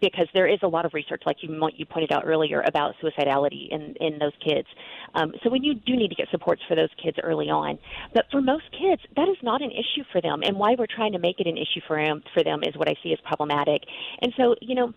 because 0.00 0.26
there 0.32 0.46
is 0.46 0.58
a 0.62 0.66
lot 0.66 0.86
of 0.86 0.94
research, 0.94 1.22
like 1.26 1.36
you 1.42 1.70
you 1.76 1.86
pointed 1.86 2.12
out 2.12 2.22
earlier, 2.26 2.62
about 2.62 2.94
suicidality 3.02 3.68
in 3.70 3.94
in 4.00 4.18
those 4.18 4.32
kids. 4.44 4.66
Um, 5.14 5.32
so 5.42 5.50
we 5.50 5.60
do 5.60 5.96
need 5.96 6.08
to 6.08 6.14
get 6.14 6.28
supports 6.30 6.62
for 6.66 6.74
those 6.74 6.88
kids 7.02 7.18
early 7.22 7.50
on. 7.50 7.78
But 8.14 8.26
for 8.30 8.40
most 8.40 8.64
kids, 8.72 9.02
that 9.16 9.28
is 9.28 9.36
not 9.42 9.60
an 9.62 9.70
issue 9.70 10.04
for 10.10 10.20
them, 10.20 10.42
and 10.42 10.58
why 10.58 10.74
we're 10.78 10.86
trying 10.86 11.12
to 11.12 11.18
make 11.18 11.40
it 11.40 11.46
an 11.46 11.56
issue 11.56 11.80
for 11.86 12.02
them 12.02 12.22
for 12.32 12.42
them 12.42 12.62
is 12.62 12.76
what 12.76 12.88
I 12.88 12.94
see 13.02 13.12
as 13.12 13.18
problematic. 13.20 13.82
And 14.20 14.32
so, 14.36 14.54
you 14.60 14.74
know, 14.74 14.94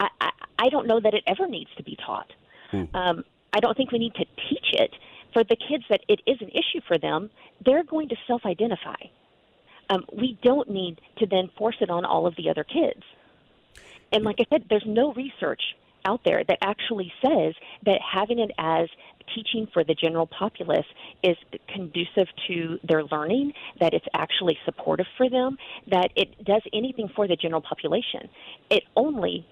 I 0.00 0.08
I, 0.20 0.30
I 0.58 0.68
don't 0.68 0.86
know 0.86 1.00
that 1.00 1.14
it 1.14 1.24
ever 1.26 1.48
needs 1.48 1.70
to 1.76 1.82
be 1.82 1.96
taught. 2.04 2.30
Hmm. 2.70 2.84
Um, 2.94 3.24
I 3.52 3.60
don't 3.60 3.76
think 3.76 3.92
we 3.92 3.98
need 3.98 4.14
to 4.14 4.24
teach 4.48 4.72
it. 4.72 4.90
For 5.32 5.44
the 5.44 5.56
kids 5.56 5.84
that 5.88 6.00
it 6.08 6.20
is 6.26 6.36
an 6.40 6.48
issue 6.48 6.80
for 6.86 6.98
them, 6.98 7.30
they're 7.64 7.84
going 7.84 8.08
to 8.10 8.16
self-identify. 8.26 8.96
Um, 9.88 10.04
we 10.12 10.38
don't 10.42 10.70
need 10.70 11.00
to 11.18 11.26
then 11.26 11.50
force 11.56 11.76
it 11.80 11.90
on 11.90 12.04
all 12.04 12.26
of 12.26 12.36
the 12.36 12.48
other 12.50 12.64
kids. 12.64 13.02
And 14.12 14.24
like 14.24 14.36
I 14.38 14.44
said, 14.50 14.64
there's 14.68 14.84
no 14.86 15.12
research 15.14 15.62
out 16.04 16.20
there 16.24 16.42
that 16.44 16.58
actually 16.62 17.12
says 17.22 17.54
that 17.84 18.00
having 18.00 18.38
it 18.38 18.50
as 18.58 18.88
teaching 19.34 19.68
for 19.72 19.84
the 19.84 19.94
general 19.94 20.26
populace 20.26 20.86
is 21.22 21.36
conducive 21.68 22.26
to 22.48 22.78
their 22.82 23.04
learning, 23.04 23.52
that 23.80 23.94
it's 23.94 24.06
actually 24.14 24.58
supportive 24.64 25.06
for 25.16 25.30
them, 25.30 25.56
that 25.90 26.10
it 26.16 26.44
does 26.44 26.62
anything 26.72 27.08
for 27.14 27.28
the 27.28 27.36
general 27.36 27.60
population. 27.60 28.28
It 28.70 28.82
only 28.96 29.46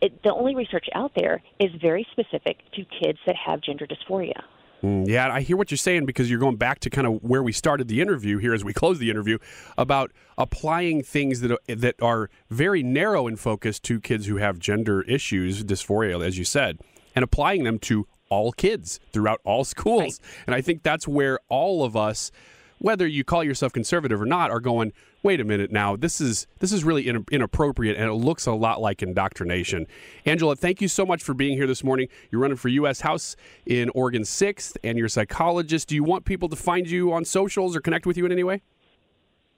it, 0.00 0.22
the 0.22 0.32
only 0.32 0.54
research 0.54 0.86
out 0.94 1.10
there 1.16 1.42
is 1.58 1.70
very 1.80 2.06
specific 2.12 2.58
to 2.74 2.84
kids 3.02 3.18
that 3.26 3.34
have 3.34 3.60
gender 3.60 3.84
dysphoria. 3.84 4.42
Mm, 4.82 5.08
yeah, 5.08 5.32
I 5.32 5.40
hear 5.40 5.56
what 5.56 5.70
you're 5.70 5.78
saying 5.78 6.06
because 6.06 6.30
you're 6.30 6.38
going 6.38 6.56
back 6.56 6.80
to 6.80 6.90
kind 6.90 7.06
of 7.06 7.22
where 7.22 7.42
we 7.42 7.52
started 7.52 7.88
the 7.88 8.00
interview 8.00 8.38
here 8.38 8.54
as 8.54 8.64
we 8.64 8.72
close 8.74 8.98
the 8.98 9.10
interview 9.10 9.38
about 9.76 10.12
applying 10.36 11.02
things 11.02 11.40
that 11.40 11.52
are, 11.52 11.74
that 11.74 12.00
are 12.00 12.30
very 12.50 12.82
narrow 12.82 13.26
in 13.26 13.36
focus 13.36 13.80
to 13.80 14.00
kids 14.00 14.26
who 14.26 14.36
have 14.36 14.58
gender 14.58 15.02
issues, 15.02 15.64
dysphoria, 15.64 16.24
as 16.24 16.38
you 16.38 16.44
said, 16.44 16.78
and 17.14 17.22
applying 17.22 17.64
them 17.64 17.78
to 17.80 18.06
all 18.30 18.52
kids 18.52 19.00
throughout 19.12 19.40
all 19.44 19.64
schools. 19.64 20.20
Right. 20.20 20.44
And 20.46 20.54
I 20.54 20.60
think 20.60 20.82
that's 20.82 21.08
where 21.08 21.40
all 21.48 21.84
of 21.84 21.96
us 21.96 22.30
whether 22.78 23.06
you 23.06 23.24
call 23.24 23.44
yourself 23.44 23.72
conservative 23.72 24.20
or 24.20 24.26
not, 24.26 24.50
are 24.50 24.60
going, 24.60 24.92
wait 25.22 25.40
a 25.40 25.44
minute 25.44 25.70
now, 25.70 25.96
this 25.96 26.20
is 26.20 26.46
this 26.60 26.72
is 26.72 26.84
really 26.84 27.08
inappropriate 27.08 27.96
and 27.96 28.08
it 28.08 28.14
looks 28.14 28.46
a 28.46 28.52
lot 28.52 28.80
like 28.80 29.02
indoctrination. 29.02 29.86
Angela, 30.24 30.56
thank 30.56 30.80
you 30.80 30.88
so 30.88 31.04
much 31.04 31.22
for 31.22 31.34
being 31.34 31.56
here 31.56 31.66
this 31.66 31.82
morning. 31.82 32.08
You're 32.30 32.40
running 32.40 32.56
for 32.56 32.68
U.S. 32.68 33.00
House 33.00 33.36
in 33.66 33.90
Oregon 33.90 34.22
6th 34.22 34.76
and 34.84 34.96
you're 34.96 35.06
a 35.06 35.10
psychologist. 35.10 35.88
Do 35.88 35.94
you 35.94 36.04
want 36.04 36.24
people 36.24 36.48
to 36.48 36.56
find 36.56 36.88
you 36.88 37.12
on 37.12 37.24
socials 37.24 37.76
or 37.76 37.80
connect 37.80 38.06
with 38.06 38.16
you 38.16 38.26
in 38.26 38.32
any 38.32 38.44
way? 38.44 38.62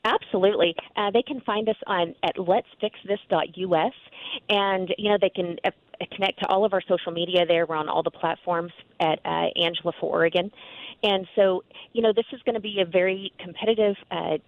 Absolutely. 0.04 0.74
Uh, 0.96 1.10
they 1.10 1.22
can 1.22 1.40
find 1.42 1.68
us 1.68 1.76
on 1.86 2.14
at 2.22 2.34
let'sfixthis.us, 2.36 3.92
and 4.48 4.94
you 4.96 5.10
know 5.10 5.18
they 5.20 5.28
can 5.28 5.58
uh, 5.62 5.70
connect 6.12 6.40
to 6.40 6.46
all 6.46 6.64
of 6.64 6.72
our 6.72 6.80
social 6.88 7.12
media. 7.12 7.44
There, 7.44 7.66
we're 7.66 7.76
on 7.76 7.90
all 7.90 8.02
the 8.02 8.10
platforms 8.10 8.72
at 8.98 9.20
uh, 9.26 9.48
Angela 9.56 9.92
for 10.00 10.10
Oregon, 10.10 10.50
and 11.02 11.26
so, 11.34 11.64
you 11.92 12.02
know, 12.02 12.12
this 12.12 12.26
is 12.32 12.40
going 12.42 12.54
to 12.54 12.60
be 12.60 12.80
a 12.80 12.84
very 12.84 13.32
competitive, 13.38 13.96
uh, 14.10 14.38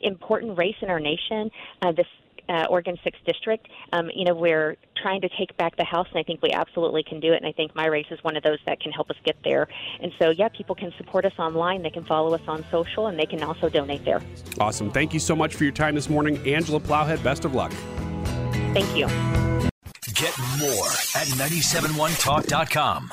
important 0.00 0.56
race 0.58 0.76
in 0.80 0.90
our 0.90 1.00
nation. 1.00 1.50
Uh, 1.80 1.92
this 1.92 2.06
uh, 2.48 2.66
Oregon 2.68 2.96
6th 3.04 3.24
District. 3.26 3.66
Um, 3.92 4.10
you 4.14 4.24
know, 4.24 4.34
we're 4.34 4.76
trying 5.00 5.20
to 5.20 5.28
take 5.38 5.56
back 5.56 5.76
the 5.76 5.84
House, 5.84 6.06
and 6.10 6.18
I 6.18 6.22
think 6.22 6.42
we 6.42 6.50
absolutely 6.50 7.02
can 7.02 7.20
do 7.20 7.32
it. 7.32 7.36
And 7.36 7.46
I 7.46 7.52
think 7.52 7.74
my 7.74 7.86
race 7.86 8.06
is 8.10 8.22
one 8.22 8.36
of 8.36 8.42
those 8.42 8.58
that 8.66 8.80
can 8.80 8.92
help 8.92 9.10
us 9.10 9.16
get 9.24 9.36
there. 9.44 9.68
And 10.00 10.12
so, 10.20 10.30
yeah, 10.30 10.48
people 10.48 10.74
can 10.74 10.92
support 10.96 11.24
us 11.24 11.32
online. 11.38 11.82
They 11.82 11.90
can 11.90 12.04
follow 12.04 12.34
us 12.34 12.42
on 12.46 12.64
social, 12.70 13.06
and 13.06 13.18
they 13.18 13.26
can 13.26 13.42
also 13.42 13.68
donate 13.68 14.04
there. 14.04 14.20
Awesome. 14.58 14.90
Thank 14.90 15.14
you 15.14 15.20
so 15.20 15.34
much 15.36 15.54
for 15.54 15.64
your 15.64 15.72
time 15.72 15.94
this 15.94 16.08
morning. 16.08 16.38
Angela 16.46 16.80
Plowhead, 16.80 17.22
best 17.22 17.44
of 17.44 17.54
luck. 17.54 17.72
Thank 18.74 18.96
you. 18.96 19.06
Get 20.14 20.38
more 20.58 20.88
at 21.16 21.26
971talk.com. 21.38 23.12